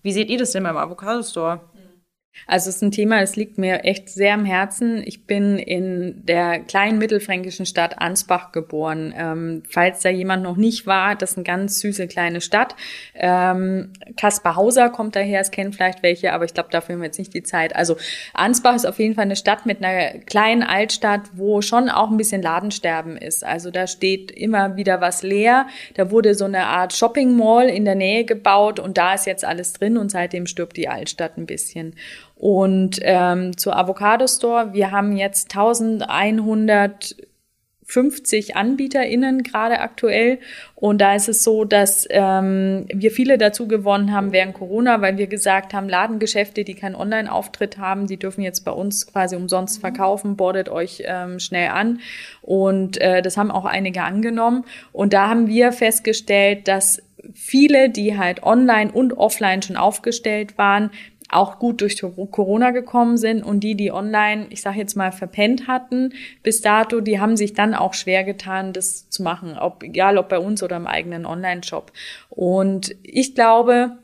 wie 0.04 0.12
seht 0.12 0.28
ihr 0.28 0.38
das 0.38 0.52
denn 0.52 0.62
beim 0.62 0.76
Avocado 0.76 1.22
Store? 1.22 1.60
Also 2.46 2.68
es 2.68 2.76
ist 2.76 2.82
ein 2.82 2.90
Thema, 2.90 3.20
das 3.20 3.36
liegt 3.36 3.58
mir 3.58 3.84
echt 3.84 4.08
sehr 4.08 4.34
am 4.34 4.44
Herzen. 4.44 5.02
Ich 5.04 5.26
bin 5.26 5.58
in 5.58 6.24
der 6.26 6.60
kleinen 6.60 6.98
mittelfränkischen 6.98 7.64
Stadt 7.64 7.98
Ansbach 8.00 8.52
geboren. 8.52 9.14
Ähm, 9.16 9.62
falls 9.68 10.00
da 10.00 10.10
jemand 10.10 10.42
noch 10.42 10.56
nicht 10.56 10.86
war, 10.86 11.14
das 11.14 11.32
ist 11.32 11.36
eine 11.38 11.44
ganz 11.44 11.80
süße 11.80 12.06
kleine 12.06 12.40
Stadt. 12.40 12.76
Ähm, 13.14 13.92
Kaspar 14.16 14.56
Hauser 14.56 14.90
kommt 14.90 15.16
daher, 15.16 15.40
es 15.40 15.50
kennen 15.50 15.72
vielleicht 15.72 16.02
welche, 16.02 16.32
aber 16.32 16.44
ich 16.44 16.54
glaube, 16.54 16.68
dafür 16.70 16.94
haben 16.94 17.00
wir 17.00 17.06
jetzt 17.06 17.18
nicht 17.18 17.34
die 17.34 17.42
Zeit. 17.42 17.74
Also 17.74 17.96
Ansbach 18.34 18.74
ist 18.74 18.86
auf 18.86 18.98
jeden 18.98 19.14
Fall 19.14 19.24
eine 19.24 19.36
Stadt 19.36 19.64
mit 19.64 19.82
einer 19.82 20.18
kleinen 20.20 20.62
Altstadt, 20.62 21.22
wo 21.34 21.62
schon 21.62 21.88
auch 21.88 22.10
ein 22.10 22.16
bisschen 22.16 22.42
Ladensterben 22.42 23.16
ist. 23.16 23.44
Also 23.44 23.70
da 23.70 23.86
steht 23.86 24.30
immer 24.30 24.76
wieder 24.76 25.00
was 25.00 25.22
leer. 25.22 25.66
Da 25.94 26.10
wurde 26.10 26.34
so 26.34 26.44
eine 26.44 26.66
Art 26.66 26.92
Shopping 26.92 27.36
Mall 27.36 27.68
in 27.68 27.84
der 27.84 27.94
Nähe 27.94 28.24
gebaut 28.24 28.78
und 28.78 28.98
da 28.98 29.14
ist 29.14 29.26
jetzt 29.26 29.44
alles 29.44 29.72
drin 29.72 29.96
und 29.96 30.10
seitdem 30.10 30.46
stirbt 30.46 30.76
die 30.76 30.88
Altstadt 30.88 31.38
ein 31.38 31.46
bisschen. 31.46 31.94
Und 32.44 32.98
ähm, 33.00 33.56
zur 33.56 33.74
Avocado 33.74 34.26
Store, 34.26 34.74
wir 34.74 34.90
haben 34.90 35.16
jetzt 35.16 35.56
1100 35.56 37.16
50 37.86 38.56
AnbieterInnen 38.56 39.42
gerade 39.42 39.80
aktuell. 39.80 40.38
Und 40.74 41.00
da 41.00 41.14
ist 41.14 41.28
es 41.28 41.42
so, 41.42 41.64
dass 41.64 42.06
ähm, 42.10 42.86
wir 42.92 43.10
viele 43.10 43.38
dazu 43.38 43.66
gewonnen 43.68 44.12
haben 44.12 44.32
während 44.32 44.54
Corona, 44.54 45.00
weil 45.00 45.16
wir 45.16 45.26
gesagt 45.26 45.72
haben, 45.72 45.88
Ladengeschäfte, 45.88 46.64
die 46.64 46.74
keinen 46.74 46.96
Online-Auftritt 46.96 47.78
haben, 47.78 48.06
die 48.06 48.18
dürfen 48.18 48.42
jetzt 48.42 48.64
bei 48.64 48.72
uns 48.72 49.06
quasi 49.06 49.36
umsonst 49.36 49.80
verkaufen, 49.80 50.36
bordet 50.36 50.68
euch 50.68 51.02
ähm, 51.06 51.38
schnell 51.38 51.68
an. 51.68 52.00
Und 52.42 53.00
äh, 53.00 53.22
das 53.22 53.38
haben 53.38 53.50
auch 53.50 53.64
einige 53.64 54.02
angenommen. 54.02 54.64
Und 54.92 55.12
da 55.12 55.28
haben 55.28 55.46
wir 55.46 55.72
festgestellt, 55.72 56.68
dass 56.68 57.02
viele, 57.32 57.90
die 57.90 58.18
halt 58.18 58.42
online 58.42 58.92
und 58.92 59.14
offline 59.14 59.62
schon 59.62 59.76
aufgestellt 59.76 60.58
waren, 60.58 60.90
auch 61.34 61.58
gut 61.58 61.80
durch 61.80 62.00
Corona 62.00 62.70
gekommen 62.70 63.16
sind 63.16 63.42
und 63.42 63.60
die, 63.60 63.74
die 63.74 63.90
online, 63.90 64.46
ich 64.50 64.62
sage 64.62 64.78
jetzt 64.78 64.96
mal, 64.96 65.12
verpennt 65.12 65.66
hatten 65.66 66.12
bis 66.42 66.60
dato, 66.60 67.00
die 67.00 67.20
haben 67.20 67.36
sich 67.36 67.54
dann 67.54 67.74
auch 67.74 67.94
schwer 67.94 68.24
getan, 68.24 68.72
das 68.72 69.10
zu 69.10 69.22
machen, 69.22 69.56
ob, 69.58 69.82
egal 69.82 70.18
ob 70.18 70.28
bei 70.28 70.38
uns 70.38 70.62
oder 70.62 70.76
im 70.76 70.86
eigenen 70.86 71.26
Online-Shop. 71.26 71.92
Und 72.30 72.94
ich 73.02 73.34
glaube, 73.34 73.98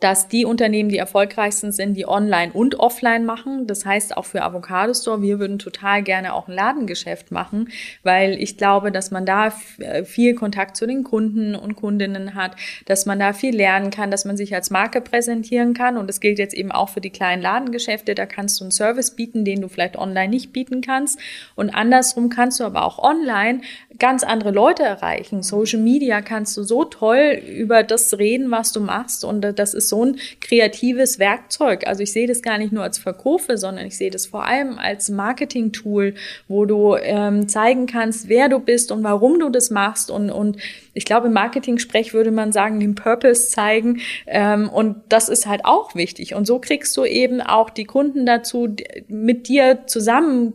dass 0.00 0.28
die 0.28 0.44
Unternehmen 0.44 0.88
die 0.88 0.98
erfolgreichsten 0.98 1.72
sind, 1.72 1.94
die 1.94 2.06
online 2.06 2.52
und 2.52 2.78
offline 2.78 3.24
machen. 3.24 3.66
Das 3.66 3.84
heißt 3.84 4.16
auch 4.16 4.24
für 4.24 4.42
Avocado 4.42 4.94
Store, 4.94 5.22
wir 5.22 5.40
würden 5.40 5.58
total 5.58 6.02
gerne 6.02 6.34
auch 6.34 6.46
ein 6.46 6.54
Ladengeschäft 6.54 7.32
machen, 7.32 7.70
weil 8.04 8.40
ich 8.40 8.56
glaube, 8.56 8.92
dass 8.92 9.10
man 9.10 9.26
da 9.26 9.52
äh, 9.78 10.04
viel 10.04 10.34
Kontakt 10.34 10.76
zu 10.76 10.86
den 10.86 11.02
Kunden 11.02 11.56
und 11.56 11.74
Kundinnen 11.74 12.34
hat, 12.34 12.52
dass 12.86 13.06
man 13.06 13.18
da 13.18 13.32
viel 13.32 13.56
lernen 13.56 13.90
kann, 13.90 14.10
dass 14.10 14.24
man 14.24 14.36
sich 14.36 14.54
als 14.54 14.70
Marke 14.70 15.00
präsentieren 15.00 15.74
kann. 15.74 15.96
Und 15.96 16.06
das 16.06 16.20
gilt 16.20 16.38
jetzt 16.38 16.54
eben 16.54 16.70
auch 16.70 16.88
für 16.90 17.00
die 17.00 17.10
kleinen 17.10 17.42
Ladengeschäfte. 17.42 18.14
Da 18.14 18.26
kannst 18.26 18.60
du 18.60 18.64
einen 18.64 18.70
Service 18.70 19.10
bieten, 19.12 19.44
den 19.44 19.60
du 19.60 19.68
vielleicht 19.68 19.96
online 19.96 20.28
nicht 20.28 20.52
bieten 20.52 20.80
kannst. 20.80 21.18
Und 21.56 21.70
andersrum 21.70 22.28
kannst 22.28 22.60
du 22.60 22.64
aber 22.64 22.84
auch 22.84 22.98
online 22.98 23.62
ganz 23.98 24.22
andere 24.22 24.52
Leute 24.52 24.84
erreichen. 24.84 25.42
Social 25.42 25.80
Media 25.80 26.20
kannst 26.22 26.56
du 26.56 26.62
so 26.62 26.84
toll 26.84 27.40
über 27.48 27.82
das 27.82 28.16
reden, 28.18 28.50
was 28.52 28.72
du 28.72 28.80
machst. 28.80 29.24
Und 29.24 29.40
das 29.40 29.74
ist 29.74 29.87
so 29.88 30.04
ein 30.04 30.16
kreatives 30.40 31.18
Werkzeug. 31.18 31.86
Also 31.86 32.02
ich 32.02 32.12
sehe 32.12 32.26
das 32.26 32.42
gar 32.42 32.58
nicht 32.58 32.72
nur 32.72 32.82
als 32.82 32.98
Verkäufe, 32.98 33.58
sondern 33.58 33.86
ich 33.86 33.96
sehe 33.96 34.10
das 34.10 34.26
vor 34.26 34.44
allem 34.44 34.78
als 34.78 35.08
Marketing-Tool, 35.08 36.14
wo 36.48 36.64
du 36.64 36.96
ähm, 36.96 37.48
zeigen 37.48 37.86
kannst, 37.86 38.28
wer 38.28 38.48
du 38.48 38.58
bist 38.58 38.92
und 38.92 39.02
warum 39.02 39.38
du 39.38 39.50
das 39.50 39.70
machst. 39.70 40.10
Und, 40.10 40.30
und 40.30 40.58
ich 40.94 41.04
glaube, 41.04 41.28
im 41.28 41.32
Marketing-Sprech 41.32 42.14
würde 42.14 42.30
man 42.30 42.52
sagen, 42.52 42.80
den 42.80 42.94
Purpose 42.94 43.48
zeigen. 43.48 44.00
Ähm, 44.26 44.68
und 44.68 44.96
das 45.08 45.28
ist 45.28 45.46
halt 45.46 45.64
auch 45.64 45.94
wichtig. 45.94 46.34
Und 46.34 46.46
so 46.46 46.58
kriegst 46.58 46.96
du 46.96 47.04
eben 47.04 47.40
auch 47.40 47.70
die 47.70 47.84
Kunden 47.84 48.26
dazu, 48.26 48.68
mit 49.08 49.48
dir 49.48 49.86
zusammen 49.86 50.54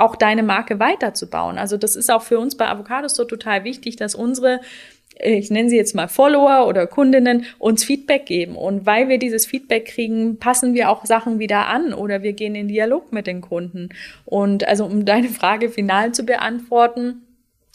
auch 0.00 0.16
deine 0.16 0.42
Marke 0.42 0.78
weiterzubauen. 0.78 1.58
Also 1.58 1.76
das 1.76 1.94
ist 1.94 2.10
auch 2.10 2.22
für 2.22 2.38
uns 2.38 2.56
bei 2.56 2.68
Avocados 2.68 3.14
so 3.14 3.24
total 3.24 3.64
wichtig, 3.64 3.96
dass 3.96 4.14
unsere 4.14 4.60
ich 5.18 5.50
nenne 5.50 5.68
sie 5.68 5.76
jetzt 5.76 5.94
mal 5.94 6.08
Follower 6.08 6.66
oder 6.66 6.86
Kundinnen, 6.86 7.44
uns 7.58 7.84
Feedback 7.84 8.26
geben. 8.26 8.56
Und 8.56 8.86
weil 8.86 9.08
wir 9.08 9.18
dieses 9.18 9.46
Feedback 9.46 9.86
kriegen, 9.86 10.38
passen 10.38 10.74
wir 10.74 10.90
auch 10.90 11.04
Sachen 11.04 11.38
wieder 11.38 11.66
an 11.66 11.92
oder 11.92 12.22
wir 12.22 12.32
gehen 12.32 12.54
in 12.54 12.68
Dialog 12.68 13.12
mit 13.12 13.26
den 13.26 13.40
Kunden. 13.40 13.90
Und 14.24 14.66
also 14.66 14.84
um 14.84 15.04
deine 15.04 15.28
Frage 15.28 15.68
final 15.68 16.12
zu 16.12 16.24
beantworten, 16.24 17.22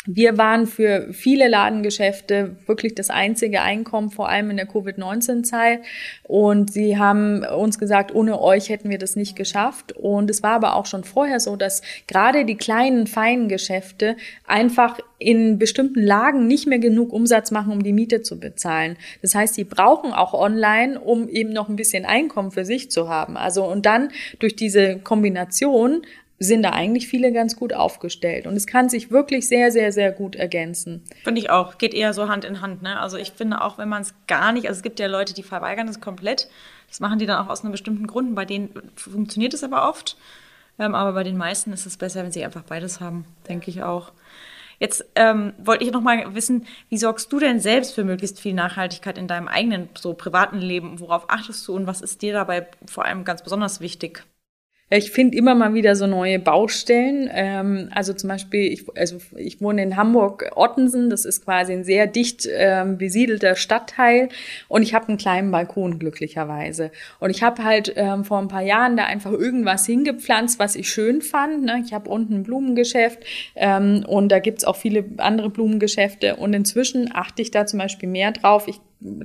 wir 0.05 0.37
waren 0.37 0.67
für 0.67 1.11
viele 1.11 1.47
Ladengeschäfte 1.47 2.57
wirklich 2.67 2.93
das 2.95 3.09
einzige 3.09 3.61
Einkommen, 3.61 4.11
vor 4.11 4.29
allem 4.29 4.51
in 4.51 4.57
der 4.57 4.67
Covid-19-Zeit. 4.67 5.81
Und 6.23 6.71
sie 6.71 6.97
haben 6.97 7.43
uns 7.43 7.79
gesagt, 7.79 8.13
ohne 8.13 8.39
euch 8.39 8.69
hätten 8.69 8.89
wir 8.89 8.99
das 8.99 9.15
nicht 9.15 9.35
geschafft. 9.35 9.93
Und 9.93 10.29
es 10.29 10.43
war 10.43 10.51
aber 10.51 10.75
auch 10.75 10.85
schon 10.85 11.03
vorher 11.03 11.39
so, 11.39 11.55
dass 11.55 11.81
gerade 12.07 12.45
die 12.45 12.55
kleinen, 12.55 13.07
feinen 13.07 13.49
Geschäfte 13.49 14.15
einfach 14.45 14.99
in 15.17 15.57
bestimmten 15.57 16.03
Lagen 16.03 16.45
nicht 16.45 16.67
mehr 16.67 16.79
genug 16.79 17.11
Umsatz 17.11 17.49
machen, 17.49 17.71
um 17.71 17.81
die 17.81 17.93
Miete 17.93 18.21
zu 18.21 18.39
bezahlen. 18.39 18.97
Das 19.21 19.33
heißt, 19.33 19.55
sie 19.55 19.63
brauchen 19.63 20.11
auch 20.13 20.33
online, 20.33 20.99
um 20.99 21.27
eben 21.29 21.51
noch 21.51 21.69
ein 21.69 21.77
bisschen 21.77 22.05
Einkommen 22.05 22.51
für 22.51 22.65
sich 22.65 22.91
zu 22.91 23.09
haben. 23.09 23.37
Also 23.37 23.65
und 23.65 23.85
dann 23.85 24.09
durch 24.39 24.55
diese 24.55 24.99
Kombination 24.99 26.03
sind 26.37 26.63
da 26.63 26.71
eigentlich 26.71 27.07
viele 27.07 27.31
ganz 27.31 27.55
gut 27.55 27.73
aufgestellt. 27.73 28.45
Und 28.45 28.55
es 28.55 28.67
kann 28.67 28.89
sich 28.89 29.09
wirklich 29.09 29.47
sehr, 29.47 29.71
sehr, 29.71 29.91
sehr 29.91 30.11
gut 30.11 30.35
ergänzen. 30.35 31.03
Finde 31.23 31.39
ich 31.39 31.49
auch. 31.49 31.77
Geht 31.77 31.93
eher 31.93 32.13
so 32.13 32.27
Hand 32.27 32.43
in 32.43 32.61
Hand. 32.61 32.81
Ne? 32.81 32.99
Also 32.99 33.17
ich 33.17 33.31
finde 33.31 33.61
auch, 33.61 33.77
wenn 33.77 33.87
man 33.87 34.01
es 34.01 34.13
gar 34.27 34.51
nicht, 34.51 34.67
also 34.67 34.79
es 34.79 34.83
gibt 34.83 34.99
ja 34.99 35.07
Leute, 35.07 35.33
die 35.33 35.43
verweigern 35.43 35.87
das 35.87 36.01
komplett. 36.01 36.49
Das 36.89 36.99
machen 36.99 37.19
die 37.19 37.25
dann 37.25 37.43
auch 37.43 37.49
aus 37.49 37.61
einem 37.61 37.71
bestimmten 37.71 38.05
Grund. 38.05 38.35
Bei 38.35 38.45
denen 38.45 38.69
funktioniert 38.95 39.53
es 39.53 39.63
aber 39.63 39.87
oft. 39.87 40.17
Ähm, 40.77 40.93
aber 40.93 41.13
bei 41.13 41.23
den 41.23 41.37
meisten 41.37 41.71
ist 41.71 41.85
es 41.85 41.95
besser, 41.95 42.23
wenn 42.23 42.33
sie 42.33 42.43
einfach 42.43 42.63
beides 42.63 42.99
haben, 42.99 43.25
denke 43.47 43.69
ich 43.69 43.83
auch. 43.83 44.11
Jetzt 44.77 45.05
ähm, 45.15 45.53
wollte 45.57 45.85
ich 45.85 45.91
noch 45.91 46.01
mal 46.01 46.35
wissen, 46.35 46.67
wie 46.89 46.97
sorgst 46.97 47.31
du 47.31 47.39
denn 47.39 47.61
selbst 47.61 47.95
für 47.95 48.03
möglichst 48.03 48.41
viel 48.41 48.53
Nachhaltigkeit 48.53 49.17
in 49.17 49.27
deinem 49.27 49.47
eigenen 49.47 49.87
so 49.97 50.13
privaten 50.13 50.57
Leben? 50.57 50.99
Worauf 50.99 51.29
achtest 51.29 51.65
du 51.67 51.75
und 51.75 51.87
was 51.87 52.01
ist 52.01 52.21
dir 52.21 52.33
dabei 52.33 52.67
vor 52.85 53.05
allem 53.05 53.23
ganz 53.23 53.41
besonders 53.41 53.79
wichtig? 53.79 54.25
Ich 54.91 55.09
finde 55.09 55.35
immer 55.35 55.55
mal 55.55 55.73
wieder 55.73 55.95
so 55.95 56.05
neue 56.05 56.37
Baustellen. 56.37 57.27
Ähm, 57.33 57.89
also 57.91 58.13
zum 58.13 58.29
Beispiel, 58.29 58.71
ich, 58.71 58.85
also 58.95 59.17
ich 59.35 59.59
wohne 59.59 59.81
in 59.81 59.97
Hamburg-Ottensen, 59.97 61.09
das 61.09 61.25
ist 61.25 61.43
quasi 61.43 61.73
ein 61.73 61.83
sehr 61.83 62.05
dicht 62.05 62.47
ähm, 62.51 62.99
besiedelter 62.99 63.55
Stadtteil 63.55 64.29
und 64.67 64.83
ich 64.83 64.93
habe 64.93 65.07
einen 65.07 65.17
kleinen 65.17 65.49
Balkon 65.49 65.97
glücklicherweise. 65.97 66.91
Und 67.19 67.31
ich 67.31 67.41
habe 67.41 67.63
halt 67.63 67.93
ähm, 67.95 68.25
vor 68.25 68.37
ein 68.37 68.47
paar 68.47 68.61
Jahren 68.61 68.95
da 68.95 69.05
einfach 69.05 69.31
irgendwas 69.31 69.87
hingepflanzt, 69.87 70.59
was 70.59 70.75
ich 70.75 70.87
schön 70.87 71.23
fand. 71.23 71.63
Ne? 71.63 71.81
Ich 71.83 71.91
habe 71.91 72.07
unten 72.07 72.35
ein 72.35 72.43
Blumengeschäft 72.43 73.25
ähm, 73.55 74.05
und 74.07 74.29
da 74.31 74.37
gibt's 74.37 74.65
auch 74.65 74.75
viele 74.75 75.03
andere 75.17 75.49
Blumengeschäfte 75.49 76.35
und 76.35 76.53
inzwischen 76.53 77.09
achte 77.11 77.41
ich 77.41 77.49
da 77.49 77.65
zum 77.65 77.79
Beispiel 77.79 78.07
mehr 78.07 78.31
drauf. 78.31 78.67
Ich 78.67 78.79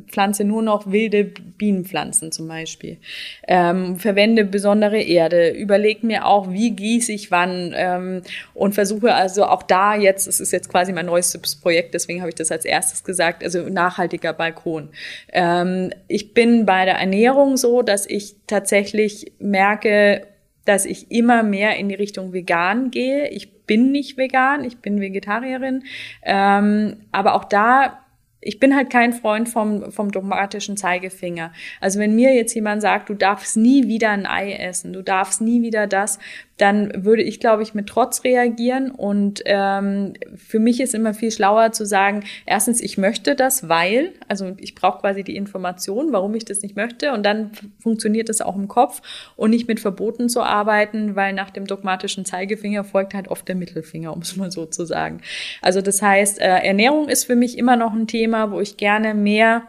pflanze 0.09 0.45
nur 0.45 0.63
noch 0.63 0.91
wilde 0.91 1.25
Bienenpflanzen 1.25 2.33
zum 2.33 2.49
Beispiel. 2.49 2.99
Ähm, 3.47 3.99
verwende 3.99 4.45
besondere 4.45 5.01
Erde, 5.01 5.51
überlege 5.51 6.07
mir 6.07 6.27
auch, 6.27 6.51
wie 6.51 6.73
gieße 6.73 7.13
ich 7.13 7.31
wann 7.31 7.73
ähm, 7.75 8.23
und 8.53 8.75
versuche 8.75 9.15
also 9.15 9.45
auch 9.47 9.63
da 9.63 9.95
jetzt, 9.95 10.27
es 10.27 10.41
ist 10.41 10.53
jetzt 10.53 10.69
quasi 10.69 10.93
mein 10.93 11.07
neuestes 11.07 11.57
Projekt, 11.57 11.95
deswegen 11.95 12.21
habe 12.21 12.31
ich 12.31 12.35
das 12.35 12.51
als 12.51 12.65
erstes 12.65 13.05
gesagt, 13.05 13.43
also 13.45 13.69
nachhaltiger 13.69 14.33
Balkon. 14.33 14.91
Ähm, 15.33 15.93
ich 16.09 16.35
bin 16.35 16.67
bei 16.67 16.85
der 16.85 16.97
Ernährung 16.97 17.57
so, 17.57 17.83
dass 17.83 18.07
ich 18.07 18.37
tatsächlich 18.47 19.33
merke, 19.39 20.27
dass 20.65 20.85
ich 20.85 21.11
immer 21.11 21.43
mehr 21.43 21.77
in 21.77 21.89
die 21.89 21.95
Richtung 21.95 22.33
vegan 22.33 22.91
gehe. 22.91 23.29
Ich 23.29 23.65
bin 23.65 23.93
nicht 23.93 24.17
vegan, 24.17 24.65
ich 24.65 24.79
bin 24.79 25.01
Vegetarierin, 25.01 25.85
ähm, 26.23 26.97
aber 27.13 27.35
auch 27.35 27.45
da 27.45 28.01
ich 28.41 28.59
bin 28.59 28.75
halt 28.75 28.91
kein 28.91 29.13
Freund 29.13 29.49
vom, 29.49 29.93
vom 29.93 30.11
dogmatischen 30.11 30.77
Zeigefinger. 30.77 31.53
Also 31.81 31.99
wenn 31.99 32.15
mir 32.15 32.35
jetzt 32.35 32.55
jemand 32.55 32.83
sagt, 32.83 33.09
du 33.09 33.15
darfst 33.15 33.57
nie 33.57 33.87
wieder 33.87 34.11
ein 34.11 34.27
Ei 34.27 34.53
essen, 34.53 34.93
du 34.93 35.03
darfst 35.03 35.41
nie 35.41 35.63
wieder 35.63 35.87
das, 35.87 36.19
dann 36.61 37.05
würde 37.05 37.23
ich, 37.23 37.41
glaube 37.41 37.63
ich, 37.63 37.75
mit 37.75 37.87
Trotz 37.87 38.25
reagieren. 38.25 38.91
Und 38.91 39.43
ähm, 39.47 40.13
für 40.37 40.59
mich 40.59 40.81
ist 40.81 40.95
immer 40.95 41.15
viel 41.15 41.31
schlauer 41.31 41.73
zu 41.73 41.87
sagen, 41.87 42.25
erstens, 42.45 42.81
ich 42.83 42.99
möchte 42.99 43.35
das, 43.35 43.69
weil, 43.69 44.13
also 44.29 44.53
ich 44.59 44.75
brauche 44.75 45.01
quasi 45.01 45.25
die 45.25 45.37
Information, 45.37 46.13
warum 46.13 46.35
ich 46.35 46.45
das 46.45 46.63
nicht 46.63 46.77
möchte. 46.77 47.13
Und 47.13 47.25
dann 47.25 47.53
funktioniert 47.79 48.29
das 48.29 48.41
auch 48.41 48.57
im 48.57 48.69
Kopf 48.69 49.01
und 49.37 49.51
nicht 49.51 49.69
mit 49.69 49.81
Verboten 49.81 50.29
zu 50.29 50.43
arbeiten, 50.43 51.17
weil 51.17 51.33
nach 51.33 51.51
dem 51.51 51.67
dogmatischen 51.67 52.25
Zeigefinger 52.25 52.85
folgt 52.85 53.15
halt 53.15 53.29
oft 53.29 53.49
der 53.49 53.55
Mittelfinger, 53.55 54.13
um 54.15 54.21
es 54.21 54.37
mal 54.37 54.51
so 54.51 54.67
zu 54.67 54.85
sagen. 54.85 55.21
Also 55.63 55.81
das 55.81 56.03
heißt, 56.03 56.41
äh, 56.41 56.45
Ernährung 56.45 57.09
ist 57.09 57.25
für 57.25 57.37
mich 57.37 57.57
immer 57.57 57.77
noch 57.77 57.95
ein 57.95 58.07
Thema, 58.07 58.51
wo 58.51 58.61
ich 58.61 58.77
gerne 58.77 59.15
mehr 59.15 59.63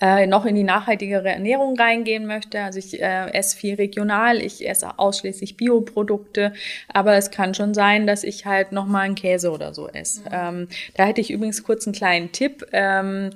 äh, 0.00 0.26
noch 0.26 0.44
in 0.44 0.54
die 0.54 0.62
nachhaltigere 0.62 1.28
Ernährung 1.28 1.76
reingehen 1.76 2.26
möchte. 2.26 2.60
Also 2.60 2.78
ich 2.78 3.00
äh, 3.00 3.30
esse 3.32 3.56
viel 3.56 3.76
regional, 3.76 4.42
ich 4.42 4.68
esse 4.68 4.98
ausschließlich 4.98 5.56
Bioprodukte, 5.56 6.52
aber 6.92 7.14
es 7.14 7.30
kann 7.30 7.54
schon 7.54 7.72
sein, 7.74 8.06
dass 8.06 8.22
ich 8.22 8.46
halt 8.46 8.72
noch 8.72 8.86
mal 8.86 9.00
einen 9.00 9.14
Käse 9.14 9.50
oder 9.50 9.72
so 9.72 9.88
esse. 9.88 10.20
Mhm. 10.20 10.26
Ähm, 10.32 10.68
da 10.94 11.04
hätte 11.04 11.20
ich 11.20 11.30
übrigens 11.30 11.62
kurz 11.62 11.86
einen 11.86 11.94
kleinen 11.94 12.32
Tipp. 12.32 12.66
Ähm, 12.72 13.30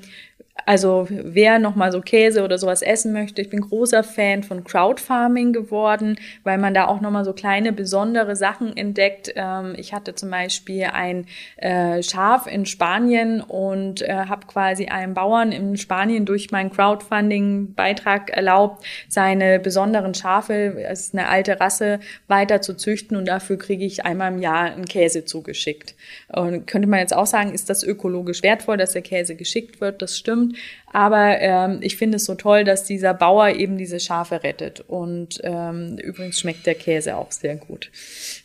also 0.67 1.07
wer 1.09 1.59
noch 1.59 1.75
mal 1.75 1.93
so 1.93 2.01
Käse 2.01 2.43
oder 2.43 2.59
sowas 2.59 2.83
essen 2.83 3.13
möchte, 3.13 3.43
ich 3.43 3.51
bin 3.51 3.61
großer 3.61 4.03
Fan 4.03 4.43
von 4.43 4.65
Crowdfarming 4.65 5.53
geworden, 5.53 6.17
weil 6.45 6.59
man 6.59 6.75
da 6.75 6.87
auch 6.87 7.01
noch 7.01 7.11
mal 7.11 7.25
so 7.25 7.33
kleine 7.33 7.73
besondere 7.73 8.37
Sachen 8.37 8.77
entdeckt. 8.77 9.33
Ähm, 9.37 9.75
ich 9.77 9.93
hatte 9.93 10.15
zum 10.15 10.31
Beispiel 10.31 10.85
ein 10.93 11.27
äh, 11.57 12.03
Schaf 12.03 12.47
in 12.47 12.67
Spanien 12.67 13.41
und 13.41 14.03
äh, 14.03 14.13
habe 14.13 14.47
quasi 14.47 14.87
einem 14.87 15.15
Bauern 15.15 15.53
in 15.53 15.77
Spanien 15.77 16.27
durch 16.27 16.51
meinen 16.51 16.71
Crowdfunding-Beitrag 16.71 18.31
erlaubt, 18.31 18.85
seine 19.09 19.59
besonderen 19.59 20.15
Schafe, 20.15 20.77
es 20.89 21.01
ist 21.01 21.15
eine 21.15 21.29
alte 21.29 21.61
Rasse, 21.61 22.01
weiter 22.29 22.61
zu 22.61 22.75
züchten 22.75 23.17
und 23.17 23.27
dafür 23.27 23.59
kriege 23.59 23.85
ich 23.85 24.05
einmal 24.05 24.33
im 24.33 24.39
Jahr 24.41 24.65
einen 24.65 24.87
Käse 24.87 25.25
zugeschickt. 25.25 25.95
Und 26.29 26.67
könnte 26.67 26.89
man 26.89 27.01
jetzt 27.01 27.15
auch 27.15 27.27
sagen, 27.27 27.53
ist 27.53 27.71
das 27.71 27.83
ökologisch 27.83 28.43
wertvoll, 28.43 28.77
dass 28.77 28.93
der 28.93 29.03
Käse 29.03 29.35
geschickt 29.37 29.81
wird? 29.81 30.03
Das 30.03 30.17
stimmt. 30.17 30.50
Aber 30.93 31.41
ähm, 31.41 31.79
ich 31.83 31.97
finde 31.97 32.17
es 32.17 32.25
so 32.25 32.35
toll, 32.35 32.65
dass 32.65 32.85
dieser 32.85 33.15
Bauer 33.15 33.51
eben 33.51 33.79
diese 33.79 34.01
Schafe 34.01 34.43
rettet. 34.43 34.81
Und 34.81 35.41
ähm, 35.45 35.99
übrigens 35.99 36.41
schmeckt 36.41 36.67
der 36.67 36.75
Käse 36.75 37.17
auch 37.17 37.33
sehr 37.33 37.57
gut. 37.57 37.91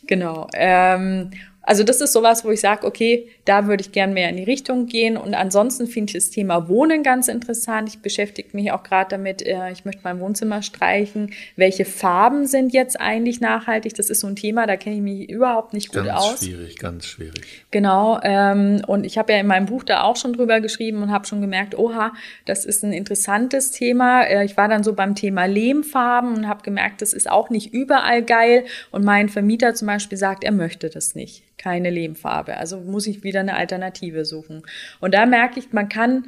Genau. 0.06 0.48
Ähm, 0.54 1.30
Also 1.66 1.82
das 1.82 2.00
ist 2.00 2.12
sowas, 2.12 2.44
wo 2.44 2.50
ich 2.52 2.60
sage, 2.60 2.86
okay, 2.86 3.28
da 3.44 3.66
würde 3.66 3.80
ich 3.82 3.90
gern 3.90 4.14
mehr 4.14 4.30
in 4.30 4.36
die 4.36 4.44
Richtung 4.44 4.86
gehen. 4.86 5.16
Und 5.16 5.34
ansonsten 5.34 5.88
finde 5.88 6.10
ich 6.10 6.14
das 6.14 6.30
Thema 6.30 6.68
Wohnen 6.68 7.02
ganz 7.02 7.26
interessant. 7.26 7.88
Ich 7.88 7.98
beschäftige 7.98 8.48
mich 8.52 8.70
auch 8.70 8.84
gerade 8.84 9.10
damit, 9.10 9.42
äh, 9.42 9.72
ich 9.72 9.84
möchte 9.84 10.02
mein 10.04 10.20
Wohnzimmer 10.20 10.62
streichen. 10.62 11.32
Welche 11.56 11.84
Farben 11.84 12.46
sind 12.46 12.72
jetzt 12.72 13.00
eigentlich 13.00 13.40
nachhaltig? 13.40 13.94
Das 13.94 14.10
ist 14.10 14.20
so 14.20 14.28
ein 14.28 14.36
Thema, 14.36 14.68
da 14.68 14.76
kenne 14.76 14.96
ich 14.96 15.02
mich 15.02 15.28
überhaupt 15.28 15.74
nicht 15.74 15.92
gut 15.92 16.04
ganz 16.04 16.20
aus. 16.20 16.28
Ganz 16.28 16.44
schwierig, 16.44 16.78
ganz 16.78 17.06
schwierig. 17.06 17.64
Genau. 17.72 18.20
Ähm, 18.22 18.82
und 18.86 19.04
ich 19.04 19.18
habe 19.18 19.32
ja 19.32 19.40
in 19.40 19.48
meinem 19.48 19.66
Buch 19.66 19.82
da 19.82 20.04
auch 20.04 20.16
schon 20.16 20.34
drüber 20.34 20.60
geschrieben 20.60 21.02
und 21.02 21.10
habe 21.10 21.26
schon 21.26 21.40
gemerkt, 21.40 21.76
oha, 21.76 22.12
das 22.44 22.64
ist 22.64 22.84
ein 22.84 22.92
interessantes 22.92 23.72
Thema. 23.72 24.22
Äh, 24.22 24.44
ich 24.44 24.56
war 24.56 24.68
dann 24.68 24.84
so 24.84 24.92
beim 24.92 25.16
Thema 25.16 25.46
Lehmfarben 25.46 26.32
und 26.32 26.46
habe 26.46 26.62
gemerkt, 26.62 27.02
das 27.02 27.12
ist 27.12 27.28
auch 27.28 27.50
nicht 27.50 27.74
überall 27.74 28.22
geil. 28.22 28.66
Und 28.92 29.04
mein 29.04 29.28
Vermieter 29.28 29.74
zum 29.74 29.86
Beispiel 29.86 30.16
sagt, 30.16 30.44
er 30.44 30.52
möchte 30.52 30.90
das 30.90 31.16
nicht 31.16 31.42
keine 31.58 31.90
Lehmfarbe. 31.90 32.56
Also 32.56 32.80
muss 32.80 33.06
ich 33.06 33.22
wieder 33.22 33.40
eine 33.40 33.56
Alternative 33.56 34.24
suchen. 34.24 34.62
Und 35.00 35.14
da 35.14 35.26
merke 35.26 35.58
ich, 35.58 35.72
man 35.72 35.88
kann 35.88 36.26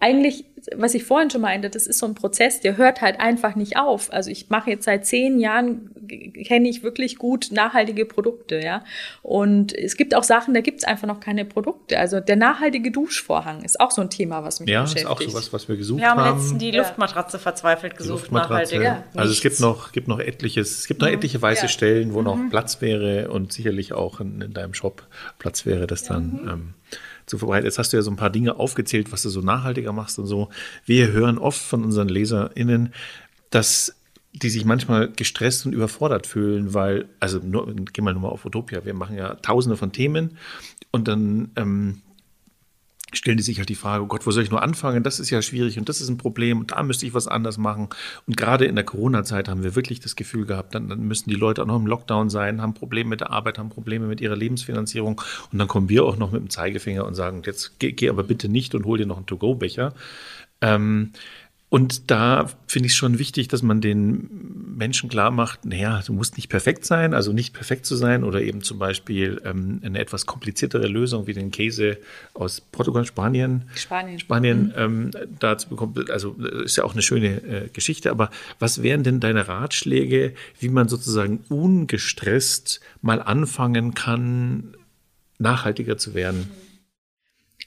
eigentlich, 0.00 0.46
was 0.74 0.94
ich 0.94 1.04
vorhin 1.04 1.30
schon 1.30 1.42
meinte, 1.42 1.68
das 1.68 1.86
ist 1.86 1.98
so 1.98 2.06
ein 2.06 2.14
Prozess, 2.14 2.60
der 2.60 2.78
hört 2.78 3.02
halt 3.02 3.20
einfach 3.20 3.54
nicht 3.54 3.76
auf. 3.76 4.10
Also 4.12 4.30
ich 4.30 4.48
mache 4.48 4.70
jetzt 4.70 4.86
seit 4.86 5.04
zehn 5.04 5.38
Jahren, 5.38 5.90
kenne 6.46 6.68
ich 6.68 6.82
wirklich 6.82 7.16
gut 7.16 7.48
nachhaltige 7.52 8.06
Produkte, 8.06 8.60
ja. 8.60 8.82
Und 9.22 9.76
es 9.76 9.98
gibt 9.98 10.14
auch 10.14 10.24
Sachen, 10.24 10.54
da 10.54 10.62
gibt 10.62 10.78
es 10.78 10.84
einfach 10.84 11.06
noch 11.06 11.20
keine 11.20 11.44
Produkte. 11.44 11.98
Also 11.98 12.20
der 12.20 12.36
nachhaltige 12.36 12.90
Duschvorhang 12.90 13.62
ist 13.62 13.78
auch 13.78 13.90
so 13.90 14.00
ein 14.00 14.08
Thema, 14.08 14.42
was 14.42 14.60
mich 14.60 14.70
ja, 14.70 14.82
beschäftigt. 14.82 15.06
Ja, 15.06 15.12
ist 15.12 15.20
auch 15.20 15.30
so 15.30 15.38
was, 15.38 15.52
was 15.52 15.68
wir 15.68 15.76
gesucht 15.76 16.02
haben. 16.02 16.18
Wir 16.18 16.24
haben 16.24 16.38
letztens 16.38 16.58
die 16.58 16.70
Luftmatratze 16.70 17.38
verzweifelt 17.38 17.98
gesucht, 17.98 18.32
nachhaltig. 18.32 18.80
Ja, 18.80 19.04
also 19.14 19.32
es 19.32 19.42
gibt 19.42 19.60
noch, 19.60 19.92
gibt 19.92 20.08
noch 20.08 20.18
etliches, 20.18 20.78
es 20.78 20.86
gibt 20.86 21.02
noch 21.02 21.08
mhm. 21.08 21.14
etliche 21.14 21.42
weiße 21.42 21.62
ja. 21.62 21.68
Stellen, 21.68 22.14
wo 22.14 22.20
mhm. 22.20 22.24
noch 22.24 22.38
Platz 22.48 22.80
wäre 22.80 23.30
und 23.30 23.52
sicherlich 23.52 23.92
auch 23.92 24.20
in, 24.20 24.40
in 24.40 24.54
deinem 24.54 24.72
Shop 24.72 25.06
Platz 25.38 25.66
wäre, 25.66 25.86
das 25.86 26.04
dann 26.04 26.40
mhm. 26.42 26.48
ähm, 26.48 26.74
zu 27.30 27.38
verbreiten. 27.38 27.64
Jetzt 27.64 27.78
hast 27.78 27.92
du 27.92 27.96
ja 27.96 28.02
so 28.02 28.10
ein 28.10 28.16
paar 28.16 28.30
Dinge 28.30 28.56
aufgezählt, 28.56 29.12
was 29.12 29.22
du 29.22 29.30
so 29.30 29.40
nachhaltiger 29.40 29.92
machst 29.92 30.18
und 30.18 30.26
so. 30.26 30.50
Wir 30.84 31.12
hören 31.12 31.38
oft 31.38 31.60
von 31.60 31.84
unseren 31.84 32.08
LeserInnen, 32.08 32.92
dass 33.50 33.94
die 34.32 34.50
sich 34.50 34.64
manchmal 34.64 35.10
gestresst 35.10 35.66
und 35.66 35.72
überfordert 35.72 36.26
fühlen, 36.26 36.74
weil, 36.74 37.08
also 37.18 37.38
nur, 37.38 37.74
geh 37.92 38.02
mal 38.02 38.12
nur 38.12 38.22
mal 38.22 38.28
auf 38.28 38.44
Utopia, 38.44 38.84
wir 38.84 38.94
machen 38.94 39.16
ja 39.16 39.34
tausende 39.36 39.76
von 39.76 39.92
Themen 39.92 40.36
und 40.92 41.08
dann 41.08 41.50
ähm, 41.56 42.02
stellen 43.12 43.36
die 43.36 43.42
sich 43.42 43.58
halt 43.58 43.68
die 43.68 43.74
Frage, 43.74 44.04
oh 44.04 44.06
Gott, 44.06 44.26
wo 44.26 44.30
soll 44.30 44.42
ich 44.42 44.50
nur 44.50 44.62
anfangen? 44.62 45.02
Das 45.02 45.20
ist 45.20 45.30
ja 45.30 45.42
schwierig 45.42 45.78
und 45.78 45.88
das 45.88 46.00
ist 46.00 46.08
ein 46.08 46.16
Problem 46.16 46.60
und 46.60 46.72
da 46.72 46.82
müsste 46.82 47.06
ich 47.06 47.14
was 47.14 47.26
anders 47.26 47.58
machen. 47.58 47.88
Und 48.26 48.36
gerade 48.36 48.64
in 48.64 48.74
der 48.74 48.84
Corona-Zeit 48.84 49.48
haben 49.48 49.62
wir 49.62 49.74
wirklich 49.74 50.00
das 50.00 50.16
Gefühl 50.16 50.46
gehabt, 50.46 50.74
dann, 50.74 50.88
dann 50.88 51.00
müssen 51.00 51.30
die 51.30 51.36
Leute 51.36 51.62
auch 51.62 51.66
noch 51.66 51.76
im 51.76 51.86
Lockdown 51.86 52.30
sein, 52.30 52.60
haben 52.60 52.74
Probleme 52.74 53.10
mit 53.10 53.20
der 53.20 53.30
Arbeit, 53.30 53.58
haben 53.58 53.70
Probleme 53.70 54.06
mit 54.06 54.20
ihrer 54.20 54.36
Lebensfinanzierung 54.36 55.20
und 55.52 55.58
dann 55.58 55.68
kommen 55.68 55.88
wir 55.88 56.04
auch 56.04 56.16
noch 56.16 56.32
mit 56.32 56.40
dem 56.40 56.50
Zeigefinger 56.50 57.04
und 57.04 57.14
sagen, 57.14 57.42
jetzt 57.44 57.78
geh, 57.78 57.92
geh 57.92 58.08
aber 58.08 58.22
bitte 58.22 58.48
nicht 58.48 58.74
und 58.74 58.84
hol 58.84 58.98
dir 58.98 59.06
noch 59.06 59.16
einen 59.16 59.26
To-Go-Becher. 59.26 59.94
Ähm, 60.62 61.12
und 61.70 62.10
da 62.10 62.50
finde 62.66 62.86
ich 62.86 62.92
es 62.92 62.96
schon 62.96 63.20
wichtig, 63.20 63.46
dass 63.46 63.62
man 63.62 63.80
den 63.80 64.28
Menschen 64.76 65.08
klar 65.08 65.30
macht, 65.30 65.64
naja, 65.64 66.02
du 66.04 66.12
musst 66.12 66.36
nicht 66.36 66.48
perfekt 66.48 66.84
sein, 66.84 67.14
also 67.14 67.32
nicht 67.32 67.54
perfekt 67.54 67.86
zu 67.86 67.94
sein 67.94 68.24
oder 68.24 68.42
eben 68.42 68.60
zum 68.62 68.80
Beispiel 68.80 69.40
ähm, 69.44 69.80
eine 69.84 70.00
etwas 70.00 70.26
kompliziertere 70.26 70.88
Lösung 70.88 71.28
wie 71.28 71.32
den 71.32 71.52
Käse 71.52 71.98
aus 72.34 72.60
Portugal, 72.60 73.04
Spanien, 73.04 73.68
Spanien, 73.76 74.18
Spanien 74.18 74.62
mhm. 74.64 74.72
ähm, 74.76 75.10
da 75.38 75.58
zu 75.58 75.68
bekommen. 75.68 76.06
Also 76.10 76.32
ist 76.64 76.76
ja 76.76 76.82
auch 76.82 76.94
eine 76.94 77.02
schöne 77.02 77.36
äh, 77.44 77.68
Geschichte. 77.72 78.10
Aber 78.10 78.30
was 78.58 78.82
wären 78.82 79.04
denn 79.04 79.20
deine 79.20 79.46
Ratschläge, 79.46 80.34
wie 80.58 80.70
man 80.70 80.88
sozusagen 80.88 81.44
ungestresst 81.48 82.80
mal 83.00 83.22
anfangen 83.22 83.94
kann, 83.94 84.74
nachhaltiger 85.38 85.98
zu 85.98 86.14
werden? 86.14 86.50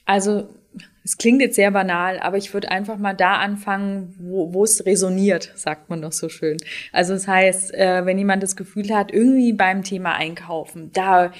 Also 0.04 0.54
es 1.04 1.18
klingt 1.18 1.42
jetzt 1.42 1.56
sehr 1.56 1.70
banal, 1.70 2.18
aber 2.18 2.38
ich 2.38 2.54
würde 2.54 2.70
einfach 2.70 2.96
mal 2.96 3.14
da 3.14 3.34
anfangen, 3.34 4.14
wo, 4.18 4.64
es 4.64 4.86
resoniert, 4.86 5.52
sagt 5.54 5.90
man 5.90 6.00
doch 6.00 6.12
so 6.12 6.30
schön. 6.30 6.56
Also 6.92 7.12
das 7.12 7.28
heißt, 7.28 7.74
äh, 7.74 8.06
wenn 8.06 8.16
jemand 8.16 8.42
das 8.42 8.56
Gefühl 8.56 8.94
hat, 8.94 9.12
irgendwie 9.12 9.52
beim 9.52 9.82
Thema 9.82 10.14
Einkaufen, 10.14 10.90
da 10.94 11.30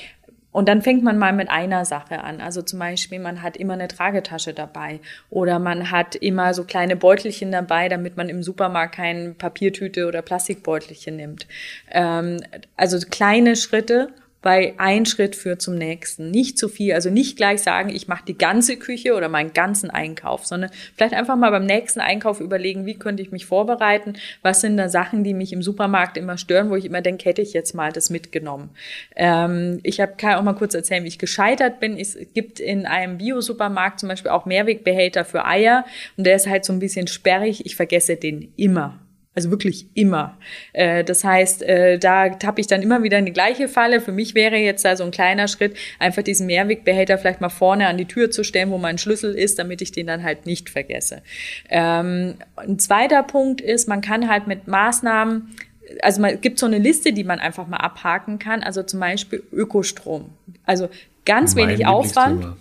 und 0.55 0.68
dann 0.68 0.82
fängt 0.82 1.03
man 1.03 1.18
mal 1.18 1.32
mit 1.32 1.51
einer 1.51 1.85
Sache 1.85 2.22
an. 2.22 2.41
Also 2.41 2.62
zum 2.62 2.78
Beispiel, 2.78 3.18
man 3.18 3.43
hat 3.43 3.57
immer 3.57 3.72
eine 3.72 3.89
Tragetasche 3.89 4.55
dabei 4.55 5.01
oder 5.28 5.59
man 5.59 5.91
hat 5.91 6.14
immer 6.14 6.55
so 6.55 6.62
kleine 6.62 6.95
Beutelchen 6.95 7.51
dabei, 7.51 7.89
damit 7.89 8.16
man 8.16 8.28
im 8.28 8.45
Supermarkt 8.45 8.95
kein 8.95 9.35
Papiertüte 9.35 10.07
oder 10.07 10.22
Plastikbeutelchen 10.22 11.16
nimmt. 11.16 11.49
Ähm, 11.91 12.37
also 12.76 13.01
kleine 13.11 13.57
Schritte 13.57 14.12
weil 14.45 14.74
ein 14.76 15.07
Schritt 15.07 15.34
führt 15.34 15.62
zum 15.62 15.74
nächsten. 15.76 16.30
Nicht 16.30 16.59
zu 16.59 16.68
viel, 16.68 16.92
also 16.92 17.11
nicht 17.11 17.36
gleich 17.36 17.62
sagen, 17.62 17.88
ich 17.88 18.09
mache 18.09 18.24
die 18.26 18.38
ganze 18.38 18.76
Küche 18.76 19.14
oder 19.14 19.28
meinen 19.28 19.53
ganzen 19.53 19.90
Einkauf, 19.90 20.47
sondern 20.47 20.70
vielleicht 20.97 21.14
einfach 21.14 21.36
mal 21.36 21.51
beim 21.51 21.64
nächsten 21.64 22.01
Einkauf 22.01 22.40
überlegen, 22.40 22.86
wie 22.86 22.95
könnte 22.95 23.22
ich 23.22 23.32
mich 23.32 23.47
vorbereiten, 23.47 24.14
was 24.42 24.61
sind 24.61 24.76
da 24.76 24.88
Sachen, 24.88 25.24
die 25.24 25.34
mich 25.34 25.53
im 25.53 25.62
Supermarkt 25.62 26.16
immer 26.16 26.36
stören, 26.36 26.70
wo 26.70 26.76
ich 26.76 26.84
immer 26.84 27.01
denke, 27.01 27.24
hätte 27.24 27.42
ich 27.42 27.55
jetzt 27.55 27.74
mal 27.74 27.90
das 27.90 28.11
mitgenommen. 28.11 28.70
Ähm, 29.16 29.80
ich 29.82 30.01
hab, 30.01 30.18
kann 30.18 30.34
auch 30.34 30.42
mal 30.42 30.55
kurz 30.55 30.74
erzählen, 30.74 31.05
wie 31.05 31.09
ich 31.09 31.18
gescheitert 31.18 31.80
bin. 31.80 31.99
Es 31.99 32.16
gibt 32.34 32.61
in 32.61 32.86
einem 32.86 33.18
Bio-Supermarkt 33.18 34.01
zum 34.01 34.11
Beispiel 34.11 34.30
auch 34.30 34.45
Mehrwegbehälter 34.45 35.24
für 35.24 35.47
Eier 35.47 35.86
und 36.16 36.24
der 36.24 36.36
ist 36.36 36.47
halt 36.47 36.64
so 36.64 36.72
ein 36.72 36.78
bisschen 36.78 37.07
sperrig. 37.07 37.64
Ich 37.64 37.76
vergesse 37.76 38.16
den 38.16 38.53
immer. 38.57 39.04
Also 39.35 39.51
wirklich 39.51 39.87
immer. 39.95 40.39
Äh, 40.72 41.03
das 41.03 41.24
heißt, 41.24 41.62
äh, 41.62 41.99
da 41.99 42.28
tappe 42.28 42.61
ich 42.61 42.68
dann 42.68 42.82
immer 42.82 43.03
wieder 43.03 43.18
in 43.18 43.26
die 43.26 43.32
gleiche 43.32 43.68
Falle. 43.68 44.01
Für 44.01 44.12
mich 44.12 44.35
wäre 44.35 44.57
jetzt 44.57 44.85
da 44.85 44.97
so 44.97 45.05
ein 45.05 45.11
kleiner 45.11 45.49
Schritt, 45.49 45.76
einfach 45.99 46.22
diesen 46.22 46.47
Mehrwegbehälter 46.47 47.18
vielleicht 47.18 47.41
mal 47.41 47.49
vorne 47.49 47.89
an 47.89 47.99
die 47.99 48.05
Tür 48.05 48.30
zu 48.30 48.45
stellen, 48.45 48.70
wo 48.70 48.78
mein 48.78 48.99
Schlüssel 48.99 49.35
ist, 49.35 49.59
damit 49.59 49.82
ich 49.82 49.91
den 49.91 50.07
dann 50.07 50.22
halt 50.22 50.47
nicht 50.47 50.70
vergesse. 50.70 51.22
Ähm, 51.68 52.35
ein 52.57 52.78
zweiter 52.78 53.22
Punkt 53.24 53.61
ist, 53.61 53.89
man 53.89 54.01
kann 54.01 54.28
halt 54.28 54.47
mit 54.47 54.68
Maßnahmen 54.68 55.55
also 56.01 56.22
man 56.22 56.41
gibt 56.41 56.59
so 56.59 56.64
eine 56.64 56.78
Liste, 56.78 57.12
die 57.12 57.24
man 57.24 57.41
einfach 57.41 57.66
mal 57.66 57.76
abhaken 57.76 58.39
kann. 58.39 58.62
Also 58.62 58.82
zum 58.82 59.01
Beispiel 59.01 59.43
Ökostrom. 59.53 60.30
Also 60.64 60.89
ganz 61.26 61.55
mein 61.55 61.68
wenig 61.68 61.87
Aufwand. 61.87 62.57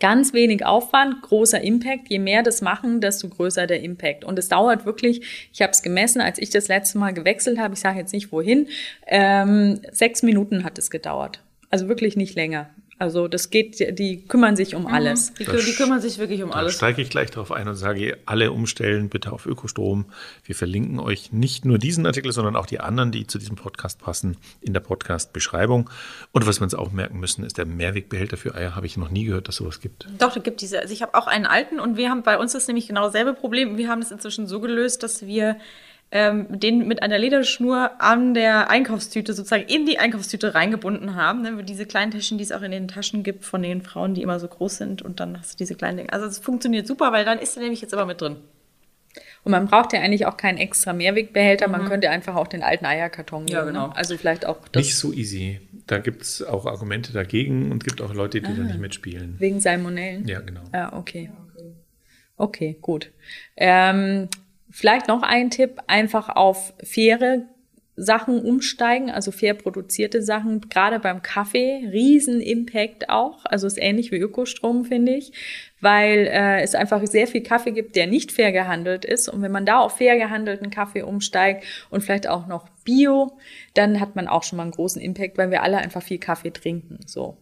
Ganz 0.00 0.32
wenig 0.32 0.64
Aufwand, 0.64 1.22
großer 1.22 1.60
Impact. 1.60 2.08
Je 2.08 2.18
mehr 2.18 2.42
das 2.42 2.60
machen, 2.60 3.00
desto 3.00 3.28
größer 3.28 3.66
der 3.66 3.82
Impact. 3.82 4.24
Und 4.24 4.38
es 4.38 4.48
dauert 4.48 4.84
wirklich, 4.84 5.48
ich 5.52 5.62
habe 5.62 5.72
es 5.72 5.82
gemessen, 5.82 6.20
als 6.20 6.38
ich 6.38 6.50
das 6.50 6.68
letzte 6.68 6.98
Mal 6.98 7.12
gewechselt 7.12 7.58
habe, 7.58 7.74
ich 7.74 7.80
sage 7.80 7.98
jetzt 7.98 8.12
nicht 8.12 8.30
wohin, 8.30 8.68
ähm, 9.06 9.80
sechs 9.90 10.22
Minuten 10.22 10.64
hat 10.64 10.78
es 10.78 10.90
gedauert. 10.90 11.40
Also 11.70 11.88
wirklich 11.88 12.16
nicht 12.16 12.34
länger. 12.34 12.70
Also 12.98 13.28
das 13.28 13.50
geht, 13.50 13.98
die 13.98 14.24
kümmern 14.26 14.56
sich 14.56 14.74
um 14.74 14.82
mhm. 14.82 14.88
alles. 14.88 15.32
Die, 15.34 15.44
die, 15.44 15.74
kümmern 15.74 16.00
sich 16.00 16.18
wirklich 16.18 16.42
um 16.42 16.50
da 16.50 16.56
alles. 16.56 16.74
Da 16.74 16.78
steige 16.78 17.02
ich 17.02 17.10
gleich 17.10 17.30
darauf 17.30 17.52
ein 17.52 17.68
und 17.68 17.76
sage, 17.76 18.18
alle 18.26 18.50
umstellen 18.50 19.08
bitte 19.08 19.32
auf 19.32 19.46
Ökostrom. 19.46 20.06
Wir 20.44 20.56
verlinken 20.56 20.98
euch 20.98 21.32
nicht 21.32 21.64
nur 21.64 21.78
diesen 21.78 22.06
Artikel, 22.06 22.32
sondern 22.32 22.56
auch 22.56 22.66
die 22.66 22.80
anderen, 22.80 23.12
die 23.12 23.26
zu 23.26 23.38
diesem 23.38 23.54
Podcast 23.54 24.00
passen, 24.00 24.36
in 24.60 24.72
der 24.72 24.80
Podcast-Beschreibung. 24.80 25.88
Und 26.32 26.46
was 26.46 26.60
wir 26.60 26.64
uns 26.64 26.74
auch 26.74 26.90
merken 26.90 27.20
müssen, 27.20 27.44
ist 27.44 27.56
der 27.56 27.66
Mehrwegbehälter 27.66 28.36
für 28.36 28.54
Eier. 28.56 28.74
Habe 28.74 28.86
ich 28.86 28.96
noch 28.96 29.10
nie 29.10 29.24
gehört, 29.24 29.46
dass 29.46 29.56
sowas 29.56 29.80
gibt. 29.80 30.08
Doch, 30.18 30.34
da 30.34 30.40
gibt 30.40 30.60
diese. 30.60 30.80
Also 30.80 30.92
ich 30.92 31.02
habe 31.02 31.14
auch 31.14 31.28
einen 31.28 31.46
alten 31.46 31.78
und 31.78 31.96
wir 31.96 32.10
haben 32.10 32.24
bei 32.24 32.36
uns 32.36 32.54
ist 32.54 32.66
nämlich 32.66 32.88
genau 32.88 33.04
dasselbe 33.04 33.32
Problem. 33.32 33.76
Wir 33.76 33.88
haben 33.88 34.02
es 34.02 34.10
inzwischen 34.10 34.48
so 34.48 34.60
gelöst, 34.60 35.04
dass 35.04 35.24
wir 35.24 35.56
ähm, 36.10 36.46
den 36.58 36.88
mit 36.88 37.02
einer 37.02 37.18
Lederschnur 37.18 37.90
an 38.00 38.32
der 38.32 38.70
Einkaufstüte 38.70 39.34
sozusagen 39.34 39.64
in 39.64 39.84
die 39.84 39.98
Einkaufstüte 39.98 40.54
reingebunden 40.54 41.16
haben. 41.16 41.42
Ne? 41.42 41.62
Diese 41.64 41.84
kleinen 41.84 42.12
Taschen, 42.12 42.38
die 42.38 42.44
es 42.44 42.52
auch 42.52 42.62
in 42.62 42.70
den 42.70 42.88
Taschen 42.88 43.22
gibt 43.22 43.44
von 43.44 43.62
den 43.62 43.82
Frauen, 43.82 44.14
die 44.14 44.22
immer 44.22 44.40
so 44.40 44.48
groß 44.48 44.78
sind 44.78 45.02
und 45.02 45.20
dann 45.20 45.38
hast 45.38 45.54
du 45.54 45.56
diese 45.58 45.74
kleinen 45.74 45.98
Dinge. 45.98 46.12
Also 46.12 46.26
es 46.26 46.38
funktioniert 46.38 46.86
super, 46.86 47.12
weil 47.12 47.24
dann 47.24 47.38
ist 47.38 47.56
er 47.56 47.62
nämlich 47.62 47.82
jetzt 47.82 47.92
immer 47.92 48.06
mit 48.06 48.20
drin. 48.20 48.36
Und 49.44 49.52
man 49.52 49.66
braucht 49.66 49.92
ja 49.92 50.00
eigentlich 50.00 50.26
auch 50.26 50.36
keinen 50.36 50.58
extra 50.58 50.92
Mehrwegbehälter. 50.92 51.68
Man 51.68 51.84
mhm. 51.84 51.88
könnte 51.88 52.10
einfach 52.10 52.36
auch 52.36 52.48
den 52.48 52.62
alten 52.62 52.84
Eierkarton 52.84 53.44
nehmen. 53.44 53.54
Ja, 53.54 53.64
ne? 53.64 53.72
genau. 53.72 53.88
Also 53.88 54.16
vielleicht 54.16 54.46
auch 54.46 54.58
das. 54.72 54.84
Nicht 54.84 54.96
so 54.96 55.12
easy. 55.12 55.60
Da 55.86 55.98
gibt 55.98 56.22
es 56.22 56.42
auch 56.42 56.66
Argumente 56.66 57.12
dagegen 57.12 57.70
und 57.72 57.84
gibt 57.84 58.02
auch 58.02 58.12
Leute, 58.12 58.40
die 58.40 58.46
ah, 58.46 58.54
da 58.54 58.62
nicht 58.62 58.78
mitspielen. 58.78 59.36
Wegen 59.38 59.60
Salmonellen? 59.60 60.26
Ja, 60.26 60.40
genau. 60.40 60.62
Ja, 60.72 60.92
okay. 60.92 61.30
Okay, 62.36 62.78
gut. 62.80 63.10
Ähm, 63.56 64.28
Vielleicht 64.78 65.08
noch 65.08 65.22
ein 65.22 65.50
Tipp, 65.50 65.80
einfach 65.88 66.28
auf 66.28 66.72
faire 66.84 67.48
Sachen 67.96 68.40
umsteigen, 68.40 69.10
also 69.10 69.32
fair 69.32 69.54
produzierte 69.54 70.22
Sachen, 70.22 70.60
gerade 70.68 71.00
beim 71.00 71.20
Kaffee, 71.20 71.88
riesen 71.90 72.40
Impact 72.40 73.10
auch, 73.10 73.44
also 73.44 73.66
ist 73.66 73.76
ähnlich 73.76 74.12
wie 74.12 74.18
Ökostrom, 74.18 74.84
finde 74.84 75.16
ich. 75.16 75.32
weil 75.80 76.28
äh, 76.28 76.62
es 76.62 76.74
einfach 76.74 77.04
sehr 77.06 77.26
viel 77.26 77.42
Kaffee 77.42 77.72
gibt, 77.72 77.96
der 77.96 78.06
nicht 78.06 78.32
fair 78.32 78.52
gehandelt 78.52 79.04
ist. 79.04 79.28
Und 79.28 79.42
wenn 79.42 79.52
man 79.52 79.66
da 79.66 79.78
auf 79.80 79.96
fair 79.96 80.16
gehandelten 80.16 80.70
Kaffee 80.70 81.02
umsteigt 81.02 81.64
und 81.90 82.02
vielleicht 82.02 82.28
auch 82.28 82.46
noch 82.46 82.68
Bio, 82.88 83.36
dann 83.74 84.00
hat 84.00 84.16
man 84.16 84.28
auch 84.28 84.42
schon 84.42 84.56
mal 84.56 84.62
einen 84.62 84.72
großen 84.72 85.02
Impact, 85.02 85.36
weil 85.36 85.50
wir 85.50 85.62
alle 85.62 85.76
einfach 85.76 86.02
viel 86.02 86.18
Kaffee 86.18 86.50
trinken. 86.50 87.00
So. 87.04 87.36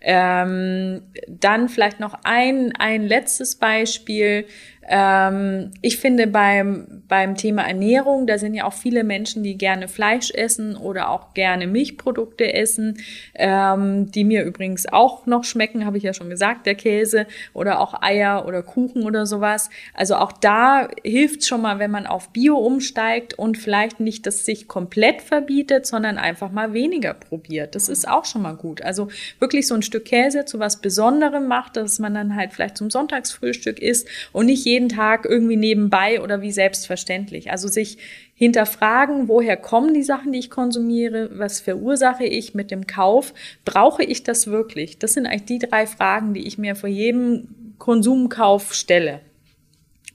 Ähm, 0.00 1.02
dann 1.26 1.68
vielleicht 1.68 1.98
noch 1.98 2.14
ein, 2.24 2.72
ein 2.78 3.02
letztes 3.02 3.56
Beispiel. 3.56 4.46
Ähm, 4.88 5.70
ich 5.80 5.98
finde 5.98 6.26
beim, 6.26 7.02
beim 7.08 7.36
Thema 7.36 7.62
Ernährung, 7.62 8.26
da 8.26 8.36
sind 8.36 8.54
ja 8.54 8.64
auch 8.64 8.72
viele 8.72 9.04
Menschen, 9.04 9.42
die 9.42 9.56
gerne 9.56 9.86
Fleisch 9.86 10.32
essen 10.32 10.76
oder 10.76 11.08
auch 11.10 11.34
gerne 11.34 11.66
Milchprodukte 11.66 12.52
essen, 12.52 12.98
ähm, 13.34 14.10
die 14.10 14.24
mir 14.24 14.44
übrigens 14.44 14.92
auch 14.92 15.26
noch 15.26 15.44
schmecken, 15.44 15.86
habe 15.86 15.98
ich 15.98 16.02
ja 16.02 16.12
schon 16.12 16.30
gesagt, 16.30 16.66
der 16.66 16.74
Käse 16.74 17.26
oder 17.54 17.80
auch 17.80 18.02
Eier 18.02 18.44
oder 18.46 18.62
Kuchen 18.62 19.04
oder 19.04 19.24
sowas. 19.24 19.70
Also 19.94 20.16
auch 20.16 20.32
da 20.32 20.88
hilft 21.04 21.46
schon 21.46 21.62
mal, 21.62 21.78
wenn 21.78 21.92
man 21.92 22.06
auf 22.06 22.30
Bio 22.30 22.56
umsteigt 22.58 23.34
und 23.38 23.56
vielleicht 23.56 24.00
nicht 24.00 24.26
das 24.26 24.44
sich 24.44 24.66
komplett 24.66 24.91
verbietet, 25.22 25.86
sondern 25.86 26.18
einfach 26.18 26.50
mal 26.50 26.72
weniger 26.72 27.14
probiert. 27.14 27.74
Das 27.74 27.88
ist 27.88 28.08
auch 28.08 28.24
schon 28.24 28.42
mal 28.42 28.56
gut. 28.56 28.82
Also 28.82 29.08
wirklich 29.38 29.66
so 29.66 29.74
ein 29.74 29.82
Stück 29.82 30.04
Käse 30.04 30.44
zu 30.44 30.58
was 30.58 30.80
Besonderem 30.80 31.48
macht, 31.48 31.76
dass 31.76 31.98
man 31.98 32.14
dann 32.14 32.36
halt 32.36 32.52
vielleicht 32.52 32.76
zum 32.76 32.90
Sonntagsfrühstück 32.90 33.78
isst 33.80 34.08
und 34.32 34.46
nicht 34.46 34.64
jeden 34.64 34.88
Tag 34.88 35.24
irgendwie 35.24 35.56
nebenbei 35.56 36.20
oder 36.20 36.42
wie 36.42 36.52
selbstverständlich. 36.52 37.50
Also 37.50 37.68
sich 37.68 37.98
hinterfragen, 38.34 39.28
woher 39.28 39.56
kommen 39.56 39.94
die 39.94 40.02
Sachen, 40.02 40.32
die 40.32 40.40
ich 40.40 40.50
konsumiere, 40.50 41.30
was 41.38 41.60
verursache 41.60 42.24
ich 42.24 42.54
mit 42.54 42.70
dem 42.70 42.86
Kauf, 42.86 43.34
brauche 43.64 44.02
ich 44.02 44.24
das 44.24 44.48
wirklich? 44.48 44.98
Das 44.98 45.12
sind 45.14 45.26
eigentlich 45.26 45.44
die 45.44 45.58
drei 45.60 45.86
Fragen, 45.86 46.34
die 46.34 46.46
ich 46.46 46.58
mir 46.58 46.74
vor 46.74 46.88
jedem 46.88 47.74
Konsumkauf 47.78 48.74
stelle. 48.74 49.20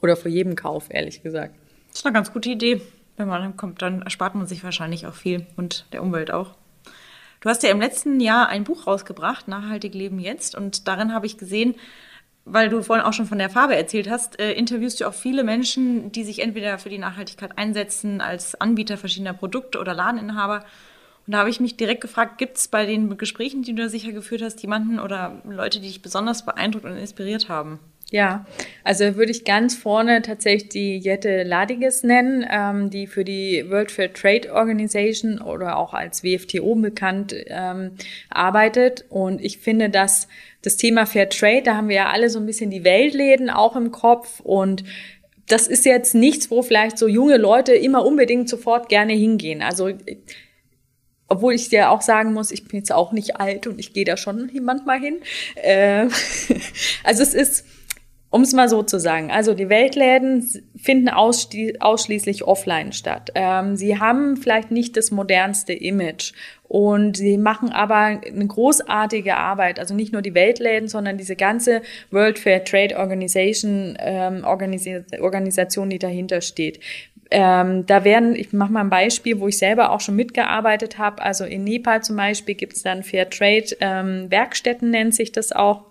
Oder 0.01 0.15
vor 0.15 0.29
jedem 0.29 0.55
Kauf, 0.55 0.87
ehrlich 0.89 1.23
gesagt. 1.23 1.55
Das 1.89 1.99
ist 1.99 2.05
eine 2.05 2.13
ganz 2.13 2.31
gute 2.31 2.49
Idee. 2.49 2.81
Wenn 3.17 3.27
man 3.27 3.57
kommt, 3.57 3.81
dann 3.81 4.03
erspart 4.03 4.35
man 4.35 4.47
sich 4.47 4.63
wahrscheinlich 4.63 5.07
auch 5.07 5.15
viel 5.15 5.45
und 5.57 5.85
der 5.91 6.03
Umwelt 6.03 6.31
auch. 6.31 6.55
Du 7.41 7.49
hast 7.49 7.63
ja 7.63 7.69
im 7.69 7.81
letzten 7.81 8.19
Jahr 8.19 8.47
ein 8.47 8.63
Buch 8.63 8.87
rausgebracht, 8.87 9.47
Nachhaltig 9.47 9.93
Leben 9.93 10.19
jetzt. 10.19 10.55
Und 10.55 10.87
darin 10.87 11.13
habe 11.13 11.25
ich 11.25 11.37
gesehen, 11.37 11.75
weil 12.45 12.69
du 12.69 12.81
vorhin 12.81 13.05
auch 13.05 13.13
schon 13.13 13.25
von 13.25 13.37
der 13.37 13.49
Farbe 13.49 13.75
erzählt 13.75 14.09
hast, 14.09 14.39
äh, 14.39 14.53
interviewst 14.53 15.01
du 15.01 15.07
auch 15.07 15.13
viele 15.13 15.43
Menschen, 15.43 16.11
die 16.11 16.23
sich 16.23 16.39
entweder 16.39 16.77
für 16.77 16.89
die 16.89 16.97
Nachhaltigkeit 16.97 17.57
einsetzen 17.57 18.21
als 18.21 18.59
Anbieter 18.59 18.97
verschiedener 18.97 19.33
Produkte 19.33 19.79
oder 19.79 19.93
Ladeninhaber. 19.93 20.63
Und 21.25 21.33
da 21.33 21.39
habe 21.39 21.49
ich 21.49 21.59
mich 21.59 21.75
direkt 21.75 22.01
gefragt, 22.01 22.37
gibt 22.37 22.57
es 22.57 22.69
bei 22.69 22.85
den 22.85 23.17
Gesprächen, 23.17 23.63
die 23.63 23.75
du 23.75 23.83
da 23.83 23.89
sicher 23.89 24.13
geführt 24.13 24.41
hast, 24.41 24.61
jemanden 24.61 24.99
oder 24.99 25.41
Leute, 25.43 25.79
die 25.81 25.87
dich 25.87 26.01
besonders 26.01 26.45
beeindruckt 26.45 26.85
und 26.85 26.95
inspiriert 26.95 27.49
haben? 27.49 27.79
Ja, 28.09 28.45
also 28.85 29.17
würde 29.17 29.31
ich 29.31 29.43
ganz 29.43 29.75
vorne 29.75 30.21
tatsächlich 30.21 30.69
die 30.69 30.97
Jette 30.97 31.43
Ladiges 31.43 32.03
nennen, 32.03 32.45
ähm, 32.49 32.89
die 32.89 33.05
für 33.05 33.25
die 33.25 33.65
World 33.69 33.91
Fair 33.91 34.13
Trade 34.13 34.53
Organization 34.53 35.41
oder 35.41 35.75
auch 35.75 35.93
als 35.93 36.23
WFTO 36.23 36.75
bekannt 36.75 37.35
ähm, 37.47 37.91
arbeitet. 38.29 39.03
Und 39.09 39.43
ich 39.43 39.57
finde, 39.57 39.89
dass 39.89 40.29
das 40.61 40.77
Thema 40.77 41.05
Fair 41.05 41.27
Trade, 41.27 41.63
da 41.63 41.75
haben 41.75 41.89
wir 41.89 41.97
ja 41.97 42.09
alle 42.09 42.29
so 42.29 42.39
ein 42.39 42.45
bisschen 42.45 42.69
die 42.69 42.85
Weltläden 42.85 43.49
auch 43.49 43.75
im 43.75 43.91
Kopf 43.91 44.39
und 44.39 44.85
das 45.49 45.67
ist 45.67 45.85
jetzt 45.85 46.13
nichts, 46.15 46.51
wo 46.51 46.61
vielleicht 46.61 46.97
so 46.97 47.07
junge 47.07 47.37
Leute 47.37 47.73
immer 47.73 48.05
unbedingt 48.05 48.49
sofort 48.49 48.89
gerne 48.89 49.13
hingehen. 49.13 49.61
Also 49.61 49.91
obwohl 51.29 51.53
ich 51.53 51.69
dir 51.69 51.89
auch 51.89 52.01
sagen 52.01 52.33
muss, 52.33 52.51
ich 52.51 52.67
bin 52.67 52.79
jetzt 52.79 52.91
auch 52.91 53.11
nicht 53.11 53.37
alt 53.37 53.67
und 53.67 53.79
ich 53.79 53.93
gehe 53.93 54.05
da 54.05 54.15
schon 54.15 54.49
manchmal 54.61 54.99
hin. 54.99 55.17
Äh, 55.55 56.07
also 57.03 57.23
es 57.23 57.33
ist 57.33 57.65
um 58.29 58.41
es 58.41 58.53
mal 58.53 58.67
so 58.67 58.83
zu 58.83 58.99
sagen, 58.99 59.31
also 59.31 59.53
die 59.53 59.69
Weltläden 59.69 60.45
finden 60.75 61.09
ausschließlich 61.09 62.43
offline 62.43 62.91
statt. 62.91 63.31
Ähm, 63.35 63.77
sie 63.77 63.99
haben 63.99 64.35
vielleicht 64.35 64.69
nicht 64.69 64.97
das 64.97 65.11
modernste 65.11 65.73
Image 65.73 66.33
und 66.63 67.15
sie 67.15 67.37
machen 67.37 67.71
aber 67.71 67.95
eine 67.95 68.47
großartige 68.47 69.37
Arbeit. 69.37 69.79
Also 69.79 69.93
nicht 69.95 70.11
nur 70.11 70.21
die 70.21 70.33
Weltläden, 70.33 70.89
sondern 70.89 71.17
diese 71.17 71.37
ganze 71.37 71.81
World 72.11 72.37
Fair 72.37 72.63
Trade 72.65 72.97
Organization 72.97 73.97
ähm, 73.99 74.43
Organis 74.43 74.87
Organisation, 75.21 75.89
die 75.89 75.99
dahinter 75.99 76.41
steht. 76.41 76.81
Ähm, 77.31 77.85
da 77.85 78.03
werden, 78.03 78.35
ich 78.35 78.51
mache 78.53 78.71
mal 78.71 78.81
ein 78.81 78.89
Beispiel, 78.89 79.39
wo 79.39 79.47
ich 79.47 79.57
selber 79.57 79.91
auch 79.91 80.01
schon 80.01 80.15
mitgearbeitet 80.15 80.97
habe. 80.97 81.21
Also 81.21 81.45
in 81.45 81.63
Nepal 81.63 82.03
zum 82.03 82.17
Beispiel 82.17 82.55
gibt 82.55 82.73
es 82.73 82.83
dann 82.83 83.03
Fair 83.03 83.29
Trade 83.29 83.67
ähm, 83.79 84.29
Werkstätten, 84.29 84.91
nennt 84.91 85.15
sich 85.15 85.31
das 85.31 85.51
auch. 85.53 85.85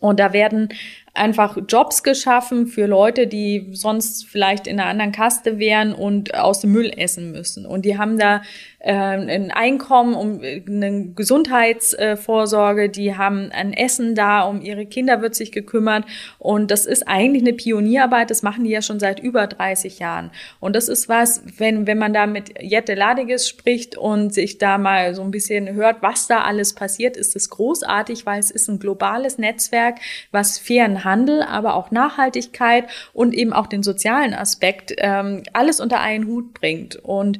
Und 0.00 0.18
da 0.18 0.32
werden 0.32 0.70
einfach 1.14 1.58
Jobs 1.68 2.02
geschaffen 2.02 2.66
für 2.66 2.86
Leute, 2.86 3.26
die 3.26 3.70
sonst 3.72 4.26
vielleicht 4.26 4.66
in 4.66 4.78
einer 4.78 4.88
anderen 4.88 5.12
Kaste 5.12 5.58
wären 5.58 5.92
und 5.92 6.34
aus 6.34 6.60
dem 6.60 6.72
Müll 6.72 6.92
essen 6.96 7.32
müssen. 7.32 7.66
Und 7.66 7.84
die 7.84 7.98
haben 7.98 8.18
da 8.18 8.42
äh, 8.78 8.92
ein 8.92 9.50
Einkommen, 9.50 10.14
um 10.14 10.40
eine 10.40 11.12
Gesundheitsvorsorge, 11.14 12.88
die 12.88 13.16
haben 13.16 13.50
ein 13.52 13.72
Essen 13.72 14.14
da, 14.14 14.42
um 14.42 14.62
ihre 14.62 14.86
Kinder 14.86 15.20
wird 15.20 15.34
sich 15.34 15.52
gekümmert. 15.52 16.04
Und 16.38 16.70
das 16.70 16.86
ist 16.86 17.06
eigentlich 17.06 17.42
eine 17.42 17.52
Pionierarbeit, 17.52 18.30
das 18.30 18.42
machen 18.42 18.64
die 18.64 18.70
ja 18.70 18.80
schon 18.80 19.00
seit 19.00 19.20
über 19.20 19.46
30 19.46 19.98
Jahren. 19.98 20.30
Und 20.60 20.76
das 20.76 20.88
ist 20.88 21.08
was, 21.08 21.42
wenn, 21.58 21.86
wenn 21.86 21.98
man 21.98 22.14
da 22.14 22.26
mit 22.26 22.62
Jette 22.62 22.94
Ladiges 22.94 23.48
spricht 23.48 23.98
und 23.98 24.32
sich 24.32 24.58
da 24.58 24.78
mal 24.78 25.14
so 25.14 25.22
ein 25.22 25.30
bisschen 25.30 25.74
hört, 25.74 26.02
was 26.02 26.26
da 26.26 26.42
alles 26.42 26.74
passiert, 26.74 27.16
ist 27.16 27.36
es 27.36 27.50
großartig, 27.50 28.24
weil 28.24 28.38
es 28.38 28.50
ist 28.50 28.68
ein 28.68 28.78
globales 28.78 29.38
Netzwerk, 29.38 29.98
was 30.30 30.58
fairen 30.58 30.99
Handel, 31.04 31.42
aber 31.42 31.74
auch 31.74 31.90
Nachhaltigkeit 31.90 32.88
und 33.12 33.34
eben 33.34 33.52
auch 33.52 33.66
den 33.66 33.82
sozialen 33.82 34.34
Aspekt 34.34 34.94
ähm, 34.98 35.42
alles 35.52 35.80
unter 35.80 36.00
einen 36.00 36.26
Hut 36.26 36.54
bringt. 36.54 36.96
Und 36.96 37.38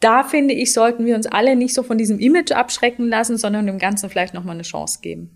da 0.00 0.22
finde 0.22 0.54
ich, 0.54 0.72
sollten 0.72 1.06
wir 1.06 1.16
uns 1.16 1.26
alle 1.26 1.56
nicht 1.56 1.74
so 1.74 1.82
von 1.82 1.98
diesem 1.98 2.18
Image 2.18 2.52
abschrecken 2.52 3.08
lassen, 3.08 3.38
sondern 3.38 3.66
dem 3.66 3.78
Ganzen 3.78 4.10
vielleicht 4.10 4.34
nochmal 4.34 4.54
eine 4.54 4.62
Chance 4.62 4.98
geben. 5.00 5.30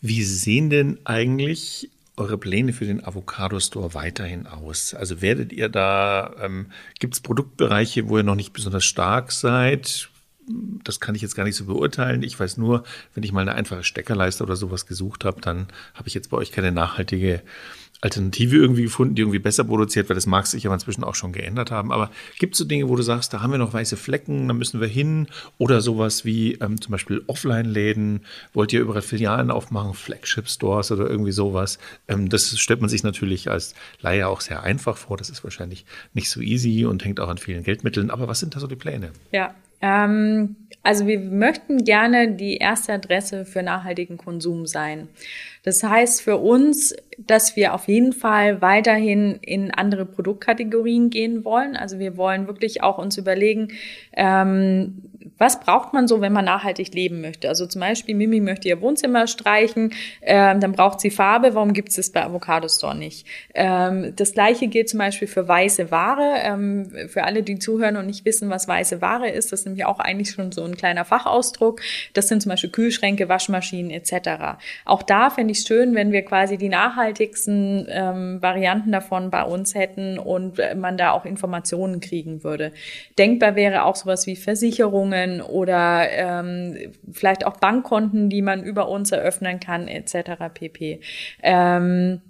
Wie 0.00 0.22
sehen 0.22 0.70
denn 0.70 0.98
eigentlich 1.04 1.90
eure 2.16 2.38
Pläne 2.38 2.72
für 2.72 2.84
den 2.84 3.04
Avocado 3.04 3.60
Store 3.60 3.94
weiterhin 3.94 4.46
aus? 4.46 4.94
Also 4.94 5.22
werdet 5.22 5.52
ihr 5.52 5.68
da, 5.68 6.34
ähm, 6.40 6.70
gibt 6.98 7.14
es 7.14 7.20
Produktbereiche, 7.20 8.08
wo 8.08 8.18
ihr 8.18 8.22
noch 8.22 8.34
nicht 8.34 8.52
besonders 8.52 8.84
stark 8.84 9.32
seid? 9.32 10.09
Das 10.84 11.00
kann 11.00 11.14
ich 11.14 11.22
jetzt 11.22 11.34
gar 11.34 11.44
nicht 11.44 11.56
so 11.56 11.64
beurteilen. 11.64 12.22
Ich 12.22 12.38
weiß 12.38 12.56
nur, 12.56 12.84
wenn 13.14 13.22
ich 13.22 13.32
mal 13.32 13.42
eine 13.42 13.54
einfache 13.54 13.84
Steckerleiste 13.84 14.42
oder 14.42 14.56
sowas 14.56 14.86
gesucht 14.86 15.24
habe, 15.24 15.40
dann 15.40 15.68
habe 15.94 16.08
ich 16.08 16.14
jetzt 16.14 16.30
bei 16.30 16.36
euch 16.36 16.52
keine 16.52 16.72
nachhaltige 16.72 17.42
Alternative 18.02 18.56
irgendwie 18.56 18.84
gefunden, 18.84 19.14
die 19.14 19.22
irgendwie 19.22 19.38
besser 19.38 19.64
produziert, 19.64 20.08
weil 20.08 20.14
das 20.14 20.26
mag 20.26 20.46
sich 20.46 20.66
aber 20.66 20.74
inzwischen 20.74 21.04
auch 21.04 21.14
schon 21.14 21.32
geändert 21.32 21.70
haben. 21.70 21.92
Aber 21.92 22.10
gibt 22.38 22.54
es 22.54 22.58
so 22.58 22.64
Dinge, 22.64 22.88
wo 22.88 22.96
du 22.96 23.02
sagst, 23.02 23.32
da 23.34 23.42
haben 23.42 23.50
wir 23.50 23.58
noch 23.58 23.74
weiße 23.74 23.96
Flecken, 23.96 24.48
da 24.48 24.54
müssen 24.54 24.80
wir 24.80 24.88
hin? 24.88 25.26
Oder 25.58 25.80
sowas 25.82 26.24
wie 26.24 26.54
ähm, 26.54 26.80
zum 26.80 26.92
Beispiel 26.92 27.22
Offline-Läden, 27.26 28.22
wollt 28.54 28.72
ihr 28.72 28.80
überall 28.80 29.02
Filialen 29.02 29.50
aufmachen, 29.50 29.92
Flagship-Stores 29.92 30.92
oder 30.92 31.10
irgendwie 31.10 31.32
sowas? 31.32 31.78
Ähm, 32.08 32.30
das 32.30 32.58
stellt 32.58 32.80
man 32.80 32.88
sich 32.88 33.02
natürlich 33.02 33.50
als 33.50 33.74
Laie 34.00 34.26
auch 34.28 34.40
sehr 34.40 34.62
einfach 34.62 34.96
vor. 34.96 35.18
Das 35.18 35.28
ist 35.28 35.44
wahrscheinlich 35.44 35.84
nicht 36.14 36.30
so 36.30 36.40
easy 36.40 36.86
und 36.86 37.04
hängt 37.04 37.20
auch 37.20 37.28
an 37.28 37.38
vielen 37.38 37.64
Geldmitteln. 37.64 38.10
Aber 38.10 38.28
was 38.28 38.40
sind 38.40 38.56
da 38.56 38.60
so 38.60 38.66
die 38.66 38.76
Pläne? 38.76 39.12
Ja, 39.30 39.54
ähm, 39.80 40.56
also 40.82 41.06
wir 41.06 41.20
möchten 41.20 41.84
gerne 41.84 42.32
die 42.32 42.56
erste 42.56 42.94
Adresse 42.94 43.44
für 43.44 43.62
nachhaltigen 43.62 44.16
Konsum 44.16 44.66
sein. 44.66 45.08
Das 45.62 45.82
heißt 45.82 46.22
für 46.22 46.38
uns, 46.38 46.94
dass 47.18 47.54
wir 47.54 47.74
auf 47.74 47.86
jeden 47.86 48.14
Fall 48.14 48.62
weiterhin 48.62 49.38
in 49.42 49.70
andere 49.70 50.06
Produktkategorien 50.06 51.10
gehen 51.10 51.44
wollen. 51.44 51.76
Also 51.76 51.98
wir 51.98 52.16
wollen 52.16 52.46
wirklich 52.46 52.82
auch 52.82 52.96
uns 52.96 53.18
überlegen, 53.18 53.68
ähm, 54.14 55.09
was 55.38 55.60
braucht 55.60 55.92
man 55.92 56.08
so, 56.08 56.20
wenn 56.20 56.32
man 56.32 56.44
nachhaltig 56.44 56.94
leben 56.94 57.20
möchte? 57.20 57.48
Also 57.48 57.66
zum 57.66 57.80
Beispiel, 57.80 58.14
Mimi 58.14 58.40
möchte 58.40 58.68
ihr 58.68 58.80
Wohnzimmer 58.80 59.26
streichen, 59.26 59.92
ähm, 60.22 60.60
dann 60.60 60.72
braucht 60.72 61.00
sie 61.00 61.10
Farbe, 61.10 61.54
warum 61.54 61.72
gibt 61.72 61.90
es 61.90 61.96
das 61.96 62.10
bei 62.10 62.24
Avocado 62.24 62.68
Store 62.68 62.94
nicht? 62.94 63.26
Ähm, 63.54 64.14
das 64.16 64.32
gleiche 64.32 64.68
gilt 64.68 64.88
zum 64.88 64.98
Beispiel 64.98 65.28
für 65.28 65.46
weiße 65.46 65.90
Ware. 65.90 66.36
Ähm, 66.42 66.90
für 67.08 67.24
alle, 67.24 67.42
die 67.42 67.58
zuhören 67.58 67.96
und 67.96 68.06
nicht 68.06 68.24
wissen, 68.24 68.50
was 68.50 68.68
weiße 68.68 69.00
Ware 69.00 69.28
ist, 69.28 69.52
das 69.52 69.60
ist 69.60 69.66
nämlich 69.66 69.84
auch 69.84 69.98
eigentlich 69.98 70.30
schon 70.30 70.52
so 70.52 70.64
ein 70.64 70.76
kleiner 70.76 71.04
Fachausdruck. 71.04 71.80
Das 72.14 72.28
sind 72.28 72.42
zum 72.42 72.50
Beispiel 72.50 72.70
Kühlschränke, 72.70 73.28
Waschmaschinen 73.28 73.90
etc. 73.90 74.58
Auch 74.84 75.02
da 75.02 75.30
fände 75.30 75.52
ich 75.52 75.58
es 75.58 75.66
schön, 75.66 75.94
wenn 75.94 76.12
wir 76.12 76.22
quasi 76.22 76.56
die 76.56 76.68
nachhaltigsten 76.68 77.86
ähm, 77.90 78.42
Varianten 78.42 78.92
davon 78.92 79.30
bei 79.30 79.42
uns 79.42 79.74
hätten 79.74 80.18
und 80.18 80.60
man 80.76 80.96
da 80.96 81.12
auch 81.12 81.24
Informationen 81.24 82.00
kriegen 82.00 82.44
würde. 82.44 82.72
Denkbar 83.18 83.56
wäre 83.56 83.84
auch 83.84 83.96
sowas 83.96 84.26
wie 84.26 84.36
Versicherungen, 85.10 85.40
oder 85.42 86.08
ähm, 86.10 86.76
vielleicht 87.12 87.46
auch 87.46 87.56
Bankkonten, 87.56 88.28
die 88.28 88.42
man 88.42 88.62
über 88.62 88.88
uns 88.88 89.12
eröffnen 89.12 89.60
kann, 89.60 89.88
etc. 89.88 90.52
pp. 90.52 91.00
Ähm, 91.42 92.20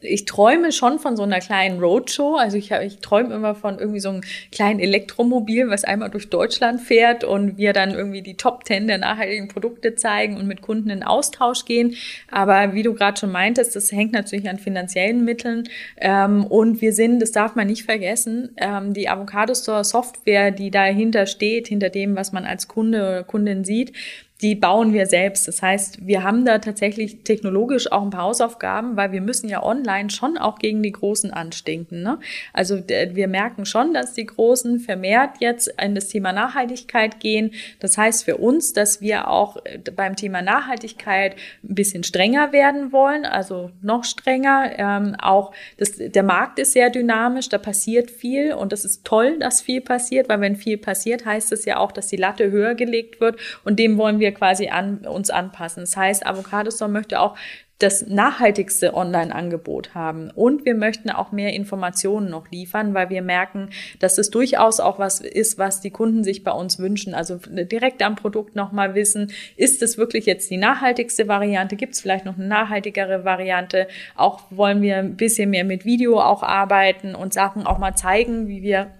ich 0.00 0.24
träume 0.24 0.72
schon 0.72 0.98
von 0.98 1.16
so 1.16 1.22
einer 1.22 1.40
kleinen 1.40 1.80
Roadshow. 1.80 2.36
Also 2.36 2.56
ich, 2.56 2.70
ich 2.70 2.98
träume 2.98 3.34
immer 3.34 3.54
von 3.54 3.78
irgendwie 3.78 4.00
so 4.00 4.10
einem 4.10 4.20
kleinen 4.52 4.80
Elektromobil, 4.80 5.68
was 5.70 5.84
einmal 5.84 6.10
durch 6.10 6.30
Deutschland 6.30 6.80
fährt 6.80 7.24
und 7.24 7.56
wir 7.58 7.72
dann 7.72 7.92
irgendwie 7.92 8.22
die 8.22 8.36
Top 8.36 8.64
Ten 8.64 8.86
der 8.86 8.98
nachhaltigen 8.98 9.48
Produkte 9.48 9.94
zeigen 9.94 10.36
und 10.36 10.46
mit 10.46 10.62
Kunden 10.62 10.90
in 10.90 11.02
Austausch 11.02 11.64
gehen. 11.64 11.94
Aber 12.30 12.74
wie 12.74 12.82
du 12.82 12.94
gerade 12.94 13.18
schon 13.18 13.32
meintest, 13.32 13.76
das 13.76 13.92
hängt 13.92 14.12
natürlich 14.12 14.48
an 14.48 14.58
finanziellen 14.58 15.24
Mitteln. 15.24 15.68
Ähm, 15.96 16.44
und 16.44 16.80
wir 16.80 16.92
sind, 16.92 17.20
das 17.20 17.32
darf 17.32 17.54
man 17.54 17.66
nicht 17.66 17.84
vergessen, 17.84 18.50
ähm, 18.56 18.94
die 18.94 19.08
Avocado 19.08 19.54
Store 19.54 19.84
Software, 19.84 20.50
die 20.50 20.70
dahinter 20.70 21.26
steht, 21.26 21.68
hinter 21.68 21.90
dem, 21.90 22.16
was 22.16 22.32
man 22.32 22.44
als 22.44 22.68
Kunde 22.68 22.98
oder 22.98 23.24
Kundin 23.24 23.64
sieht, 23.64 23.92
die 24.40 24.54
bauen 24.54 24.92
wir 24.92 25.06
selbst. 25.06 25.48
Das 25.48 25.62
heißt, 25.62 26.06
wir 26.06 26.22
haben 26.22 26.44
da 26.44 26.58
tatsächlich 26.58 27.24
technologisch 27.24 27.90
auch 27.90 28.02
ein 28.02 28.10
paar 28.10 28.22
Hausaufgaben, 28.22 28.96
weil 28.96 29.10
wir 29.10 29.20
müssen 29.20 29.48
ja 29.48 29.64
online 29.64 30.10
schon 30.10 30.38
auch 30.38 30.60
gegen 30.60 30.80
die 30.82 30.92
Großen 30.92 31.32
anstinken. 31.32 32.02
Ne? 32.02 32.20
Also 32.52 32.78
wir 32.86 33.26
merken 33.26 33.64
schon, 33.64 33.92
dass 33.94 34.14
die 34.14 34.26
Großen 34.26 34.78
vermehrt 34.78 35.40
jetzt 35.40 35.74
in 35.82 35.96
das 35.96 36.08
Thema 36.08 36.32
Nachhaltigkeit 36.32 37.18
gehen. 37.18 37.50
Das 37.80 37.98
heißt 37.98 38.24
für 38.24 38.36
uns, 38.36 38.72
dass 38.72 39.00
wir 39.00 39.28
auch 39.28 39.56
äh, 39.64 39.78
beim 39.90 40.14
Thema 40.14 40.40
Nachhaltigkeit 40.40 41.34
ein 41.64 41.74
bisschen 41.74 42.04
strenger 42.04 42.52
werden 42.52 42.92
wollen, 42.92 43.24
also 43.24 43.70
noch 43.82 44.04
strenger. 44.04 44.70
Ähm, 44.78 45.16
auch 45.20 45.52
das, 45.78 45.94
der 45.96 46.22
Markt 46.22 46.60
ist 46.60 46.72
sehr 46.74 46.90
dynamisch, 46.90 47.48
da 47.48 47.58
passiert 47.58 48.08
viel 48.10 48.52
und 48.52 48.72
das 48.72 48.84
ist 48.84 49.04
toll, 49.04 49.38
dass 49.40 49.60
viel 49.60 49.80
passiert, 49.80 50.28
weil 50.28 50.40
wenn 50.40 50.54
viel 50.54 50.78
passiert, 50.78 51.26
heißt 51.26 51.50
es 51.50 51.64
ja 51.64 51.78
auch, 51.78 51.90
dass 51.90 52.06
die 52.06 52.16
Latte 52.16 52.52
höher 52.52 52.76
gelegt 52.76 53.20
wird 53.20 53.36
und 53.64 53.80
dem 53.80 53.98
wollen 53.98 54.20
wir 54.20 54.27
wir 54.28 54.34
quasi 54.34 54.68
an, 54.68 54.98
uns 55.06 55.30
anpassen. 55.30 55.82
Das 55.82 55.96
heißt, 55.96 56.26
Avocado 56.26 56.70
Store 56.70 56.90
möchte 56.90 57.20
auch 57.20 57.36
das 57.78 58.08
nachhaltigste 58.08 58.92
Online-Angebot 58.94 59.94
haben. 59.94 60.30
Und 60.30 60.64
wir 60.64 60.74
möchten 60.74 61.10
auch 61.10 61.30
mehr 61.30 61.52
Informationen 61.52 62.28
noch 62.28 62.50
liefern, 62.50 62.92
weil 62.92 63.08
wir 63.08 63.22
merken, 63.22 63.70
dass 64.00 64.18
es 64.18 64.30
durchaus 64.30 64.80
auch 64.80 64.98
was 64.98 65.20
ist, 65.20 65.58
was 65.58 65.80
die 65.80 65.90
Kunden 65.90 66.24
sich 66.24 66.42
bei 66.42 66.50
uns 66.50 66.80
wünschen. 66.80 67.14
Also 67.14 67.38
direkt 67.46 68.02
am 68.02 68.16
Produkt 68.16 68.56
nochmal 68.56 68.96
wissen, 68.96 69.32
ist 69.56 69.80
es 69.82 69.96
wirklich 69.96 70.26
jetzt 70.26 70.50
die 70.50 70.56
nachhaltigste 70.56 71.28
Variante? 71.28 71.76
Gibt 71.76 71.94
es 71.94 72.00
vielleicht 72.00 72.24
noch 72.24 72.36
eine 72.36 72.48
nachhaltigere 72.48 73.24
Variante? 73.24 73.86
Auch 74.16 74.42
wollen 74.50 74.82
wir 74.82 74.96
ein 74.96 75.16
bisschen 75.16 75.50
mehr 75.50 75.64
mit 75.64 75.84
Video 75.84 76.20
auch 76.20 76.42
arbeiten 76.42 77.14
und 77.14 77.32
Sachen 77.32 77.64
auch 77.64 77.78
mal 77.78 77.94
zeigen, 77.94 78.48
wie 78.48 78.62
wir, 78.62 78.90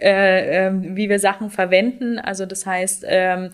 äh, 0.00 0.68
äh, 0.68 0.72
wie 0.72 1.10
wir 1.10 1.18
Sachen 1.18 1.50
verwenden. 1.50 2.18
Also 2.18 2.46
das 2.46 2.64
heißt, 2.64 3.04
ähm, 3.06 3.50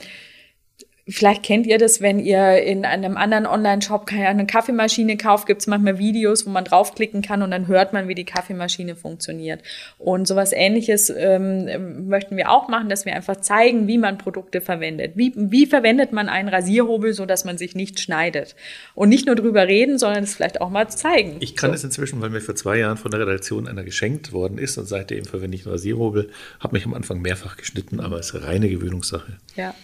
Vielleicht 1.11 1.43
kennt 1.43 1.67
ihr 1.67 1.79
das, 1.79 2.03
wenn 2.03 2.19
ihr 2.19 2.63
in 2.63 2.85
einem 2.85 3.17
anderen 3.17 3.47
Online-Shop 3.47 4.11
eine 4.13 4.47
Kaffeemaschine 4.47 5.17
kauft, 5.17 5.47
gibt 5.47 5.63
es 5.63 5.67
manchmal 5.67 5.99
Videos, 5.99 6.45
wo 6.45 6.51
man 6.51 6.65
draufklicken 6.65 7.23
kann 7.23 7.41
und 7.41 7.51
dann 7.51 7.67
hört 7.67 7.95
man, 7.95 8.09
wie 8.09 8.15
die 8.15 8.27
Kaffeemaschine 8.27 8.95
funktioniert. 8.95 9.63
Und 9.97 10.29
sowas 10.29 10.53
ähnliches 10.53 11.11
ähm, 11.17 12.09
möchten 12.09 12.37
wir 12.37 12.51
auch 12.51 12.69
machen, 12.69 12.91
dass 12.91 13.07
wir 13.07 13.15
einfach 13.15 13.37
zeigen, 13.37 13.87
wie 13.87 13.97
man 13.97 14.19
Produkte 14.19 14.61
verwendet. 14.61 15.13
Wie, 15.15 15.33
wie 15.35 15.65
verwendet 15.65 16.13
man 16.13 16.29
einen 16.29 16.51
Rasierhobel, 16.51 17.15
so 17.15 17.25
dass 17.25 17.47
man 17.47 17.57
sich 17.57 17.75
nicht 17.75 18.01
schneidet? 18.01 18.55
Und 18.95 19.09
nicht 19.09 19.25
nur 19.25 19.35
drüber 19.35 19.67
reden, 19.67 19.99
sondern 19.99 20.25
es 20.25 20.35
vielleicht 20.35 20.61
auch 20.61 20.69
mal 20.69 20.89
zeigen. 20.91 21.37
Ich 21.41 21.57
kann 21.57 21.73
es 21.73 21.81
so. 21.81 21.87
inzwischen, 21.87 22.21
weil 22.21 22.29
mir 22.29 22.43
vor 22.43 22.55
zwei 22.55 22.77
Jahren 22.77 22.99
von 22.99 23.11
der 23.11 23.21
Redaktion 23.21 23.67
einer 23.67 23.83
geschenkt 23.83 24.35
worden 24.35 24.59
ist 24.59 24.77
und 24.77 24.85
seitdem 24.85 25.25
verwende 25.25 25.57
ich 25.57 25.65
einen 25.65 25.73
Rasierhobel, 25.73 26.29
habe 26.61 26.77
mich 26.77 26.85
am 26.85 26.93
Anfang 26.93 27.23
mehrfach 27.23 27.57
geschnitten, 27.57 27.99
aber 27.99 28.19
es 28.19 28.31
ist 28.31 28.43
reine 28.43 28.69
Gewöhnungssache. 28.69 29.39
Ja. 29.57 29.75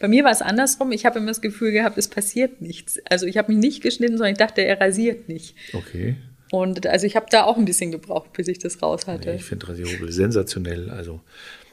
Bei 0.00 0.08
mir 0.08 0.24
war 0.24 0.30
es 0.30 0.42
andersrum. 0.42 0.92
Ich 0.92 1.06
habe 1.06 1.18
immer 1.18 1.28
das 1.28 1.40
Gefühl 1.40 1.72
gehabt, 1.72 1.98
es 1.98 2.08
passiert 2.08 2.60
nichts. 2.60 2.98
Also 3.08 3.26
ich 3.26 3.36
habe 3.36 3.52
mich 3.52 3.60
nicht 3.60 3.82
geschnitten, 3.82 4.16
sondern 4.16 4.32
ich 4.32 4.38
dachte, 4.38 4.62
er 4.62 4.80
rasiert 4.80 5.28
nicht. 5.28 5.54
Okay. 5.72 6.16
Und 6.50 6.86
also 6.86 7.06
ich 7.06 7.16
habe 7.16 7.26
da 7.30 7.44
auch 7.44 7.56
ein 7.56 7.64
bisschen 7.64 7.90
gebraucht, 7.90 8.32
bis 8.32 8.48
ich 8.48 8.58
das 8.58 8.82
raus 8.82 9.06
hatte. 9.06 9.30
Nee, 9.30 9.36
ich 9.36 9.44
finde 9.44 9.68
Rasierhobel 9.68 10.12
sensationell. 10.12 10.90
Also 10.90 11.20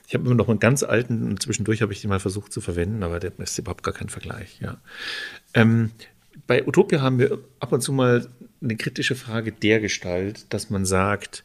ich 0.07 0.13
habe 0.13 0.25
immer 0.25 0.35
noch 0.35 0.49
einen 0.49 0.59
ganz 0.59 0.83
alten, 0.83 1.39
zwischendurch 1.39 1.81
habe 1.81 1.93
ich 1.93 2.01
den 2.01 2.09
mal 2.09 2.19
versucht 2.19 2.51
zu 2.51 2.61
verwenden, 2.61 3.03
aber 3.03 3.19
der 3.19 3.31
ist 3.37 3.57
überhaupt 3.59 3.83
gar 3.83 3.93
kein 3.93 4.09
Vergleich. 4.09 4.59
Ja. 4.59 4.81
Ähm, 5.53 5.91
bei 6.47 6.67
Utopia 6.67 7.01
haben 7.01 7.19
wir 7.19 7.39
ab 7.59 7.71
und 7.71 7.81
zu 7.81 7.93
mal 7.93 8.27
eine 8.61 8.75
kritische 8.75 9.15
Frage 9.15 9.51
der 9.51 9.79
Gestalt, 9.79 10.45
dass 10.49 10.69
man 10.69 10.85
sagt, 10.85 11.43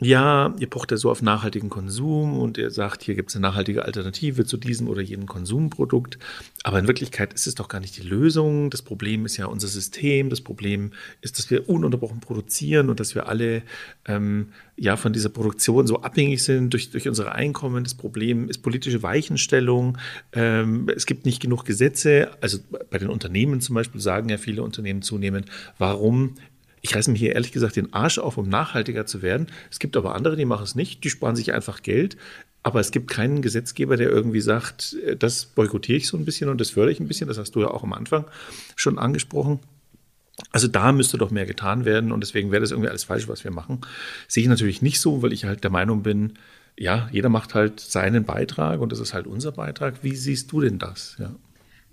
ja, 0.00 0.52
ihr 0.58 0.68
pocht 0.68 0.90
ja 0.90 0.96
so 0.96 1.08
auf 1.08 1.22
nachhaltigen 1.22 1.70
Konsum 1.70 2.36
und 2.36 2.58
ihr 2.58 2.70
sagt, 2.70 3.02
hier 3.04 3.14
gibt 3.14 3.30
es 3.30 3.36
eine 3.36 3.42
nachhaltige 3.42 3.84
Alternative 3.84 4.44
zu 4.44 4.56
diesem 4.56 4.88
oder 4.88 5.00
jenem 5.00 5.26
Konsumprodukt. 5.26 6.18
Aber 6.64 6.80
in 6.80 6.88
Wirklichkeit 6.88 7.32
ist 7.32 7.46
es 7.46 7.54
doch 7.54 7.68
gar 7.68 7.78
nicht 7.78 7.96
die 7.96 8.02
Lösung. 8.02 8.70
Das 8.70 8.82
Problem 8.82 9.24
ist 9.24 9.36
ja 9.36 9.46
unser 9.46 9.68
System. 9.68 10.30
Das 10.30 10.40
Problem 10.40 10.90
ist, 11.20 11.38
dass 11.38 11.48
wir 11.48 11.68
ununterbrochen 11.68 12.18
produzieren 12.18 12.90
und 12.90 12.98
dass 12.98 13.14
wir 13.14 13.28
alle 13.28 13.62
ähm, 14.06 14.48
ja 14.76 14.96
von 14.96 15.12
dieser 15.12 15.28
Produktion 15.28 15.86
so 15.86 16.02
abhängig 16.02 16.42
sind 16.42 16.72
durch, 16.72 16.90
durch 16.90 17.06
unsere 17.06 17.32
Einkommen. 17.32 17.84
Das 17.84 17.94
Problem 17.94 18.48
ist 18.48 18.58
politische 18.58 19.04
Weichenstellung. 19.04 19.98
Ähm, 20.32 20.90
es 20.94 21.06
gibt 21.06 21.24
nicht 21.24 21.40
genug 21.40 21.64
Gesetze. 21.64 22.30
Also 22.40 22.58
bei 22.90 22.98
den 22.98 23.10
Unternehmen 23.10 23.60
zum 23.60 23.76
Beispiel 23.76 24.00
sagen 24.00 24.28
ja 24.28 24.38
viele 24.38 24.64
Unternehmen 24.64 25.02
zunehmend, 25.02 25.46
warum 25.78 26.34
ich 26.84 26.94
reiße 26.94 27.10
mir 27.10 27.16
hier 27.16 27.34
ehrlich 27.34 27.50
gesagt 27.50 27.76
den 27.76 27.94
Arsch 27.94 28.18
auf, 28.18 28.36
um 28.36 28.46
nachhaltiger 28.46 29.06
zu 29.06 29.22
werden. 29.22 29.46
Es 29.70 29.78
gibt 29.78 29.96
aber 29.96 30.14
andere, 30.14 30.36
die 30.36 30.44
machen 30.44 30.64
es 30.64 30.74
nicht, 30.74 31.02
die 31.02 31.08
sparen 31.08 31.34
sich 31.34 31.54
einfach 31.54 31.82
Geld. 31.82 32.18
Aber 32.62 32.78
es 32.78 32.90
gibt 32.90 33.10
keinen 33.10 33.40
Gesetzgeber, 33.40 33.96
der 33.96 34.10
irgendwie 34.10 34.42
sagt, 34.42 34.94
äh, 35.06 35.16
das 35.16 35.46
boykottiere 35.46 35.96
ich 35.96 36.06
so 36.06 36.18
ein 36.18 36.26
bisschen 36.26 36.50
und 36.50 36.60
das 36.60 36.70
fördere 36.70 36.92
ich 36.92 37.00
ein 37.00 37.08
bisschen. 37.08 37.26
Das 37.26 37.38
hast 37.38 37.52
du 37.52 37.62
ja 37.62 37.68
auch 37.68 37.84
am 37.84 37.94
Anfang 37.94 38.26
schon 38.76 38.98
angesprochen. 38.98 39.60
Also 40.52 40.68
da 40.68 40.92
müsste 40.92 41.16
doch 41.16 41.30
mehr 41.30 41.46
getan 41.46 41.86
werden 41.86 42.12
und 42.12 42.20
deswegen 42.20 42.50
wäre 42.52 42.60
das 42.60 42.70
irgendwie 42.70 42.90
alles 42.90 43.04
falsch, 43.04 43.28
was 43.28 43.44
wir 43.44 43.50
machen. 43.50 43.80
Sehe 44.28 44.42
ich 44.42 44.48
natürlich 44.48 44.82
nicht 44.82 45.00
so, 45.00 45.22
weil 45.22 45.32
ich 45.32 45.46
halt 45.46 45.64
der 45.64 45.70
Meinung 45.70 46.02
bin, 46.02 46.34
ja, 46.78 47.08
jeder 47.12 47.30
macht 47.30 47.54
halt 47.54 47.80
seinen 47.80 48.24
Beitrag 48.24 48.80
und 48.80 48.92
das 48.92 49.00
ist 49.00 49.14
halt 49.14 49.26
unser 49.26 49.52
Beitrag. 49.52 50.02
Wie 50.02 50.16
siehst 50.16 50.52
du 50.52 50.60
denn 50.60 50.78
das? 50.78 51.16
Ja. 51.18 51.34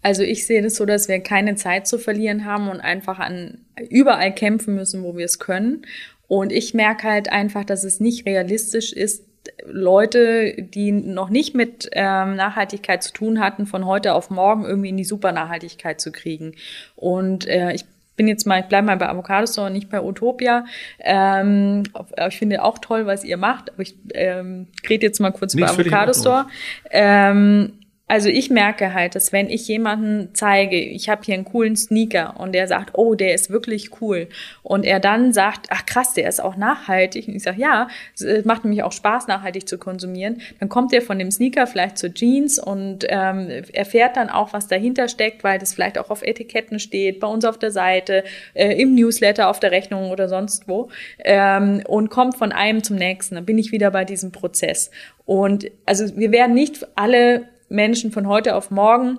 Also 0.01 0.23
ich 0.23 0.47
sehe 0.47 0.61
das 0.61 0.75
so, 0.75 0.85
dass 0.85 1.07
wir 1.07 1.19
keine 1.19 1.55
Zeit 1.55 1.87
zu 1.87 1.97
verlieren 1.97 2.45
haben 2.45 2.69
und 2.69 2.79
einfach 2.79 3.19
an 3.19 3.59
überall 3.89 4.33
kämpfen 4.33 4.75
müssen, 4.75 5.03
wo 5.03 5.15
wir 5.15 5.25
es 5.25 5.39
können. 5.39 5.85
Und 6.27 6.51
ich 6.51 6.73
merke 6.73 7.07
halt 7.07 7.31
einfach, 7.31 7.65
dass 7.65 7.83
es 7.83 7.99
nicht 7.99 8.25
realistisch 8.25 8.93
ist, 8.93 9.25
Leute, 9.65 10.53
die 10.59 10.91
noch 10.91 11.29
nicht 11.29 11.55
mit 11.55 11.89
ähm, 11.93 12.35
Nachhaltigkeit 12.35 13.03
zu 13.03 13.11
tun 13.11 13.39
hatten, 13.39 13.65
von 13.65 13.85
heute 13.85 14.13
auf 14.13 14.29
morgen 14.29 14.65
irgendwie 14.65 14.89
in 14.89 14.97
die 14.97 15.03
Supernachhaltigkeit 15.03 15.99
zu 15.99 16.11
kriegen. 16.11 16.55
Und 16.95 17.47
äh, 17.47 17.73
ich 17.73 17.85
bin 18.15 18.27
jetzt 18.27 18.45
mal, 18.45 18.59
ich 18.59 18.67
bleibe 18.67 18.85
mal 18.85 18.97
bei 18.97 19.09
Avocado 19.09 19.47
Store 19.47 19.67
und 19.67 19.73
nicht 19.73 19.89
bei 19.89 20.01
Utopia. 20.01 20.65
Ähm, 20.99 21.83
ich 22.29 22.37
finde 22.37 22.63
auch 22.63 22.77
toll, 22.77 23.07
was 23.07 23.23
ihr 23.23 23.37
macht, 23.37 23.71
aber 23.73 23.81
ich 23.81 23.95
ähm, 24.13 24.67
rede 24.87 25.07
jetzt 25.07 25.19
mal 25.19 25.31
kurz 25.31 25.55
nee, 25.55 25.61
bei 25.61 25.69
Avocado 25.69 26.13
Store. 26.13 26.45
Ähm, 26.91 27.80
also 28.11 28.27
ich 28.27 28.49
merke 28.49 28.93
halt, 28.93 29.15
dass 29.15 29.31
wenn 29.31 29.49
ich 29.49 29.69
jemanden 29.69 30.31
zeige, 30.33 30.75
ich 30.75 31.07
habe 31.07 31.21
hier 31.23 31.33
einen 31.33 31.45
coolen 31.45 31.77
Sneaker 31.77 32.35
und 32.37 32.51
der 32.51 32.67
sagt, 32.67 32.97
oh, 32.97 33.15
der 33.15 33.33
ist 33.33 33.49
wirklich 33.49 34.01
cool 34.01 34.27
und 34.63 34.83
er 34.83 34.99
dann 34.99 35.31
sagt, 35.31 35.67
ach 35.69 35.85
krass, 35.85 36.13
der 36.13 36.27
ist 36.27 36.43
auch 36.43 36.57
nachhaltig 36.57 37.29
und 37.29 37.35
ich 37.35 37.43
sage, 37.43 37.61
ja, 37.61 37.87
es 38.13 38.43
macht 38.43 38.65
nämlich 38.65 38.83
auch 38.83 38.91
Spaß, 38.91 39.27
nachhaltig 39.27 39.65
zu 39.65 39.77
konsumieren, 39.77 40.41
dann 40.59 40.67
kommt 40.67 40.91
er 40.91 41.01
von 41.01 41.19
dem 41.19 41.31
Sneaker 41.31 41.67
vielleicht 41.67 41.97
zur 41.97 42.13
Jeans 42.13 42.59
und 42.59 43.05
ähm, 43.07 43.47
erfährt 43.71 44.17
dann 44.17 44.29
auch, 44.29 44.51
was 44.51 44.67
dahinter 44.67 45.07
steckt, 45.07 45.45
weil 45.45 45.57
das 45.57 45.73
vielleicht 45.73 45.97
auch 45.97 46.09
auf 46.09 46.21
Etiketten 46.21 46.79
steht, 46.79 47.21
bei 47.21 47.27
uns 47.27 47.45
auf 47.45 47.59
der 47.59 47.71
Seite, 47.71 48.25
äh, 48.55 48.73
im 48.73 48.93
Newsletter, 48.93 49.47
auf 49.47 49.61
der 49.61 49.71
Rechnung 49.71 50.11
oder 50.11 50.27
sonst 50.27 50.67
wo 50.67 50.89
ähm, 51.23 51.81
und 51.87 52.09
kommt 52.09 52.35
von 52.35 52.51
einem 52.51 52.83
zum 52.83 52.97
nächsten. 52.97 53.35
Dann 53.35 53.45
bin 53.45 53.57
ich 53.57 53.71
wieder 53.71 53.89
bei 53.89 54.03
diesem 54.03 54.33
Prozess. 54.33 54.91
Und 55.23 55.71
also 55.85 56.17
wir 56.17 56.33
werden 56.33 56.53
nicht 56.53 56.85
alle 56.95 57.50
Menschen 57.71 58.11
von 58.11 58.27
heute 58.27 58.55
auf 58.55 58.69
morgen 58.69 59.17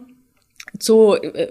zu 0.78 1.14
äh, 1.14 1.48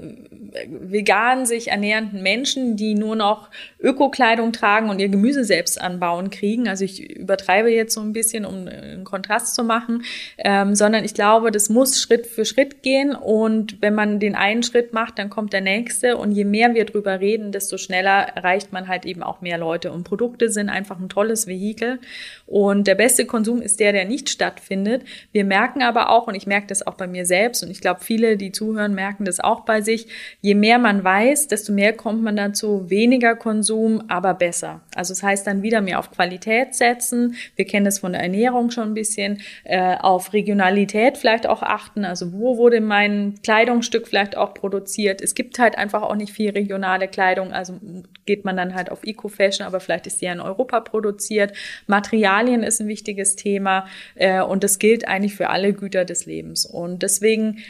vegan 0.67 1.45
sich 1.45 1.69
ernährenden 1.69 2.23
Menschen, 2.23 2.75
die 2.75 2.95
nur 2.95 3.15
noch 3.15 3.49
Öko-Kleidung 3.79 4.51
tragen 4.51 4.89
und 4.89 4.99
ihr 4.99 5.09
Gemüse 5.09 5.43
selbst 5.43 5.79
anbauen 5.79 6.29
kriegen. 6.29 6.67
Also 6.67 6.83
ich 6.83 7.17
übertreibe 7.17 7.69
jetzt 7.69 7.93
so 7.93 8.01
ein 8.01 8.13
bisschen, 8.13 8.45
um 8.45 8.67
einen 8.67 9.03
Kontrast 9.03 9.55
zu 9.55 9.63
machen, 9.63 10.03
ähm, 10.37 10.75
sondern 10.75 11.05
ich 11.05 11.13
glaube, 11.13 11.51
das 11.51 11.69
muss 11.69 12.01
Schritt 12.01 12.27
für 12.27 12.45
Schritt 12.45 12.83
gehen. 12.83 13.15
Und 13.15 13.81
wenn 13.81 13.95
man 13.95 14.19
den 14.19 14.35
einen 14.35 14.63
Schritt 14.63 14.93
macht, 14.93 15.19
dann 15.19 15.29
kommt 15.29 15.53
der 15.53 15.61
nächste. 15.61 16.17
Und 16.17 16.31
je 16.31 16.45
mehr 16.45 16.73
wir 16.73 16.85
drüber 16.85 17.19
reden, 17.19 17.51
desto 17.51 17.77
schneller 17.77 18.27
erreicht 18.35 18.73
man 18.73 18.87
halt 18.87 19.05
eben 19.05 19.23
auch 19.23 19.41
mehr 19.41 19.57
Leute. 19.57 19.91
Und 19.91 20.03
Produkte 20.03 20.49
sind 20.49 20.69
einfach 20.69 20.99
ein 20.99 21.09
tolles 21.09 21.47
Vehikel. 21.47 21.99
Und 22.45 22.87
der 22.87 22.95
beste 22.95 23.25
Konsum 23.25 23.61
ist 23.61 23.79
der, 23.79 23.93
der 23.93 24.05
nicht 24.05 24.29
stattfindet. 24.29 25.03
Wir 25.31 25.45
merken 25.45 25.81
aber 25.81 26.09
auch 26.09 26.27
und 26.27 26.35
ich 26.35 26.47
merke 26.47 26.67
das 26.67 26.85
auch 26.85 26.95
bei 26.95 27.07
mir 27.07 27.25
selbst 27.25 27.63
und 27.63 27.71
ich 27.71 27.81
glaube, 27.81 28.01
viele, 28.03 28.35
die 28.37 28.51
zuhören, 28.51 28.93
merken 29.01 29.25
das 29.25 29.39
auch 29.39 29.61
bei 29.61 29.81
sich. 29.81 30.05
Je 30.41 30.53
mehr 30.53 30.77
man 30.77 31.03
weiß, 31.03 31.47
desto 31.47 31.73
mehr 31.73 31.93
kommt 31.93 32.21
man 32.21 32.35
dazu, 32.35 32.87
weniger 32.87 33.35
Konsum, 33.35 34.03
aber 34.09 34.35
besser. 34.35 34.81
Also 34.93 35.13
das 35.13 35.23
heißt 35.23 35.47
dann 35.47 35.63
wieder 35.63 35.81
mehr 35.81 35.97
auf 35.97 36.11
Qualität 36.11 36.75
setzen. 36.75 37.35
Wir 37.55 37.65
kennen 37.65 37.85
das 37.85 37.97
von 37.97 38.11
der 38.11 38.21
Ernährung 38.21 38.69
schon 38.69 38.89
ein 38.89 38.93
bisschen, 38.93 39.41
äh, 39.63 39.95
auf 39.95 40.33
Regionalität 40.33 41.17
vielleicht 41.17 41.47
auch 41.47 41.63
achten. 41.63 42.05
Also 42.05 42.31
wo 42.31 42.57
wurde 42.57 42.79
mein 42.79 43.39
Kleidungsstück 43.41 44.07
vielleicht 44.07 44.37
auch 44.37 44.53
produziert? 44.53 45.19
Es 45.19 45.33
gibt 45.33 45.57
halt 45.57 45.79
einfach 45.79 46.03
auch 46.03 46.15
nicht 46.15 46.31
viel 46.31 46.51
regionale 46.51 47.07
Kleidung. 47.07 47.53
Also 47.53 47.79
geht 48.27 48.45
man 48.45 48.55
dann 48.55 48.75
halt 48.75 48.91
auf 48.91 49.03
Eco-Fashion, 49.03 49.65
aber 49.65 49.79
vielleicht 49.79 50.05
ist 50.05 50.21
die 50.21 50.25
ja 50.25 50.33
in 50.33 50.39
Europa 50.39 50.79
produziert. 50.81 51.53
Materialien 51.87 52.61
ist 52.61 52.79
ein 52.79 52.87
wichtiges 52.87 53.35
Thema 53.35 53.87
äh, 54.13 54.41
und 54.41 54.63
das 54.63 54.77
gilt 54.77 55.07
eigentlich 55.07 55.33
für 55.33 55.49
alle 55.49 55.73
Güter 55.73 56.05
des 56.05 56.27
Lebens. 56.27 56.67
Und 56.67 57.01
deswegen 57.01 57.63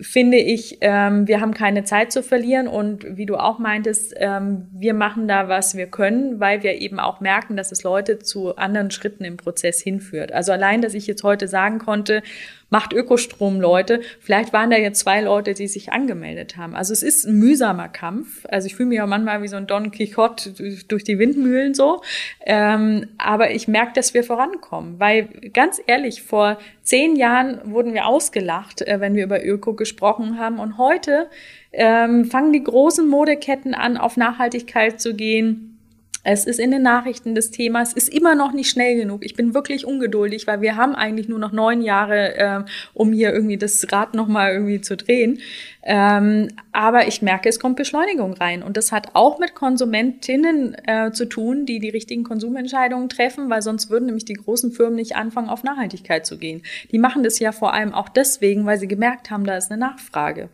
finde 0.00 0.38
ich, 0.38 0.78
ähm, 0.80 1.26
wir 1.26 1.40
haben 1.40 1.54
keine 1.54 1.84
Zeit 1.84 2.12
zu 2.12 2.22
verlieren 2.22 2.68
und 2.68 3.16
wie 3.16 3.26
du 3.26 3.36
auch 3.36 3.58
meintest, 3.58 4.14
ähm, 4.16 4.68
wir 4.72 4.94
machen 4.94 5.26
da, 5.26 5.48
was 5.48 5.76
wir 5.76 5.86
können, 5.86 6.40
weil 6.40 6.62
wir 6.62 6.80
eben 6.80 7.00
auch 7.00 7.20
merken, 7.20 7.56
dass 7.56 7.72
es 7.72 7.82
Leute 7.82 8.18
zu 8.18 8.56
anderen 8.56 8.90
Schritten 8.90 9.24
im 9.24 9.36
Prozess 9.36 9.80
hinführt. 9.80 10.32
Also 10.32 10.52
allein, 10.52 10.82
dass 10.82 10.94
ich 10.94 11.06
jetzt 11.06 11.24
heute 11.24 11.48
sagen 11.48 11.78
konnte, 11.78 12.22
macht 12.70 12.92
Ökostrom 12.92 13.60
Leute. 13.60 14.00
Vielleicht 14.20 14.52
waren 14.52 14.70
da 14.70 14.76
jetzt 14.76 15.00
zwei 15.00 15.20
Leute, 15.20 15.54
die 15.54 15.68
sich 15.68 15.92
angemeldet 15.92 16.56
haben. 16.56 16.74
Also 16.74 16.92
es 16.92 17.02
ist 17.02 17.26
ein 17.26 17.38
mühsamer 17.38 17.88
Kampf. 17.88 18.44
Also 18.48 18.66
ich 18.66 18.76
fühle 18.76 18.90
mich 18.90 19.00
auch 19.00 19.06
manchmal 19.06 19.42
wie 19.42 19.48
so 19.48 19.56
ein 19.56 19.66
Don 19.66 19.90
Quixote 19.90 20.84
durch 20.88 21.04
die 21.04 21.18
Windmühlen 21.18 21.74
so. 21.74 22.02
Ähm, 22.44 23.06
aber 23.16 23.52
ich 23.52 23.68
merke, 23.68 23.92
dass 23.94 24.14
wir 24.14 24.24
vorankommen. 24.24 25.00
Weil 25.00 25.28
ganz 25.52 25.80
ehrlich, 25.86 26.22
vor 26.22 26.58
zehn 26.82 27.16
Jahren 27.16 27.60
wurden 27.72 27.94
wir 27.94 28.06
ausgelacht, 28.06 28.82
äh, 28.82 29.00
wenn 29.00 29.14
wir 29.14 29.24
über 29.24 29.44
Öko 29.44 29.74
gesprochen 29.74 30.38
haben. 30.38 30.58
Und 30.58 30.78
heute 30.78 31.28
ähm, 31.72 32.26
fangen 32.26 32.52
die 32.52 32.64
großen 32.64 33.08
Modeketten 33.08 33.74
an, 33.74 33.96
auf 33.96 34.16
Nachhaltigkeit 34.16 35.00
zu 35.00 35.14
gehen 35.14 35.77
es 36.24 36.44
ist 36.44 36.58
in 36.58 36.70
den 36.70 36.82
Nachrichten 36.82 37.34
des 37.34 37.50
Themas, 37.50 37.92
ist 37.92 38.08
immer 38.08 38.34
noch 38.34 38.52
nicht 38.52 38.70
schnell 38.70 38.96
genug. 38.96 39.24
Ich 39.24 39.34
bin 39.34 39.54
wirklich 39.54 39.86
ungeduldig, 39.86 40.46
weil 40.46 40.60
wir 40.60 40.76
haben 40.76 40.94
eigentlich 40.94 41.28
nur 41.28 41.38
noch 41.38 41.52
neun 41.52 41.80
Jahre, 41.80 42.36
äh, 42.36 42.64
um 42.92 43.12
hier 43.12 43.32
irgendwie 43.32 43.56
das 43.56 43.86
Rad 43.92 44.14
nochmal 44.14 44.52
irgendwie 44.52 44.80
zu 44.80 44.96
drehen. 44.96 45.40
Ähm, 45.82 46.48
aber 46.72 47.06
ich 47.06 47.22
merke, 47.22 47.48
es 47.48 47.60
kommt 47.60 47.76
Beschleunigung 47.76 48.34
rein. 48.34 48.62
Und 48.62 48.76
das 48.76 48.92
hat 48.92 49.14
auch 49.14 49.38
mit 49.38 49.54
Konsumentinnen 49.54 50.76
äh, 50.86 51.12
zu 51.12 51.26
tun, 51.26 51.66
die 51.66 51.78
die 51.78 51.88
richtigen 51.88 52.24
Konsumentscheidungen 52.24 53.08
treffen, 53.08 53.48
weil 53.48 53.62
sonst 53.62 53.88
würden 53.88 54.06
nämlich 54.06 54.24
die 54.24 54.34
großen 54.34 54.72
Firmen 54.72 54.96
nicht 54.96 55.16
anfangen, 55.16 55.48
auf 55.48 55.62
Nachhaltigkeit 55.62 56.26
zu 56.26 56.36
gehen. 56.36 56.62
Die 56.90 56.98
machen 56.98 57.22
das 57.22 57.38
ja 57.38 57.52
vor 57.52 57.72
allem 57.72 57.94
auch 57.94 58.08
deswegen, 58.08 58.66
weil 58.66 58.78
sie 58.78 58.88
gemerkt 58.88 59.30
haben, 59.30 59.44
da 59.44 59.56
ist 59.56 59.70
eine 59.70 59.80
Nachfrage. 59.80 60.50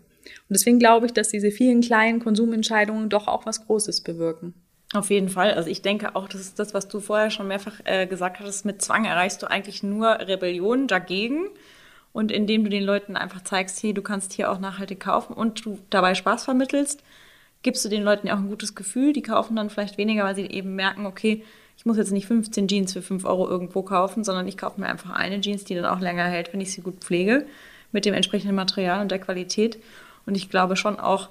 Und 0.49 0.51
deswegen 0.51 0.79
glaube 0.79 1.07
ich, 1.07 1.13
dass 1.13 1.29
diese 1.29 1.51
vielen 1.51 1.81
kleinen 1.81 2.21
Konsumentscheidungen 2.21 3.09
doch 3.09 3.29
auch 3.29 3.47
was 3.47 3.67
Großes 3.67 4.03
bewirken. 4.03 4.55
Auf 4.95 5.11
jeden 5.11 5.29
Fall. 5.29 5.53
Also 5.55 5.69
ich 5.69 5.83
denke 5.83 6.15
auch, 6.15 6.29
das 6.29 6.41
ist 6.41 6.61
das, 6.61 6.73
was 6.73 6.87
du 6.87 7.01
vorher 7.01 7.31
schon 7.31 7.49
mehrfach 7.49 7.81
äh, 7.85 8.07
gesagt 8.07 8.39
hattest, 8.39 8.65
mit 8.65 8.81
Zwang 8.81 9.05
erreichst 9.05 9.43
du 9.43 9.51
eigentlich 9.51 9.83
nur 9.83 10.09
Rebellion 10.21 10.87
dagegen. 10.87 11.49
Und 12.13 12.31
indem 12.31 12.63
du 12.63 12.71
den 12.71 12.85
Leuten 12.85 13.17
einfach 13.17 13.43
zeigst, 13.43 13.83
hey, 13.83 13.93
du 13.93 14.01
kannst 14.01 14.33
hier 14.33 14.53
auch 14.53 14.61
nachhaltig 14.61 15.01
kaufen 15.01 15.33
und 15.33 15.67
du 15.67 15.81
dabei 15.91 16.15
Spaß 16.15 16.45
vermittelst, 16.45 17.03
gibst 17.65 17.85
du 17.85 17.89
den 17.89 18.05
Leuten 18.05 18.29
ja 18.29 18.35
auch 18.35 18.39
ein 18.39 18.49
gutes 18.49 18.77
Gefühl. 18.77 19.13
Die 19.13 19.23
kaufen 19.23 19.57
dann 19.57 19.69
vielleicht 19.69 19.99
weniger, 19.99 20.23
weil 20.23 20.37
sie 20.37 20.47
eben 20.47 20.77
merken, 20.77 21.07
okay, 21.07 21.43
ich 21.77 21.85
muss 21.85 21.97
jetzt 21.97 22.13
nicht 22.13 22.27
15 22.29 22.69
Jeans 22.69 22.93
für 22.93 23.03
5 23.03 23.25
Euro 23.25 23.49
irgendwo 23.49 23.83
kaufen, 23.83 24.23
sondern 24.23 24.47
ich 24.47 24.57
kaufe 24.57 24.81
mir 24.81 24.87
einfach 24.87 25.11
eine 25.11 25.41
Jeans, 25.41 25.65
die 25.65 25.75
dann 25.75 25.87
auch 25.87 25.99
länger 25.99 26.27
hält, 26.27 26.53
wenn 26.53 26.61
ich 26.61 26.71
sie 26.71 26.83
gut 26.83 27.01
pflege, 27.01 27.47
mit 27.91 28.05
dem 28.05 28.15
entsprechenden 28.15 28.55
Material 28.55 29.01
und 29.01 29.11
der 29.11 29.19
Qualität. 29.19 29.83
Und 30.25 30.37
ich 30.37 30.51
glaube 30.51 30.77
schon 30.77 31.01
auch, 31.01 31.31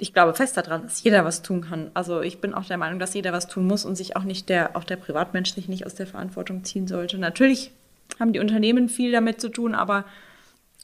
ich 0.00 0.12
glaube 0.12 0.34
fest 0.34 0.56
daran, 0.56 0.82
dass 0.82 1.02
jeder 1.02 1.24
was 1.24 1.42
tun 1.42 1.60
kann. 1.60 1.90
Also 1.94 2.22
ich 2.22 2.40
bin 2.40 2.54
auch 2.54 2.64
der 2.64 2.78
Meinung, 2.78 2.98
dass 2.98 3.14
jeder 3.14 3.32
was 3.32 3.46
tun 3.46 3.66
muss 3.66 3.84
und 3.84 3.96
sich 3.96 4.16
auch 4.16 4.24
nicht 4.24 4.48
der, 4.48 4.76
auch 4.76 4.84
der 4.84 4.96
Privatmensch 4.96 5.52
sich 5.52 5.68
nicht 5.68 5.86
aus 5.86 5.94
der 5.94 6.06
Verantwortung 6.06 6.64
ziehen 6.64 6.86
sollte. 6.88 7.18
Natürlich 7.18 7.70
haben 8.18 8.32
die 8.32 8.40
Unternehmen 8.40 8.88
viel 8.88 9.12
damit 9.12 9.40
zu 9.40 9.48
tun, 9.48 9.74
aber 9.74 10.04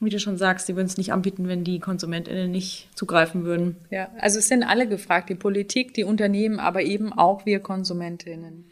wie 0.00 0.10
du 0.10 0.20
schon 0.20 0.36
sagst, 0.36 0.66
sie 0.66 0.76
würden 0.76 0.86
es 0.86 0.98
nicht 0.98 1.12
anbieten, 1.12 1.48
wenn 1.48 1.64
die 1.64 1.80
KonsumentInnen 1.80 2.50
nicht 2.50 2.90
zugreifen 2.94 3.44
würden. 3.44 3.76
Ja, 3.90 4.08
also 4.18 4.38
es 4.38 4.48
sind 4.48 4.62
alle 4.62 4.86
gefragt, 4.86 5.30
die 5.30 5.34
Politik, 5.34 5.94
die 5.94 6.04
Unternehmen, 6.04 6.60
aber 6.60 6.82
eben 6.82 7.12
auch 7.12 7.46
wir 7.46 7.60
KonsumentInnen. 7.60 8.70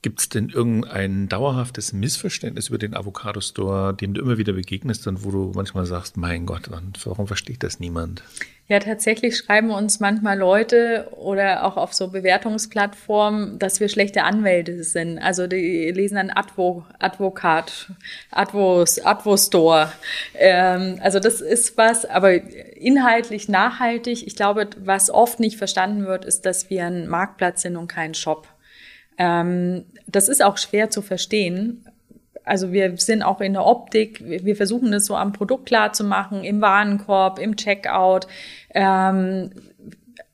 Gibt 0.00 0.20
es 0.20 0.28
denn 0.28 0.48
irgendein 0.48 1.28
dauerhaftes 1.28 1.92
Missverständnis 1.92 2.68
über 2.68 2.78
den 2.78 2.94
Avocado 2.94 3.40
Store, 3.40 3.94
dem 3.94 4.14
du 4.14 4.22
immer 4.22 4.38
wieder 4.38 4.54
begegnest 4.54 5.06
und 5.06 5.24
wo 5.24 5.30
du 5.30 5.52
manchmal 5.54 5.86
sagst, 5.86 6.16
mein 6.16 6.46
Gott, 6.46 6.70
warum 7.04 7.26
versteht 7.26 7.62
das 7.62 7.80
niemand? 7.80 8.22
Ja, 8.66 8.78
tatsächlich 8.78 9.36
schreiben 9.36 9.70
uns 9.70 10.00
manchmal 10.00 10.38
Leute 10.38 11.08
oder 11.16 11.64
auch 11.64 11.76
auf 11.76 11.92
so 11.92 12.08
Bewertungsplattformen, 12.08 13.58
dass 13.58 13.78
wir 13.78 13.90
schlechte 13.90 14.22
Anwälte 14.22 14.82
sind. 14.84 15.18
Also 15.18 15.46
die 15.46 15.90
lesen 15.90 16.14
dann 16.14 16.30
Advo, 16.30 16.86
Advokat, 16.98 17.90
Advos, 18.30 19.04
Advo-Store. 19.04 19.92
Ähm, 20.34 20.98
also 21.02 21.20
das 21.20 21.42
ist 21.42 21.76
was, 21.76 22.06
aber 22.06 22.32
inhaltlich 22.32 23.50
nachhaltig. 23.50 24.26
Ich 24.26 24.34
glaube, 24.34 24.70
was 24.78 25.10
oft 25.10 25.40
nicht 25.40 25.58
verstanden 25.58 26.06
wird, 26.06 26.24
ist, 26.24 26.46
dass 26.46 26.70
wir 26.70 26.86
ein 26.86 27.06
Marktplatz 27.06 27.60
sind 27.60 27.76
und 27.76 27.88
kein 27.88 28.14
Shop. 28.14 28.48
Ähm, 29.18 29.84
das 30.06 30.30
ist 30.30 30.42
auch 30.42 30.56
schwer 30.56 30.88
zu 30.88 31.02
verstehen, 31.02 31.84
also 32.44 32.72
wir 32.72 32.96
sind 32.98 33.22
auch 33.22 33.40
in 33.40 33.54
der 33.54 33.64
Optik, 33.66 34.22
wir 34.24 34.56
versuchen 34.56 34.92
das 34.92 35.06
so 35.06 35.16
am 35.16 35.32
Produkt 35.32 35.66
klar 35.66 35.92
zu 35.92 36.04
machen, 36.04 36.44
im 36.44 36.60
Warenkorb, 36.60 37.38
im 37.38 37.56
Checkout. 37.56 38.26
Ähm, 38.74 39.50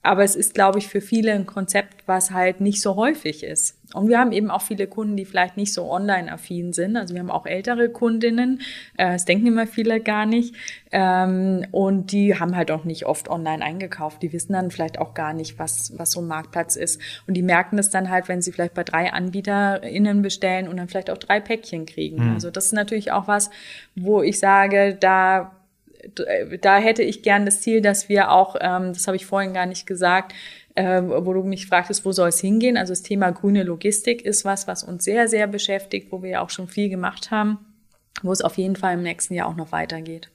aber 0.03 0.25
es 0.25 0.35
ist, 0.35 0.55
glaube 0.55 0.79
ich, 0.79 0.89
für 0.89 1.03
viele 1.03 1.33
ein 1.33 1.45
Konzept, 1.45 2.05
was 2.07 2.31
halt 2.31 2.61
nicht 2.61 2.81
so 2.81 2.97
häufig 2.97 3.45
ist. 3.45 3.77
Und 3.93 4.09
wir 4.09 4.19
haben 4.19 4.33
eben 4.33 4.51
auch 4.51 4.63
viele 4.63 4.87
Kunden, 4.87 5.17
die 5.17 5.25
vielleicht 5.27 5.57
nicht 5.57 5.75
so 5.75 5.91
online-affin 5.91 6.73
sind. 6.73 6.97
Also 6.97 7.13
wir 7.13 7.21
haben 7.21 7.31
auch 7.31 7.45
ältere 7.45 7.91
Kundinnen, 7.91 8.61
äh, 8.97 9.13
das 9.13 9.25
denken 9.25 9.49
immer 9.49 9.67
viele 9.67 10.01
gar 10.01 10.25
nicht. 10.25 10.55
Ähm, 10.91 11.67
und 11.71 12.13
die 12.13 12.39
haben 12.39 12.57
halt 12.57 12.71
auch 12.71 12.85
nicht 12.85 13.05
oft 13.05 13.29
online 13.29 13.63
eingekauft. 13.63 14.23
Die 14.23 14.33
wissen 14.33 14.55
dann 14.55 14.71
vielleicht 14.71 14.99
auch 14.99 15.13
gar 15.13 15.35
nicht, 15.35 15.59
was, 15.59 15.93
was 15.99 16.13
so 16.13 16.21
ein 16.21 16.29
Marktplatz 16.29 16.77
ist. 16.77 17.01
Und 17.27 17.35
die 17.35 17.43
merken 17.43 17.77
das 17.77 17.91
dann 17.91 18.09
halt, 18.09 18.29
wenn 18.29 18.41
sie 18.41 18.53
vielleicht 18.53 18.75
bei 18.75 18.85
drei 18.85 19.13
AnbieterInnen 19.13 20.23
bestellen 20.23 20.69
und 20.69 20.79
dann 20.79 20.89
vielleicht 20.89 21.11
auch 21.11 21.19
drei 21.19 21.41
Päckchen 21.41 21.85
kriegen. 21.85 22.25
Mhm. 22.25 22.35
Also 22.35 22.51
das 22.51 22.67
ist 22.67 22.73
natürlich 22.73 23.13
auch 23.13 23.29
was, 23.29 23.51
wo 23.97 24.23
ich 24.23 24.39
sage, 24.39 24.97
da 24.99 25.60
da 26.61 26.79
hätte 26.79 27.03
ich 27.03 27.23
gern 27.23 27.45
das 27.45 27.61
Ziel, 27.61 27.81
dass 27.81 28.09
wir 28.09 28.31
auch, 28.31 28.57
ähm, 28.61 28.93
das 28.93 29.07
habe 29.07 29.17
ich 29.17 29.27
vorhin 29.27 29.55
gar 29.55 29.67
nicht 29.67 29.87
gesagt, 29.87 30.35
äh, 30.75 31.03
wo 31.03 31.33
du 31.33 31.43
mich 31.43 31.67
fragtest, 31.67 32.05
wo 32.05 32.13
soll 32.13 32.29
es 32.29 32.41
hingehen? 32.41 32.77
Also 32.77 32.93
das 32.93 33.03
Thema 33.03 33.31
grüne 33.31 33.63
Logistik 33.63 34.23
ist 34.23 34.45
was, 34.45 34.67
was 34.67 34.85
uns 34.85 35.05
sehr, 35.05 35.29
sehr 35.29 35.47
beschäftigt, 35.47 36.13
wo 36.13 36.23
wir 36.23 36.31
ja 36.31 36.41
auch 36.41 36.51
schon 36.51 36.69
viel 36.69 36.89
gemacht 36.89 37.31
haben, 37.31 37.59
wo 38.23 38.33
es 38.33 38.43
auf 38.43 38.57
jeden 38.57 38.77
Fall 38.77 38.95
im 38.95 39.03
nächsten 39.03 39.35
Jahr 39.35 39.49
auch 39.49 39.57
noch 39.57 39.73
weitergeht. 39.73 40.31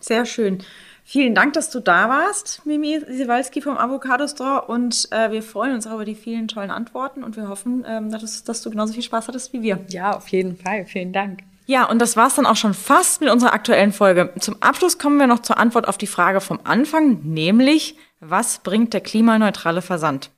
Sehr 0.00 0.26
schön. 0.26 0.58
Vielen 1.04 1.34
Dank, 1.34 1.52
dass 1.54 1.70
du 1.70 1.80
da 1.80 2.08
warst, 2.08 2.64
Mimi 2.64 3.00
Siewalski 3.08 3.60
vom 3.60 3.76
Avocado 3.76 4.26
Store. 4.28 4.66
Und 4.66 5.08
äh, 5.10 5.30
wir 5.30 5.42
freuen 5.42 5.74
uns 5.74 5.86
auch 5.86 5.94
über 5.94 6.04
die 6.04 6.14
vielen 6.14 6.48
tollen 6.48 6.70
Antworten 6.70 7.24
und 7.24 7.36
wir 7.36 7.48
hoffen, 7.48 7.84
ähm, 7.86 8.10
dass, 8.10 8.44
dass 8.44 8.62
du 8.62 8.70
genauso 8.70 8.94
viel 8.94 9.02
Spaß 9.02 9.28
hattest 9.28 9.52
wie 9.52 9.62
wir. 9.62 9.84
Ja, 9.88 10.16
auf 10.16 10.28
jeden 10.28 10.56
Fall. 10.56 10.86
Vielen 10.86 11.12
Dank. 11.12 11.40
Ja, 11.66 11.84
und 11.84 12.00
das 12.00 12.16
war's 12.16 12.34
dann 12.34 12.46
auch 12.46 12.56
schon 12.56 12.74
fast 12.74 13.20
mit 13.20 13.30
unserer 13.30 13.52
aktuellen 13.52 13.92
Folge. 13.92 14.32
Zum 14.40 14.56
Abschluss 14.60 14.98
kommen 14.98 15.18
wir 15.18 15.26
noch 15.26 15.40
zur 15.40 15.58
Antwort 15.58 15.88
auf 15.88 15.98
die 15.98 16.06
Frage 16.06 16.40
vom 16.40 16.60
Anfang, 16.64 17.20
nämlich, 17.22 17.96
was 18.20 18.58
bringt 18.58 18.92
der 18.92 19.00
klimaneutrale 19.00 19.82
Versand? 19.82 20.30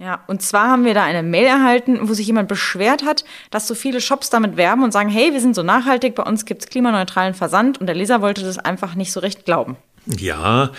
Ja, 0.00 0.22
und 0.28 0.42
zwar 0.42 0.68
haben 0.68 0.84
wir 0.84 0.94
da 0.94 1.02
eine 1.02 1.24
Mail 1.24 1.46
erhalten, 1.46 2.08
wo 2.08 2.14
sich 2.14 2.28
jemand 2.28 2.48
beschwert 2.48 3.04
hat, 3.04 3.24
dass 3.50 3.66
so 3.66 3.74
viele 3.74 4.00
Shops 4.00 4.30
damit 4.30 4.56
werben 4.56 4.84
und 4.84 4.92
sagen, 4.92 5.08
hey, 5.08 5.32
wir 5.32 5.40
sind 5.40 5.56
so 5.56 5.64
nachhaltig, 5.64 6.14
bei 6.14 6.22
uns 6.22 6.44
gibt's 6.44 6.68
klimaneutralen 6.68 7.34
Versand 7.34 7.78
und 7.78 7.88
der 7.88 7.96
Leser 7.96 8.22
wollte 8.22 8.42
das 8.42 8.58
einfach 8.58 8.94
nicht 8.94 9.10
so 9.10 9.18
recht 9.18 9.44
glauben. 9.44 9.76
Ja, 10.06 10.70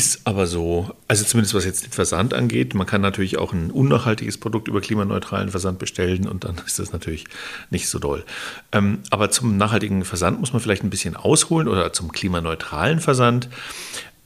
ist 0.00 0.22
aber 0.24 0.46
so, 0.46 0.94
also 1.08 1.24
zumindest 1.24 1.52
was 1.52 1.66
jetzt 1.66 1.84
den 1.84 1.92
Versand 1.92 2.32
angeht, 2.32 2.72
man 2.74 2.86
kann 2.86 3.02
natürlich 3.02 3.36
auch 3.36 3.52
ein 3.52 3.70
unnachhaltiges 3.70 4.38
Produkt 4.38 4.66
über 4.66 4.80
klimaneutralen 4.80 5.50
Versand 5.50 5.78
bestellen 5.78 6.26
und 6.26 6.44
dann 6.44 6.56
ist 6.66 6.78
das 6.78 6.92
natürlich 6.92 7.26
nicht 7.68 7.86
so 7.86 7.98
doll. 7.98 8.24
Ähm, 8.72 9.00
aber 9.10 9.30
zum 9.30 9.58
nachhaltigen 9.58 10.06
Versand 10.06 10.40
muss 10.40 10.54
man 10.54 10.62
vielleicht 10.62 10.84
ein 10.84 10.88
bisschen 10.88 11.16
ausholen 11.16 11.68
oder 11.68 11.92
zum 11.92 12.12
klimaneutralen 12.12 13.00
Versand. 13.00 13.50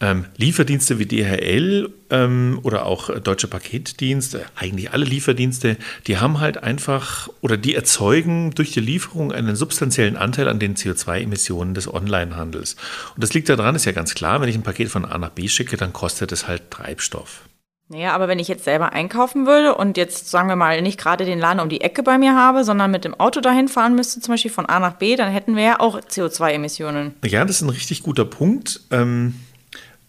Ähm, 0.05 0.27
Lieferdienste 0.37 0.99
wie 0.99 1.07
DHL 1.07 1.91
ähm, 2.11 2.61
oder 2.63 2.85
auch 2.85 3.09
Deutsche 3.21 3.49
Paketdienst, 3.49 4.37
eigentlich 4.55 4.93
alle 4.93 5.07
Lieferdienste, 5.07 5.79
die 6.07 6.19
haben 6.19 6.41
halt 6.41 6.63
einfach 6.63 7.31
oder 7.41 7.57
die 7.57 7.75
erzeugen 7.75 8.51
durch 8.51 8.73
die 8.73 8.81
Lieferung 8.81 9.33
einen 9.33 9.57
substanziellen 9.57 10.19
Anteil 10.19 10.49
an 10.49 10.59
den 10.59 10.77
CO2-Emissionen 10.77 11.73
des 11.73 11.91
Onlinehandels. 11.91 12.77
Und 13.15 13.23
das 13.23 13.33
liegt 13.33 13.49
daran, 13.49 13.77
ist 13.77 13.87
ja 13.87 13.93
ganz 13.93 14.15
klar, 14.15 14.43
wenn 14.43 14.51
ich 14.51 14.57
ein 14.57 14.63
Paket 14.63 14.91
von 14.91 15.07
A 15.07 15.17
nach 15.17 15.31
B 15.31 15.49
schicke, 15.49 15.79
dann 15.79 15.95
kostet 15.95 16.33
es 16.33 16.47
halt 16.47 16.71
Treibstoff. 16.71 17.49
Naja, 17.89 18.13
aber 18.13 18.29
wenn 18.29 18.39
ich 18.39 18.49
jetzt 18.49 18.65
selber 18.65 18.93
einkaufen 18.93 19.47
würde 19.47 19.75
und 19.75 19.97
jetzt, 19.97 20.31
sagen 20.31 20.51
wir 20.51 20.57
mal, 20.57 20.83
nicht 20.83 21.01
gerade 21.01 21.25
den 21.25 21.39
Laden 21.39 21.61
um 21.61 21.71
die 21.71 21.81
Ecke 21.81 22.03
bei 22.03 22.19
mir 22.19 22.37
habe, 22.37 22.65
sondern 22.65 22.91
mit 22.91 23.07
dem 23.07 23.19
Auto 23.19 23.41
dahin 23.41 23.69
fahren 23.69 23.95
müsste, 23.95 24.21
zum 24.21 24.35
Beispiel 24.35 24.51
von 24.51 24.67
A 24.67 24.81
nach 24.81 24.97
B, 24.97 25.17
dann 25.17 25.33
hätten 25.33 25.57
wir 25.57 25.63
ja 25.63 25.81
auch 25.81 25.99
CO2-Emissionen. 25.99 27.15
Ja, 27.25 27.43
das 27.47 27.57
ist 27.57 27.63
ein 27.63 27.71
richtig 27.71 28.03
guter 28.03 28.27
Punkt. 28.27 28.81
Ähm 28.91 29.37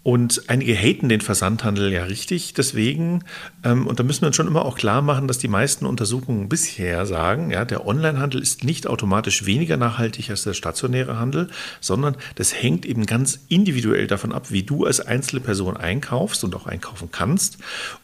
Und 0.05 0.43
einige 0.49 0.75
haten 0.75 1.09
den 1.09 1.21
Versandhandel 1.21 1.91
ja 1.91 2.03
richtig, 2.03 2.53
deswegen, 2.53 3.23
ähm, 3.63 3.87
und 3.87 3.99
da 3.99 4.03
müssen 4.03 4.21
wir 4.21 4.27
uns 4.27 4.35
schon 4.35 4.45
immer 4.45 4.63
auch 4.63 4.77
klar 4.77 5.01
machen, 5.01 5.27
dass 5.27 5.39
die 5.39 5.47
meisten 5.47 5.87
Untersuchungen 5.87 6.47
bisher 6.47 7.07
sagen, 7.07 7.49
ja, 7.49 7.65
der 7.65 7.87
Onlinehandel 7.87 8.39
ist 8.39 8.63
nicht 8.63 8.85
automatisch 8.85 9.47
weniger 9.47 9.77
nachhaltig 9.77 10.29
als 10.29 10.43
der 10.43 10.53
stationäre 10.53 11.17
Handel, 11.17 11.49
sondern 11.81 12.17
das 12.35 12.53
hängt 12.53 12.85
eben 12.85 13.07
ganz 13.07 13.39
individuell 13.47 14.05
davon 14.05 14.31
ab, 14.31 14.51
wie 14.51 14.61
du 14.61 14.85
als 14.85 14.99
einzelne 14.99 15.41
Person 15.41 15.75
einkaufst 15.75 16.43
und 16.43 16.55
auch 16.55 16.67
einkaufen 16.67 17.09
kannst. 17.11 17.57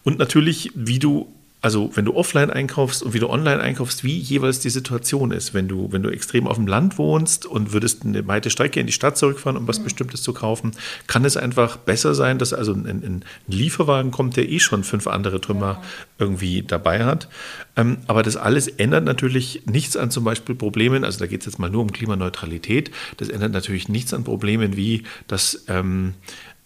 Und 0.04 0.18
natürlich, 0.18 0.72
wie 0.74 0.98
du 0.98 1.32
also 1.62 1.92
wenn 1.94 2.06
du 2.06 2.16
offline 2.16 2.50
einkaufst 2.50 3.04
und 3.04 3.14
wie 3.14 3.20
du 3.20 3.30
online 3.30 3.60
einkaufst, 3.60 4.04
wie 4.04 4.18
jeweils 4.18 4.60
die 4.60 4.72
Situation 4.72 5.32
ist. 5.32 5.54
Wenn 5.54 5.68
du, 5.68 5.92
wenn 5.92 6.02
du 6.02 6.10
extrem 6.10 6.48
auf 6.48 6.56
dem 6.56 6.66
Land 6.66 6.98
wohnst 6.98 7.46
und 7.46 7.72
würdest 7.72 8.04
eine 8.04 8.28
weite 8.28 8.50
Strecke 8.50 8.80
in 8.80 8.88
die 8.88 8.94
Stadt 8.94 9.16
zurückfahren, 9.18 9.58
um 9.58 9.68
was 9.68 9.80
mhm. 9.80 9.84
Bestimmtes 9.84 10.24
zu 10.24 10.34
kaufen, 10.34 10.72
kann 11.06 11.24
es 11.24 11.38
einfach 11.38 11.78
besser 11.78 12.16
sein, 12.16 12.40
dass 12.40 12.54
also 12.54 12.74
ein, 12.74 12.86
ein 12.88 13.26
Lieferwagen 13.48 14.10
kommt, 14.10 14.38
der 14.38 14.50
eh 14.50 14.60
schon 14.60 14.84
fünf 14.84 15.06
andere 15.06 15.40
Trümmer 15.40 15.80
ja. 15.82 15.84
irgendwie 16.18 16.64
dabei 16.64 17.06
hat. 17.06 17.30
Ähm, 17.78 17.98
aber 18.08 18.24
das 18.24 18.38
alles 18.38 18.68
ändert 18.68 19.06
natürlich 19.06 19.62
nichts 19.66 19.96
an 19.96 20.10
zum 20.10 20.24
Beispiel 20.24 20.56
Problemen, 20.56 21.04
also 21.04 21.20
da 21.20 21.28
geht 21.28 21.42
es 21.42 21.46
jetzt 21.46 21.60
mal 21.60 21.70
nur 21.70 21.84
um 21.84 21.92
Klimaneutralität, 21.92 22.92
das 23.18 23.30
ändert 23.30 23.52
natürlich 23.54 23.88
nichts 23.88 24.14
an 24.14 24.24
Problemen 24.24 24.76
wie, 24.76 25.04
dass 25.28 25.66
ähm, 25.68 26.16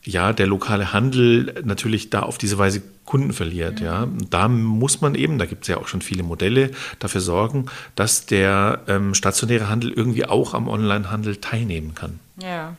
ja, 0.06 0.34
der 0.34 0.48
lokale 0.48 0.94
Handel 0.94 1.62
natürlich 1.64 2.10
da 2.10 2.22
auf 2.22 2.38
diese 2.38 2.58
Weise 2.58 2.82
Kunden 3.06 3.34
verliert. 3.34 3.80
Mhm. 3.80 3.86
Ja. 3.86 4.08
Da 4.30 4.48
muss 4.48 5.02
man 5.02 5.16
eben, 5.16 5.38
da 5.38 5.46
gibt 5.46 5.64
es 5.64 5.68
ja 5.68 5.78
auch 5.78 5.88
schon 5.88 6.02
viele 6.02 6.24
Modelle, 6.24 6.72
dafür 7.00 7.22
sorgen, 7.22 7.68
dass 7.96 8.26
der 8.26 8.82
ähm, 8.88 9.14
stationäre 9.14 9.70
Handel 9.70 9.92
irgendwie 9.92 10.26
auch 10.26 10.54
am 10.54 10.68
Onlinehandel 10.68 11.38
teilnehmen 11.38 11.96
kann. 11.96 12.20
Ja. 12.42 12.76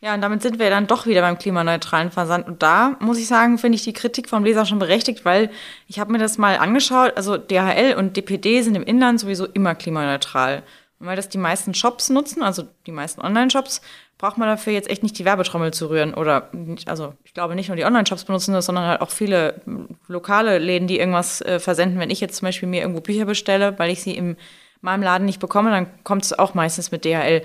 Ja, 0.00 0.14
und 0.14 0.20
damit 0.20 0.42
sind 0.42 0.58
wir 0.58 0.68
dann 0.68 0.88
doch 0.88 1.06
wieder 1.06 1.20
beim 1.20 1.38
klimaneutralen 1.38 2.10
Versand. 2.10 2.48
Und 2.48 2.60
da 2.60 2.96
muss 2.98 3.18
ich 3.18 3.28
sagen, 3.28 3.56
finde 3.56 3.76
ich 3.76 3.84
die 3.84 3.92
Kritik 3.92 4.28
vom 4.28 4.42
Leser 4.42 4.66
schon 4.66 4.80
berechtigt, 4.80 5.24
weil 5.24 5.48
ich 5.86 6.00
habe 6.00 6.10
mir 6.10 6.18
das 6.18 6.38
mal 6.38 6.58
angeschaut. 6.58 7.16
Also 7.16 7.36
DHL 7.36 7.94
und 7.96 8.16
DPD 8.16 8.62
sind 8.62 8.74
im 8.74 8.82
Inland 8.82 9.20
sowieso 9.20 9.46
immer 9.46 9.76
klimaneutral. 9.76 10.64
Und 10.98 11.06
weil 11.06 11.14
das 11.14 11.28
die 11.28 11.38
meisten 11.38 11.72
Shops 11.72 12.10
nutzen, 12.10 12.42
also 12.42 12.64
die 12.86 12.90
meisten 12.90 13.20
Online-Shops, 13.20 13.80
braucht 14.22 14.38
man 14.38 14.46
dafür 14.46 14.72
jetzt 14.72 14.88
echt 14.88 15.02
nicht 15.02 15.18
die 15.18 15.24
Werbetrommel 15.24 15.72
zu 15.72 15.90
rühren. 15.90 16.14
Oder, 16.14 16.48
also 16.86 17.12
ich 17.24 17.34
glaube 17.34 17.56
nicht 17.56 17.66
nur 17.66 17.76
die 17.76 17.84
Online-Shops 17.84 18.24
benutzen 18.24 18.54
das, 18.54 18.66
sondern 18.66 18.86
halt 18.86 19.00
auch 19.00 19.10
viele 19.10 19.60
lokale 20.06 20.58
Läden, 20.58 20.86
die 20.86 21.00
irgendwas 21.00 21.40
äh, 21.40 21.58
versenden. 21.58 21.98
Wenn 21.98 22.08
ich 22.08 22.20
jetzt 22.20 22.36
zum 22.36 22.46
Beispiel 22.46 22.68
mir 22.68 22.82
irgendwo 22.82 23.00
Bücher 23.00 23.24
bestelle, 23.24 23.76
weil 23.80 23.90
ich 23.90 24.00
sie 24.00 24.16
in 24.16 24.36
meinem 24.80 25.02
Laden 25.02 25.24
nicht 25.24 25.40
bekomme, 25.40 25.70
dann 25.70 25.88
kommt 26.04 26.24
es 26.24 26.38
auch 26.38 26.54
meistens 26.54 26.92
mit 26.92 27.04
DHL. 27.04 27.42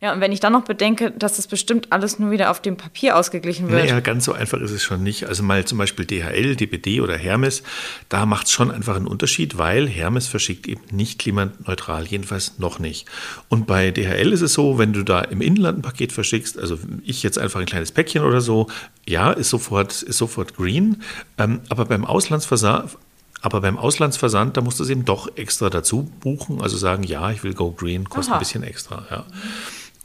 Ja, 0.00 0.12
und 0.12 0.20
wenn 0.20 0.30
ich 0.30 0.40
dann 0.40 0.52
noch 0.52 0.64
bedenke, 0.64 1.10
dass 1.10 1.36
das 1.36 1.46
bestimmt 1.46 1.90
alles 1.90 2.18
nur 2.18 2.30
wieder 2.30 2.50
auf 2.50 2.60
dem 2.60 2.76
Papier 2.76 3.16
ausgeglichen 3.16 3.70
wird. 3.70 3.84
Naja, 3.84 4.00
ganz 4.00 4.26
so 4.26 4.32
einfach 4.34 4.60
ist 4.60 4.70
es 4.70 4.82
schon 4.82 5.02
nicht. 5.02 5.24
Also 5.26 5.42
mal 5.42 5.64
zum 5.64 5.78
Beispiel 5.78 6.04
DHL, 6.04 6.54
DPD 6.54 7.00
oder 7.00 7.16
Hermes, 7.16 7.62
da 8.10 8.26
macht 8.26 8.46
es 8.46 8.52
schon 8.52 8.70
einfach 8.70 8.96
einen 8.96 9.06
Unterschied, 9.06 9.56
weil 9.56 9.88
Hermes 9.88 10.26
verschickt 10.26 10.66
eben 10.66 10.82
nicht 10.90 11.18
klimaneutral, 11.18 12.04
jedenfalls 12.04 12.58
noch 12.58 12.78
nicht. 12.78 13.06
Und 13.48 13.66
bei 13.66 13.90
DHL 13.90 14.32
ist 14.32 14.42
es 14.42 14.52
so, 14.52 14.76
wenn 14.76 14.92
du 14.92 15.02
da 15.02 15.20
im 15.20 15.40
Inland 15.40 15.78
ein 15.78 15.82
Paket 15.82 16.12
verschickst, 16.12 16.58
also 16.58 16.78
ich 17.02 17.22
jetzt 17.22 17.38
einfach 17.38 17.60
ein 17.60 17.66
kleines 17.66 17.90
Päckchen 17.90 18.22
oder 18.22 18.42
so, 18.42 18.66
ja, 19.08 19.32
ist 19.32 19.48
sofort, 19.48 20.02
ist 20.02 20.18
sofort 20.18 20.56
green. 20.56 21.02
Ähm, 21.38 21.60
aber 21.70 21.86
beim 21.86 22.04
Auslandsversand, 22.04 22.96
aber 23.40 23.60
beim 23.60 23.78
Auslandsversand, 23.78 24.56
da 24.56 24.60
musst 24.60 24.80
du 24.80 24.84
es 24.84 24.90
eben 24.90 25.04
doch 25.04 25.28
extra 25.36 25.70
dazu 25.70 26.10
buchen. 26.20 26.60
Also 26.60 26.76
sagen, 26.76 27.02
ja, 27.02 27.30
ich 27.30 27.44
will 27.44 27.54
Go 27.54 27.70
Green, 27.70 28.08
kostet 28.08 28.32
Aha. 28.32 28.36
ein 28.36 28.40
bisschen 28.40 28.62
extra. 28.62 29.06
Ja. 29.10 29.24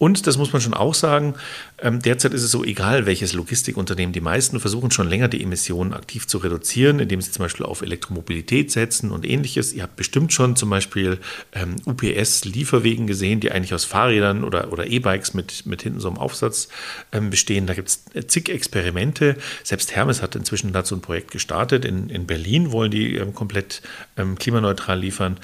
Und 0.01 0.25
das 0.25 0.35
muss 0.35 0.51
man 0.51 0.63
schon 0.63 0.73
auch 0.73 0.95
sagen, 0.95 1.35
ähm, 1.77 2.01
derzeit 2.01 2.33
ist 2.33 2.41
es 2.41 2.49
so 2.49 2.63
egal, 2.63 3.05
welches 3.05 3.33
Logistikunternehmen. 3.33 4.13
Die 4.13 4.19
meisten 4.19 4.59
versuchen 4.59 4.89
schon 4.89 5.07
länger, 5.07 5.27
die 5.27 5.43
Emissionen 5.43 5.93
aktiv 5.93 6.25
zu 6.25 6.39
reduzieren, 6.39 6.97
indem 6.97 7.21
sie 7.21 7.29
zum 7.29 7.43
Beispiel 7.45 7.67
auf 7.67 7.83
Elektromobilität 7.83 8.71
setzen 8.71 9.11
und 9.11 9.27
ähnliches. 9.27 9.73
Ihr 9.73 9.83
habt 9.83 9.97
bestimmt 9.97 10.33
schon 10.33 10.55
zum 10.55 10.71
Beispiel 10.71 11.19
ähm, 11.51 11.75
UPS-Lieferwegen 11.85 13.05
gesehen, 13.05 13.41
die 13.41 13.51
eigentlich 13.51 13.75
aus 13.75 13.85
Fahrrädern 13.85 14.43
oder, 14.43 14.73
oder 14.73 14.87
E-Bikes 14.87 15.35
mit, 15.35 15.67
mit 15.67 15.83
hinten 15.83 15.99
so 15.99 16.07
einem 16.07 16.17
Aufsatz 16.17 16.69
ähm, 17.11 17.29
bestehen. 17.29 17.67
Da 17.67 17.75
gibt 17.75 17.89
es 17.89 18.03
äh, 18.15 18.25
zig 18.25 18.49
Experimente. 18.49 19.37
Selbst 19.63 19.95
Hermes 19.95 20.23
hat 20.23 20.35
inzwischen 20.35 20.73
dazu 20.73 20.95
ein 20.95 21.01
Projekt 21.01 21.29
gestartet. 21.29 21.85
In, 21.85 22.09
in 22.09 22.25
Berlin 22.25 22.71
wollen 22.71 22.89
die 22.89 23.21
komplett 23.35 23.83
klimaneutral 24.39 24.99
liefern. 24.99 25.37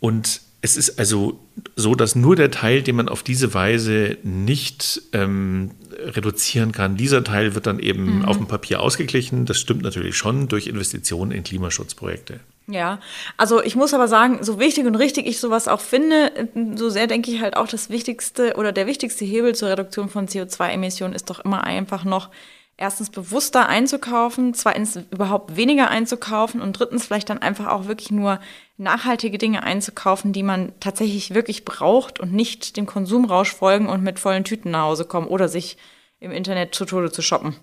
Und 0.00 0.40
es 0.62 0.76
ist 0.76 0.98
also 0.98 1.40
so, 1.74 1.94
dass 1.94 2.14
nur 2.14 2.36
der 2.36 2.50
Teil, 2.50 2.82
den 2.82 2.96
man 2.96 3.08
auf 3.08 3.22
diese 3.22 3.54
Weise 3.54 4.18
nicht 4.22 5.02
ähm, 5.12 5.70
reduzieren 5.98 6.72
kann, 6.72 6.96
dieser 6.96 7.24
Teil 7.24 7.54
wird 7.54 7.66
dann 7.66 7.78
eben 7.78 8.18
mhm. 8.18 8.24
auf 8.26 8.36
dem 8.36 8.46
Papier 8.46 8.80
ausgeglichen. 8.80 9.46
Das 9.46 9.58
stimmt 9.58 9.82
natürlich 9.82 10.16
schon 10.16 10.48
durch 10.48 10.66
Investitionen 10.66 11.32
in 11.32 11.44
Klimaschutzprojekte. 11.44 12.40
Ja, 12.66 13.00
also 13.36 13.62
ich 13.62 13.74
muss 13.74 13.94
aber 13.94 14.06
sagen, 14.06 14.44
so 14.44 14.60
wichtig 14.60 14.86
und 14.86 14.96
richtig 14.96 15.26
ich 15.26 15.40
sowas 15.40 15.66
auch 15.66 15.80
finde, 15.80 16.48
so 16.76 16.90
sehr 16.90 17.06
denke 17.06 17.30
ich 17.30 17.40
halt 17.40 17.56
auch 17.56 17.66
das 17.66 17.90
Wichtigste 17.90 18.54
oder 18.56 18.72
der 18.72 18.86
wichtigste 18.86 19.24
Hebel 19.24 19.54
zur 19.54 19.70
Reduktion 19.70 20.08
von 20.08 20.28
CO2-Emissionen 20.28 21.14
ist 21.14 21.30
doch 21.30 21.40
immer 21.40 21.64
einfach 21.64 22.04
noch 22.04 22.28
erstens 22.76 23.10
bewusster 23.10 23.68
einzukaufen, 23.68 24.54
zweitens 24.54 24.98
überhaupt 25.10 25.56
weniger 25.56 25.88
einzukaufen 25.88 26.60
und 26.60 26.78
drittens 26.78 27.06
vielleicht 27.06 27.28
dann 27.28 27.38
einfach 27.38 27.66
auch 27.66 27.86
wirklich 27.86 28.10
nur 28.10 28.40
nachhaltige 28.80 29.38
Dinge 29.38 29.62
einzukaufen, 29.62 30.32
die 30.32 30.42
man 30.42 30.72
tatsächlich 30.80 31.34
wirklich 31.34 31.64
braucht 31.64 32.18
und 32.18 32.32
nicht 32.32 32.76
dem 32.76 32.86
Konsumrausch 32.86 33.54
folgen 33.54 33.88
und 33.88 34.02
mit 34.02 34.18
vollen 34.18 34.44
Tüten 34.44 34.70
nach 34.72 34.82
Hause 34.82 35.04
kommen 35.04 35.26
oder 35.26 35.48
sich 35.48 35.76
im 36.18 36.32
Internet 36.32 36.74
zu 36.74 36.84
Tode 36.84 37.12
zu 37.12 37.22
shoppen. 37.22 37.56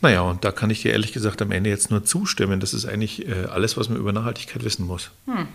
Naja, 0.00 0.22
und 0.22 0.44
da 0.44 0.52
kann 0.52 0.70
ich 0.70 0.82
dir 0.82 0.92
ehrlich 0.92 1.12
gesagt 1.12 1.40
am 1.40 1.52
Ende 1.52 1.70
jetzt 1.70 1.90
nur 1.90 2.04
zustimmen. 2.04 2.60
Das 2.60 2.74
ist 2.74 2.84
eigentlich 2.86 3.28
äh, 3.28 3.46
alles, 3.46 3.76
was 3.76 3.88
man 3.88 3.98
über 3.98 4.12
Nachhaltigkeit 4.12 4.64
wissen 4.64 4.86
muss. 4.86 5.10
Hm. 5.26 5.48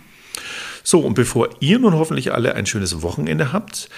So, 0.82 1.00
und 1.00 1.14
bevor 1.14 1.48
ihr 1.60 1.78
nun 1.78 1.94
hoffentlich 1.94 2.32
alle 2.32 2.54
ein 2.54 2.66
schönes 2.66 3.02
Wochenende 3.02 3.52
habt, 3.52 3.88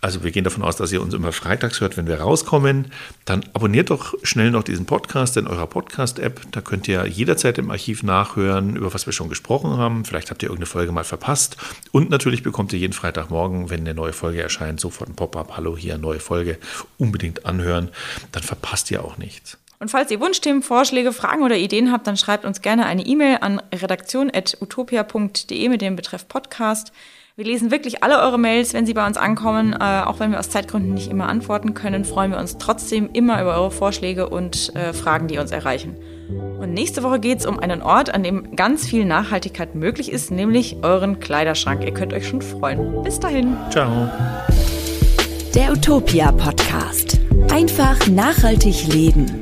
also 0.00 0.22
wir 0.22 0.30
gehen 0.30 0.44
davon 0.44 0.62
aus, 0.62 0.76
dass 0.76 0.92
ihr 0.92 1.02
uns 1.02 1.12
immer 1.12 1.32
freitags 1.32 1.80
hört, 1.80 1.96
wenn 1.96 2.06
wir 2.06 2.20
rauskommen. 2.20 2.92
Dann 3.24 3.44
abonniert 3.52 3.90
doch 3.90 4.14
schnell 4.22 4.50
noch 4.50 4.62
diesen 4.62 4.86
Podcast 4.86 5.36
in 5.36 5.46
eurer 5.46 5.66
Podcast-App. 5.66 6.40
Da 6.52 6.60
könnt 6.60 6.86
ihr 6.86 7.06
jederzeit 7.06 7.58
im 7.58 7.70
Archiv 7.70 8.02
nachhören, 8.04 8.76
über 8.76 8.94
was 8.94 9.06
wir 9.06 9.12
schon 9.12 9.28
gesprochen 9.28 9.76
haben. 9.76 10.04
Vielleicht 10.04 10.30
habt 10.30 10.42
ihr 10.42 10.50
irgendeine 10.50 10.66
Folge 10.66 10.92
mal 10.92 11.04
verpasst. 11.04 11.56
Und 11.90 12.10
natürlich 12.10 12.44
bekommt 12.44 12.72
ihr 12.72 12.78
jeden 12.78 12.92
Freitagmorgen, 12.92 13.70
wenn 13.70 13.80
eine 13.80 13.94
neue 13.94 14.12
Folge 14.12 14.40
erscheint, 14.40 14.78
sofort 14.78 15.10
ein 15.10 15.16
Pop-up. 15.16 15.56
Hallo, 15.56 15.76
hier 15.76 15.98
neue 15.98 16.20
Folge. 16.20 16.58
Unbedingt 16.96 17.44
anhören. 17.44 17.88
Dann 18.30 18.44
verpasst 18.44 18.90
ihr 18.92 19.04
auch 19.04 19.18
nichts. 19.18 19.58
Und 19.80 19.90
falls 19.90 20.10
ihr 20.10 20.20
Wunschthemen, 20.20 20.62
Vorschläge, 20.62 21.12
Fragen 21.12 21.42
oder 21.42 21.56
Ideen 21.56 21.92
habt, 21.92 22.06
dann 22.06 22.16
schreibt 22.16 22.44
uns 22.44 22.62
gerne 22.62 22.86
eine 22.86 23.06
E-Mail 23.06 23.38
an 23.40 23.60
redaktion.utopia.de 23.72 25.68
mit 25.68 25.82
dem 25.82 25.96
Betreff 25.96 26.26
Podcast. 26.26 26.92
Wir 27.38 27.44
lesen 27.44 27.70
wirklich 27.70 28.02
alle 28.02 28.20
eure 28.20 28.36
Mails, 28.36 28.74
wenn 28.74 28.84
sie 28.84 28.94
bei 28.94 29.06
uns 29.06 29.16
ankommen. 29.16 29.72
Äh, 29.72 30.02
auch 30.04 30.18
wenn 30.18 30.32
wir 30.32 30.40
aus 30.40 30.50
Zeitgründen 30.50 30.92
nicht 30.92 31.08
immer 31.08 31.28
antworten 31.28 31.72
können, 31.72 32.04
freuen 32.04 32.32
wir 32.32 32.38
uns 32.40 32.58
trotzdem 32.58 33.10
immer 33.12 33.40
über 33.40 33.54
eure 33.54 33.70
Vorschläge 33.70 34.28
und 34.28 34.74
äh, 34.74 34.92
Fragen, 34.92 35.28
die 35.28 35.38
uns 35.38 35.52
erreichen. 35.52 35.94
Und 36.58 36.74
nächste 36.74 37.04
Woche 37.04 37.20
geht 37.20 37.38
es 37.38 37.46
um 37.46 37.60
einen 37.60 37.80
Ort, 37.80 38.12
an 38.12 38.24
dem 38.24 38.56
ganz 38.56 38.88
viel 38.88 39.04
Nachhaltigkeit 39.04 39.76
möglich 39.76 40.10
ist, 40.10 40.32
nämlich 40.32 40.78
euren 40.82 41.20
Kleiderschrank. 41.20 41.84
Ihr 41.84 41.94
könnt 41.94 42.12
euch 42.12 42.26
schon 42.26 42.42
freuen. 42.42 43.04
Bis 43.04 43.20
dahin. 43.20 43.56
Ciao. 43.70 44.10
Der 45.54 45.70
Utopia 45.70 46.32
Podcast. 46.32 47.20
Einfach 47.52 48.04
nachhaltig 48.08 48.92
leben. 48.92 49.38